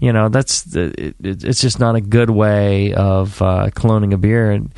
you 0.00 0.12
know 0.12 0.28
that's 0.28 0.74
it, 0.74 0.98
it, 0.98 1.44
it's 1.44 1.60
just 1.60 1.78
not 1.78 1.96
a 1.96 2.00
good 2.00 2.30
way 2.30 2.92
of 2.92 3.40
uh, 3.40 3.70
cloning 3.70 4.12
a 4.12 4.18
beer. 4.18 4.50
And 4.50 4.72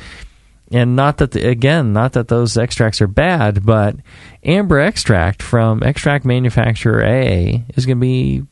and 0.71 0.95
not 0.95 1.17
that 1.17 1.31
the, 1.31 1.47
again 1.47 1.93
not 1.93 2.13
that 2.13 2.27
those 2.27 2.57
extracts 2.57 3.01
are 3.01 3.07
bad 3.07 3.65
but 3.65 3.95
amber 4.43 4.79
extract 4.79 5.41
from 5.41 5.81
extract 5.83 6.25
manufacturer 6.25 7.01
a 7.03 7.63
is 7.75 7.85
going 7.85 7.97
to 7.97 8.01
be 8.01 8.43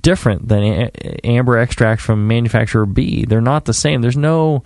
different 0.00 0.48
than 0.48 0.62
a- 0.62 1.26
amber 1.26 1.56
extract 1.58 2.00
from 2.00 2.26
manufacturer 2.26 2.84
b. 2.84 3.24
They're 3.26 3.40
not 3.40 3.64
the 3.64 3.72
same. 3.72 4.02
There's 4.02 4.16
no 4.16 4.64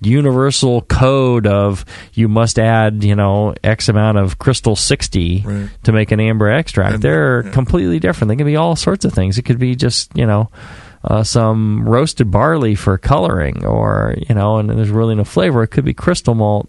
universal 0.00 0.80
code 0.82 1.46
of 1.46 1.84
you 2.14 2.28
must 2.28 2.58
add 2.58 3.04
you 3.04 3.14
know 3.14 3.54
x 3.62 3.88
amount 3.88 4.18
of 4.18 4.38
crystal 4.38 4.76
60 4.76 5.40
to 5.84 5.92
make 5.92 6.12
an 6.12 6.20
amber 6.20 6.50
extract. 6.50 6.92
They're 7.02 7.42
completely 7.52 7.98
different. 7.98 8.30
They 8.30 8.36
can 8.36 8.46
be 8.46 8.56
all 8.56 8.74
sorts 8.76 9.04
of 9.04 9.12
things. 9.12 9.36
It 9.38 9.42
could 9.42 9.58
be 9.58 9.74
just 9.76 10.16
you 10.16 10.26
know 10.26 10.50
uh, 11.04 11.22
some 11.24 11.88
roasted 11.88 12.30
barley 12.30 12.74
for 12.74 12.98
coloring, 12.98 13.64
or 13.64 14.14
you 14.28 14.34
know, 14.34 14.58
and 14.58 14.68
there's 14.70 14.90
really 14.90 15.14
no 15.14 15.24
flavor. 15.24 15.62
It 15.62 15.68
could 15.68 15.84
be 15.84 15.94
crystal 15.94 16.34
malt, 16.34 16.68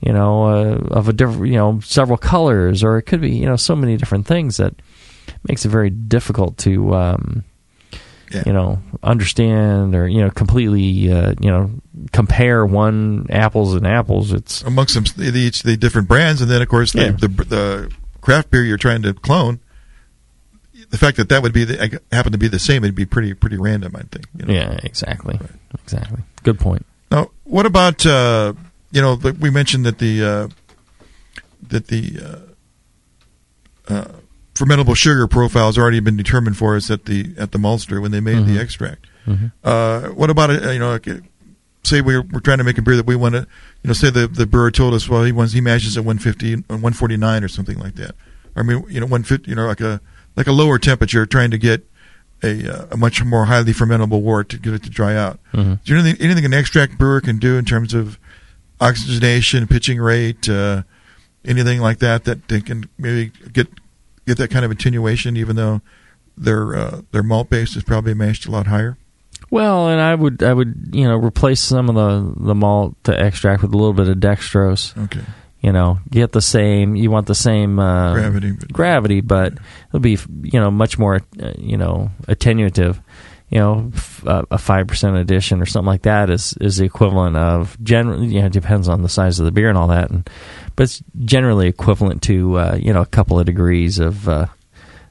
you 0.00 0.12
know, 0.12 0.44
uh, 0.44 0.74
of 0.90 1.08
a 1.08 1.12
different, 1.12 1.46
you 1.46 1.58
know, 1.58 1.80
several 1.80 2.18
colors, 2.18 2.82
or 2.84 2.98
it 2.98 3.02
could 3.02 3.20
be, 3.20 3.30
you 3.36 3.46
know, 3.46 3.56
so 3.56 3.74
many 3.74 3.96
different 3.96 4.26
things 4.26 4.58
that 4.58 4.74
makes 5.48 5.64
it 5.64 5.70
very 5.70 5.88
difficult 5.90 6.58
to, 6.58 6.94
um, 6.94 7.44
you 8.44 8.52
know, 8.52 8.80
understand 9.02 9.94
or 9.94 10.08
you 10.08 10.20
know, 10.20 10.30
completely, 10.30 11.10
uh, 11.10 11.34
you 11.40 11.50
know, 11.50 11.70
compare 12.12 12.66
one 12.66 13.26
apples 13.30 13.74
and 13.74 13.86
apples. 13.86 14.32
It's 14.32 14.62
amongst 14.62 14.94
them 14.94 15.04
the, 15.16 15.38
each 15.38 15.62
the 15.62 15.76
different 15.76 16.08
brands, 16.08 16.42
and 16.42 16.50
then 16.50 16.60
of 16.60 16.68
course 16.68 16.92
the, 16.92 17.04
Yeah. 17.04 17.10
the 17.12 17.28
the 17.28 17.92
craft 18.20 18.50
beer 18.50 18.62
you're 18.64 18.76
trying 18.76 19.02
to 19.02 19.14
clone. 19.14 19.60
The 20.90 20.98
fact 20.98 21.16
that 21.16 21.28
that 21.30 21.42
would 21.42 21.52
be 21.52 21.64
the, 21.64 22.00
happen 22.12 22.32
to 22.32 22.38
be 22.38 22.48
the 22.48 22.58
same, 22.58 22.84
it'd 22.84 22.94
be 22.94 23.06
pretty 23.06 23.34
pretty 23.34 23.56
random, 23.56 23.94
I 23.96 24.02
think. 24.02 24.26
you 24.36 24.46
know. 24.46 24.52
yeah, 24.54 24.78
exactly, 24.82 25.38
exactly. 25.82 26.20
Good 26.42 26.58
point. 26.58 26.84
Now, 27.10 27.30
what 27.44 27.66
about 27.66 28.04
uh, 28.06 28.52
you 28.92 29.00
know 29.00 29.16
the- 29.16 29.32
we 29.32 29.50
mentioned 29.50 29.86
that 29.86 29.98
the 29.98 30.24
uh, 30.24 30.48
that 31.68 31.86
the 31.88 32.18
uh, 33.88 33.92
uh, 33.94 34.08
fermentable 34.54 34.96
sugar 34.96 35.26
profile 35.26 35.66
has 35.66 35.78
already 35.78 36.00
been 36.00 36.16
determined 36.16 36.56
for 36.56 36.76
us 36.76 36.90
at 36.90 37.04
the 37.06 37.34
at 37.38 37.52
the 37.52 37.58
maltster 37.58 38.00
when 38.00 38.10
they 38.10 38.20
made 38.20 38.38
Mhm. 38.38 38.46
the 38.46 38.60
extract. 38.60 39.06
Mhm. 39.26 39.52
Uh, 39.62 40.08
what 40.10 40.30
about 40.30 40.50
uh, 40.50 40.70
you 40.70 40.78
know? 40.78 40.98
Say 41.86 42.00
we're, 42.00 42.22
we're 42.22 42.40
trying 42.40 42.56
to 42.58 42.64
make 42.64 42.78
a 42.78 42.82
beer 42.82 42.96
that 42.96 43.04
we 43.04 43.14
want 43.14 43.34
to, 43.34 43.40
you 43.82 43.88
know, 43.88 43.92
say 43.92 44.08
the, 44.08 44.26
the 44.26 44.46
brewer 44.46 44.70
told 44.70 44.94
us, 44.94 45.06
well, 45.06 45.22
he 45.22 45.32
wants 45.32 45.52
he 45.52 45.60
mashes 45.60 45.98
at 45.98 46.04
150, 46.04 46.54
uh, 46.54 46.58
149 46.68 47.44
or 47.44 47.48
something 47.48 47.78
like 47.78 47.96
that. 47.96 48.14
I 48.56 48.62
mean, 48.62 48.86
you 48.88 49.00
know, 49.00 49.04
150, 49.06 49.50
you 49.50 49.54
know, 49.54 49.66
like 49.66 49.82
a 49.82 50.00
like 50.36 50.46
a 50.46 50.52
lower 50.52 50.78
temperature, 50.78 51.26
trying 51.26 51.50
to 51.50 51.58
get 51.58 51.86
a, 52.42 52.68
uh, 52.68 52.86
a 52.92 52.96
much 52.96 53.22
more 53.24 53.46
highly 53.46 53.72
fermentable 53.72 54.20
wort 54.20 54.48
to 54.50 54.58
get 54.58 54.74
it 54.74 54.82
to 54.84 54.90
dry 54.90 55.16
out. 55.16 55.38
Mhm. 55.52 55.74
Is 55.74 55.78
there 55.86 55.96
anything, 55.96 56.20
anything 56.20 56.44
an 56.44 56.52
extract 56.54 56.98
brewer 56.98 57.20
can 57.20 57.38
do 57.38 57.56
in 57.56 57.64
terms 57.64 57.94
of 57.94 58.18
oxygenation, 58.80 59.66
pitching 59.66 59.98
rate, 60.00 60.48
uh, 60.48 60.82
anything 61.44 61.80
like 61.80 61.98
that 62.00 62.24
that 62.24 62.48
they 62.48 62.60
can 62.60 62.88
maybe 62.98 63.32
get 63.52 63.68
get 64.26 64.38
that 64.38 64.50
kind 64.50 64.64
of 64.64 64.70
attenuation, 64.70 65.36
even 65.36 65.56
though 65.56 65.80
their 66.36 66.74
uh, 66.74 67.00
their 67.12 67.22
malt 67.22 67.50
base 67.50 67.76
is 67.76 67.82
probably 67.82 68.14
mashed 68.14 68.46
a 68.46 68.50
lot 68.50 68.66
higher. 68.66 68.96
Well, 69.50 69.88
and 69.88 70.00
I 70.00 70.14
would 70.14 70.42
I 70.42 70.52
would 70.52 70.88
you 70.92 71.04
know 71.04 71.16
replace 71.16 71.60
some 71.60 71.88
of 71.88 71.94
the 71.94 72.44
the 72.44 72.54
malt 72.54 72.96
to 73.04 73.12
extract 73.12 73.62
with 73.62 73.72
a 73.72 73.76
little 73.76 73.92
bit 73.92 74.08
of 74.08 74.18
dextrose. 74.18 74.96
Okay. 75.04 75.20
You 75.64 75.72
know, 75.72 75.98
get 76.10 76.32
the 76.32 76.42
same. 76.42 76.94
You 76.94 77.10
want 77.10 77.26
the 77.26 77.34
same 77.34 77.78
uh, 77.78 78.12
Gravity. 78.12 78.52
gravity, 78.70 79.20
but 79.22 79.54
it'll 79.88 80.00
be 80.00 80.18
you 80.42 80.60
know 80.60 80.70
much 80.70 80.98
more 80.98 81.22
uh, 81.42 81.52
you 81.56 81.78
know 81.78 82.10
attenuative. 82.28 83.00
You 83.48 83.60
know, 83.60 83.90
f- 83.94 84.26
uh, 84.26 84.42
a 84.50 84.58
five 84.58 84.86
percent 84.88 85.16
addition 85.16 85.62
or 85.62 85.66
something 85.66 85.86
like 85.86 86.02
that 86.02 86.28
is 86.28 86.54
is 86.60 86.76
the 86.76 86.84
equivalent 86.84 87.36
of 87.36 87.82
generally. 87.82 88.26
You 88.26 88.42
know, 88.42 88.48
depends 88.50 88.88
on 88.90 89.00
the 89.02 89.08
size 89.08 89.38
of 89.38 89.46
the 89.46 89.52
beer 89.52 89.68
and 89.70 89.78
all 89.78 89.88
that, 89.88 90.10
and 90.10 90.28
but 90.76 90.82
it's 90.84 91.02
generally 91.24 91.66
equivalent 91.68 92.20
to 92.24 92.58
uh, 92.58 92.76
you 92.78 92.92
know 92.92 93.00
a 93.00 93.06
couple 93.06 93.38
of 93.40 93.46
degrees 93.46 93.98
of 93.98 94.28
uh, 94.28 94.46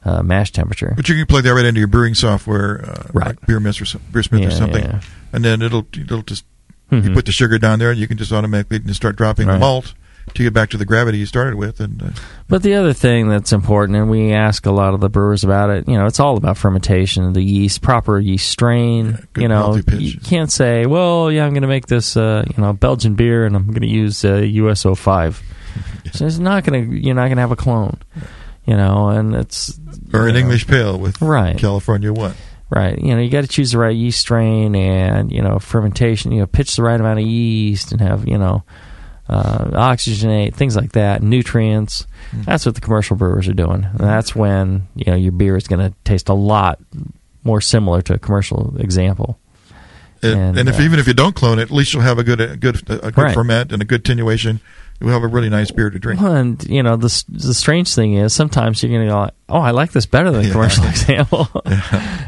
uh, 0.05 0.21
mash 0.21 0.51
temperature. 0.51 0.93
But 0.95 1.09
you 1.09 1.15
can 1.15 1.25
plug 1.25 1.45
that 1.45 1.53
right 1.55 1.65
into 1.65 1.79
your 1.79 1.87
brewing 1.87 2.13
software, 2.15 2.85
uh, 2.85 3.03
Right. 3.13 3.27
like 3.27 3.41
BeerSmith 3.41 3.81
or, 3.81 3.85
some- 3.85 4.01
BeerSmith 4.11 4.47
or 4.47 4.51
something, 4.51 4.83
yeah. 4.83 5.01
and 5.31 5.43
then 5.43 5.61
it'll 5.63 5.87
it'll 5.93 6.21
just 6.21 6.45
you 6.91 6.99
Mhm. 7.01 7.13
put 7.15 7.25
the 7.25 7.31
sugar 7.31 7.57
down 7.57 7.79
there, 7.79 7.89
and 7.89 7.99
you 7.99 8.07
can 8.07 8.17
just 8.17 8.31
automatically 8.31 8.81
start 8.93 9.15
dropping 9.15 9.47
the 9.47 9.57
malt 9.57 9.95
to 10.33 10.43
get 10.43 10.53
back 10.53 10.69
to 10.71 10.77
the 10.77 10.85
gravity 10.85 11.17
you 11.19 11.25
started 11.25 11.55
with, 11.55 11.79
and 11.79 12.01
uh, 12.01 12.09
But 12.47 12.63
the 12.63 12.75
other 12.75 12.93
thing 12.93 13.27
that's 13.27 13.51
important, 13.51 13.97
and 13.97 14.09
we 14.09 14.31
ask 14.31 14.65
a 14.65 14.71
lot 14.71 14.93
of 14.93 14.99
the 14.99 15.09
brewers 15.09 15.43
about 15.43 15.69
it, 15.69 15.87
you 15.87 15.97
know, 15.97 16.05
it's 16.05 16.19
all 16.19 16.37
about 16.37 16.57
fermentation, 16.57 17.33
the 17.33 17.43
yeast, 17.43 17.81
proper 17.81 18.19
yeast 18.19 18.49
strain. 18.49 19.27
you 19.37 19.47
know, 19.47 19.79
you 19.91 20.19
can't 20.19 20.51
say, 20.51 20.85
well, 20.85 21.31
yeah, 21.31 21.45
I'm 21.45 21.51
going 21.51 21.61
to 21.63 21.67
make 21.67 21.87
this, 21.87 22.15
uh, 22.17 22.43
you 22.55 22.61
know, 22.61 22.73
Belgian 22.73 23.15
beer, 23.15 23.45
and 23.45 23.55
I'm 23.55 23.67
going 23.67 23.81
to 23.81 23.87
use 23.87 24.23
uh, 24.25 24.35
US-05. 24.37 25.41
So 26.13 26.27
it's 26.27 26.37
not 26.37 26.63
going 26.63 26.91
to, 26.91 26.95
you're 26.95 27.15
not 27.15 27.25
going 27.27 27.37
to 27.37 27.41
have 27.41 27.51
a 27.51 27.55
clone, 27.55 27.97
you 28.65 28.75
know, 28.75 29.07
and 29.07 29.33
it's 29.33 29.79
or 30.13 30.27
an 30.27 30.33
know, 30.33 30.39
English 30.41 30.67
pale 30.67 30.99
with 30.99 31.19
Right. 31.21 31.57
California 31.57 32.13
one. 32.13 32.35
Right. 32.69 32.99
You 32.99 33.15
know, 33.15 33.21
you 33.21 33.31
got 33.31 33.41
to 33.41 33.47
choose 33.47 33.71
the 33.71 33.79
right 33.79 33.95
yeast 33.95 34.19
strain 34.19 34.75
and, 34.75 35.31
you 35.31 35.41
know, 35.41 35.57
fermentation, 35.57 36.31
you 36.31 36.41
know, 36.41 36.45
pitch 36.45 36.75
the 36.75 36.83
right 36.83 36.99
amount 36.99 37.19
of 37.19 37.25
yeast 37.25 37.91
and 37.93 38.01
have, 38.01 38.27
you 38.27 38.37
know, 38.37 38.63
uh, 39.33 39.65
oxygenate, 39.93 40.53
things 40.55 40.75
like 40.75 40.91
that, 40.93 41.21
nutrients. 41.23 42.05
That's 42.33 42.65
what 42.65 42.75
the 42.75 42.81
commercial 42.81 43.15
brewers 43.15 43.47
are 43.47 43.53
doing. 43.53 43.83
And 43.83 43.99
that's 43.99 44.35
when 44.35 44.87
you 44.95 45.11
know 45.11 45.17
your 45.17 45.31
beer 45.31 45.55
is 45.57 45.67
going 45.67 45.79
to 45.79 45.95
taste 46.03 46.29
a 46.29 46.33
lot 46.33 46.79
more 47.43 47.61
similar 47.61 48.01
to 48.03 48.13
a 48.13 48.19
commercial 48.19 48.75
example. 48.79 49.39
And, 50.21 50.57
and 50.57 50.69
if 50.69 50.79
uh, 50.79 50.83
even 50.83 50.99
if 50.99 51.07
you 51.07 51.13
don't 51.13 51.35
clone 51.35 51.59
it, 51.59 51.63
at 51.63 51.71
least 51.71 51.93
you'll 51.93 52.01
have 52.03 52.17
a 52.17 52.23
good 52.23 52.39
a 52.39 52.55
good 52.55 52.77
a 52.89 53.11
good 53.11 53.17
Right. 53.17 53.33
ferment 53.33 53.71
and 53.73 53.81
a 53.81 53.85
good 53.85 53.99
attenuation. 54.01 54.61
You'll 55.01 55.09
have 55.11 55.23
a 55.23 55.27
really 55.27 55.49
nice 55.49 55.69
beer 55.69 55.89
to 55.89 55.99
drink. 55.99 56.21
Well, 56.21 56.33
and 56.35 56.63
you 56.69 56.81
know 56.81 56.95
the 56.95 57.23
the 57.27 57.53
strange 57.53 57.93
thing 57.93 58.13
is 58.13 58.33
sometimes 58.33 58.81
you're 58.81 58.91
going 58.91 59.05
to 59.05 59.11
go, 59.13 59.19
like, 59.19 59.33
oh, 59.49 59.59
I 59.59 59.71
like 59.71 59.91
this 59.91 60.05
better 60.05 60.31
than 60.31 60.41
the 60.43 60.47
Yeah. 60.47 60.53
commercial 60.53 60.85
example. 60.95 61.47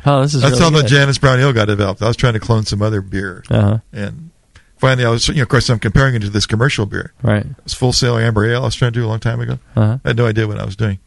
oh, 0.05 0.21
this 0.23 0.33
is 0.35 0.41
That's 0.41 0.59
really 0.59 0.63
how 0.63 0.69
the 0.71 0.81
good. 0.81 0.87
Janet's 0.87 1.17
Brown 1.19 1.39
Ale 1.39 1.53
got 1.53 1.65
developed. 1.65 2.01
I 2.01 2.07
was 2.07 2.17
trying 2.17 2.33
to 2.33 2.39
clone 2.41 2.65
some 2.65 2.81
other 2.81 2.99
beer, 3.01 3.43
Uh-huh. 3.49 3.77
and 3.93 4.24
finally, 4.87 5.05
I 5.05 5.09
was. 5.09 5.27
You 5.27 5.35
know, 5.35 5.41
of 5.43 5.49
course, 5.49 5.69
I'm 5.69 5.79
comparing 5.79 6.15
it 6.15 6.19
to 6.21 6.29
this 6.29 6.45
commercial 6.45 6.85
beer. 6.85 7.13
Right. 7.21 7.45
It's 7.65 7.73
Full 7.73 7.93
Sail 7.93 8.17
Amber 8.17 8.45
Ale. 8.45 8.61
I 8.61 8.65
was 8.65 8.75
trying 8.75 8.93
to 8.93 8.99
do 8.99 9.05
a 9.05 9.09
long 9.09 9.19
time 9.19 9.39
ago. 9.41 9.59
Uh-huh. 9.75 9.97
I 10.03 10.07
had 10.09 10.17
no 10.17 10.25
idea 10.27 10.47
what 10.47 10.59
I 10.59 10.65
was 10.65 10.75
doing, 10.75 10.99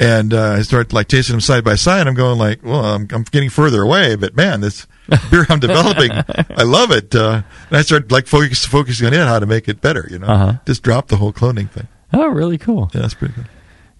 and 0.00 0.32
uh, 0.34 0.52
I 0.58 0.62
started 0.62 0.92
like 0.92 1.08
tasting 1.08 1.34
them 1.34 1.40
side 1.40 1.64
by 1.64 1.74
side. 1.74 2.06
I'm 2.06 2.14
going 2.14 2.38
like, 2.38 2.62
well, 2.62 2.84
I'm, 2.84 3.06
I'm 3.12 3.22
getting 3.24 3.50
further 3.50 3.82
away, 3.82 4.16
but 4.16 4.34
man, 4.36 4.60
this 4.60 4.86
beer 5.30 5.46
I'm 5.48 5.60
developing, 5.60 6.10
I 6.12 6.62
love 6.64 6.90
it. 6.90 7.14
Uh, 7.14 7.42
and 7.68 7.76
I 7.78 7.82
started 7.82 8.10
like 8.12 8.26
focus, 8.26 8.64
focusing 8.64 9.06
on 9.06 9.14
it, 9.14 9.18
how 9.26 9.38
to 9.38 9.46
make 9.46 9.68
it 9.68 9.80
better. 9.80 10.06
You 10.10 10.18
know, 10.18 10.26
Uh-huh. 10.26 10.52
just 10.66 10.82
drop 10.82 11.08
the 11.08 11.16
whole 11.16 11.32
cloning 11.32 11.70
thing. 11.70 11.88
Oh, 12.12 12.28
really 12.28 12.58
cool. 12.58 12.90
Yeah, 12.94 13.02
that's 13.02 13.14
pretty 13.14 13.34
good. 13.34 13.46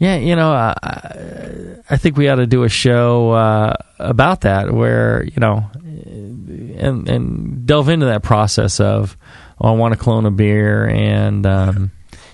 Yeah, 0.00 0.16
you 0.16 0.36
know, 0.36 0.52
uh, 0.52 0.74
I, 0.80 1.76
I 1.90 1.96
think 1.96 2.16
we 2.16 2.28
ought 2.28 2.36
to 2.36 2.46
do 2.46 2.62
a 2.62 2.68
show 2.68 3.32
uh, 3.32 3.74
about 3.98 4.42
that, 4.42 4.72
where 4.72 5.24
you 5.24 5.40
know, 5.40 5.68
and 6.78 7.08
and 7.08 7.66
delve 7.66 7.88
into 7.88 8.06
that 8.06 8.22
process 8.22 8.80
of, 8.80 9.16
oh, 9.60 9.68
I 9.68 9.72
want 9.76 9.94
to 9.94 9.98
clone 10.00 10.26
a 10.26 10.30
beer, 10.30 10.86
and 10.88 11.44
um, 11.46 11.90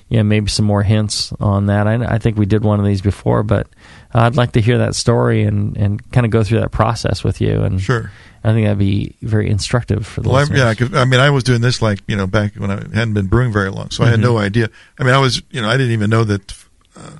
yeah, 0.08 0.22
maybe 0.22 0.48
some 0.48 0.66
more 0.66 0.82
hints 0.82 1.32
on 1.40 1.66
that. 1.66 1.86
I, 1.86 1.94
I 2.14 2.18
think 2.18 2.36
we 2.36 2.46
did 2.46 2.62
one 2.62 2.78
of 2.80 2.86
these 2.86 3.00
before, 3.02 3.42
but 3.42 3.66
I'd 4.12 4.36
like 4.36 4.52
to 4.52 4.60
hear 4.60 4.78
that 4.78 4.94
story 4.94 5.42
and 5.44 5.76
and 5.76 6.10
kind 6.12 6.24
of 6.24 6.30
go 6.30 6.44
through 6.44 6.60
that 6.60 6.70
process 6.72 7.24
with 7.24 7.40
you. 7.40 7.62
And 7.62 7.80
Sure. 7.80 8.10
I 8.46 8.52
think 8.52 8.66
that'd 8.66 8.78
be 8.78 9.16
very 9.22 9.48
instructive 9.48 10.06
for 10.06 10.20
the 10.20 10.28
Well, 10.28 10.36
I, 10.36 10.40
listeners. 10.40 10.58
yeah, 10.58 10.74
'cause, 10.74 10.92
I 10.94 11.06
mean, 11.06 11.18
I 11.18 11.30
was 11.30 11.44
doing 11.44 11.62
this 11.62 11.80
like 11.80 12.00
you 12.06 12.14
know 12.16 12.26
back 12.26 12.54
when 12.56 12.70
I 12.70 12.74
hadn't 12.94 13.14
been 13.14 13.26
brewing 13.26 13.52
very 13.52 13.70
long, 13.70 13.90
so 13.90 14.04
I 14.04 14.10
had 14.10 14.20
no 14.20 14.36
idea. 14.36 14.68
I 14.98 15.04
mean, 15.04 15.14
I 15.14 15.18
was 15.18 15.42
you 15.50 15.62
know 15.62 15.68
I 15.68 15.76
didn't 15.78 15.92
even 15.92 16.10
know 16.10 16.24
that 16.24 16.52
uh, 16.96 17.10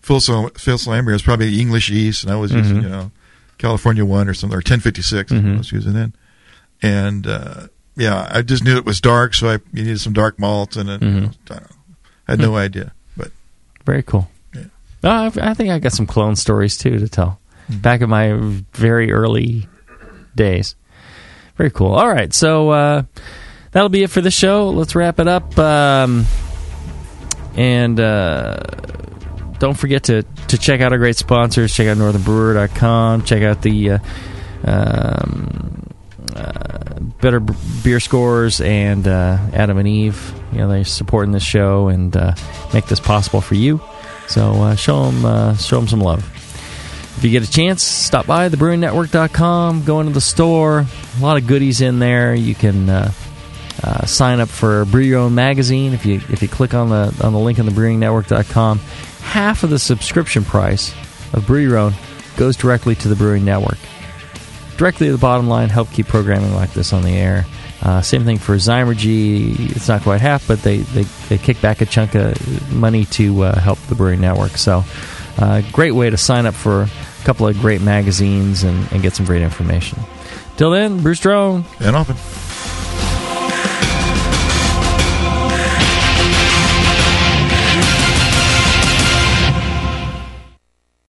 Phil 0.00 0.20
Phil 0.20 0.78
Slambeer 0.78 1.12
was 1.12 1.22
probably 1.22 1.60
English 1.60 1.90
yeast, 1.90 2.24
and 2.24 2.32
I 2.32 2.36
was 2.36 2.50
using 2.52 2.78
Mhm. 2.78 2.82
you 2.84 2.88
know 2.88 3.10
California 3.58 4.04
one 4.06 4.26
or 4.26 4.32
something 4.34 4.58
or 4.58 4.62
ten 4.62 4.80
fifty 4.80 5.02
six. 5.02 5.30
I 5.30 5.34
Mhm. 5.36 5.58
was 5.58 5.70
using 5.70 5.92
then, 5.92 6.14
and 6.82 7.26
uh, 7.26 7.66
yeah, 7.96 8.28
I 8.30 8.42
just 8.42 8.64
knew 8.64 8.76
it 8.76 8.84
was 8.86 9.00
dark, 9.00 9.34
so 9.34 9.48
I 9.48 9.52
you 9.72 9.82
needed 9.84 10.00
some 10.00 10.12
dark 10.12 10.38
malts, 10.38 10.76
and 10.76 10.88
it, 10.88 11.00
Mhm. 11.00 11.34
I, 11.50 11.54
don't 11.54 11.60
know, 11.60 11.76
I 12.28 12.30
had 12.32 12.38
no 12.40 12.50
Hmm. 12.50 12.56
idea, 12.56 12.92
but 13.16 13.30
Very 13.84 14.02
cool. 14.02 14.30
No, 15.02 15.10
I've, 15.10 15.38
I 15.38 15.54
think 15.54 15.70
I 15.70 15.78
got 15.78 15.92
some 15.92 16.06
clone 16.06 16.36
stories 16.36 16.76
too 16.76 16.98
to 16.98 17.08
tell. 17.08 17.40
Back 17.70 18.00
in 18.02 18.10
my 18.10 18.32
very 18.74 19.10
early 19.12 19.66
days. 20.36 20.74
Very 21.56 21.70
cool. 21.70 21.92
All 21.94 22.08
right, 22.08 22.32
so 22.34 22.70
uh, 22.70 23.02
that'll 23.72 23.88
be 23.88 24.02
it 24.02 24.10
for 24.10 24.20
the 24.20 24.30
show. 24.30 24.68
Let's 24.70 24.94
wrap 24.94 25.18
it 25.20 25.26
up. 25.28 25.58
Um, 25.58 26.26
and 27.56 27.98
uh, 27.98 28.56
don't 29.58 29.76
forget 29.78 30.04
to, 30.04 30.22
to 30.48 30.58
check 30.58 30.80
out 30.80 30.92
our 30.92 30.98
great 30.98 31.16
sponsors. 31.16 31.72
Check 31.74 31.88
out 31.88 31.96
northernbrewer.com. 31.96 33.24
Check 33.24 33.42
out 33.42 33.62
the 33.62 33.90
uh, 33.92 33.98
um, 34.64 35.86
uh, 35.88 35.89
Better 37.20 37.40
B- 37.40 37.54
Beer 37.82 38.00
Scores 38.00 38.60
and 38.60 39.06
uh, 39.06 39.38
Adam 39.52 39.78
and 39.78 39.88
Eve. 39.88 40.34
You 40.52 40.58
know, 40.58 40.68
they're 40.68 40.84
supporting 40.84 41.32
this 41.32 41.42
show 41.42 41.88
and 41.88 42.16
uh, 42.16 42.34
make 42.72 42.86
this 42.86 43.00
possible 43.00 43.40
for 43.40 43.54
you. 43.54 43.80
So 44.28 44.52
uh, 44.52 44.76
show 44.76 45.10
them 45.10 45.24
uh, 45.24 45.56
show 45.56 45.78
them 45.78 45.88
some 45.88 46.00
love. 46.00 46.20
If 47.16 47.24
you 47.24 47.30
get 47.30 47.46
a 47.46 47.50
chance, 47.50 47.82
stop 47.82 48.26
by 48.26 48.48
thebrewingnetwork.com, 48.48 49.84
go 49.84 50.00
into 50.00 50.12
the 50.12 50.20
store. 50.22 50.86
A 51.18 51.22
lot 51.22 51.36
of 51.36 51.46
goodies 51.46 51.80
in 51.82 51.98
there. 51.98 52.34
You 52.34 52.54
can 52.54 52.88
uh, 52.88 53.12
uh, 53.82 54.06
sign 54.06 54.40
up 54.40 54.48
for 54.48 54.84
Brew 54.86 55.02
Your 55.02 55.18
Own 55.20 55.34
magazine 55.34 55.92
if 55.92 56.06
you 56.06 56.14
if 56.30 56.42
you 56.42 56.48
click 56.48 56.72
on 56.72 56.88
the 56.88 57.14
on 57.22 57.32
the 57.32 57.38
link 57.38 57.58
on 57.58 57.66
thebrewingnetwork.com. 57.66 58.78
Half 58.78 59.64
of 59.64 59.70
the 59.70 59.78
subscription 59.78 60.44
price 60.44 60.94
of 61.34 61.46
Brew 61.46 61.60
Your 61.60 61.76
Own 61.76 61.92
goes 62.36 62.56
directly 62.56 62.94
to 62.94 63.08
the 63.08 63.16
Brewing 63.16 63.44
Network. 63.44 63.78
Directly 64.80 65.08
to 65.08 65.12
the 65.12 65.18
bottom 65.18 65.46
line, 65.46 65.68
help 65.68 65.90
keep 65.90 66.06
programming 66.06 66.54
like 66.54 66.72
this 66.72 66.94
on 66.94 67.02
the 67.02 67.10
air. 67.10 67.44
Uh, 67.82 68.00
same 68.00 68.24
thing 68.24 68.38
for 68.38 68.56
Zymurgy. 68.56 69.76
It's 69.76 69.88
not 69.88 70.00
quite 70.00 70.22
half, 70.22 70.48
but 70.48 70.62
they, 70.62 70.78
they, 70.78 71.02
they 71.28 71.36
kick 71.36 71.60
back 71.60 71.82
a 71.82 71.84
chunk 71.84 72.14
of 72.14 72.72
money 72.72 73.04
to 73.04 73.42
uh, 73.42 73.60
help 73.60 73.78
the 73.90 73.94
Brewing 73.94 74.22
Network. 74.22 74.52
So, 74.52 74.82
uh, 75.36 75.60
great 75.70 75.90
way 75.90 76.08
to 76.08 76.16
sign 76.16 76.46
up 76.46 76.54
for 76.54 76.84
a 76.84 77.24
couple 77.24 77.46
of 77.46 77.60
great 77.60 77.82
magazines 77.82 78.62
and, 78.62 78.90
and 78.90 79.02
get 79.02 79.12
some 79.12 79.26
great 79.26 79.42
information. 79.42 79.98
Till 80.56 80.70
then, 80.70 81.02
Bruce 81.02 81.20
Drone. 81.20 81.66
and 81.80 81.94
often. 81.94 82.16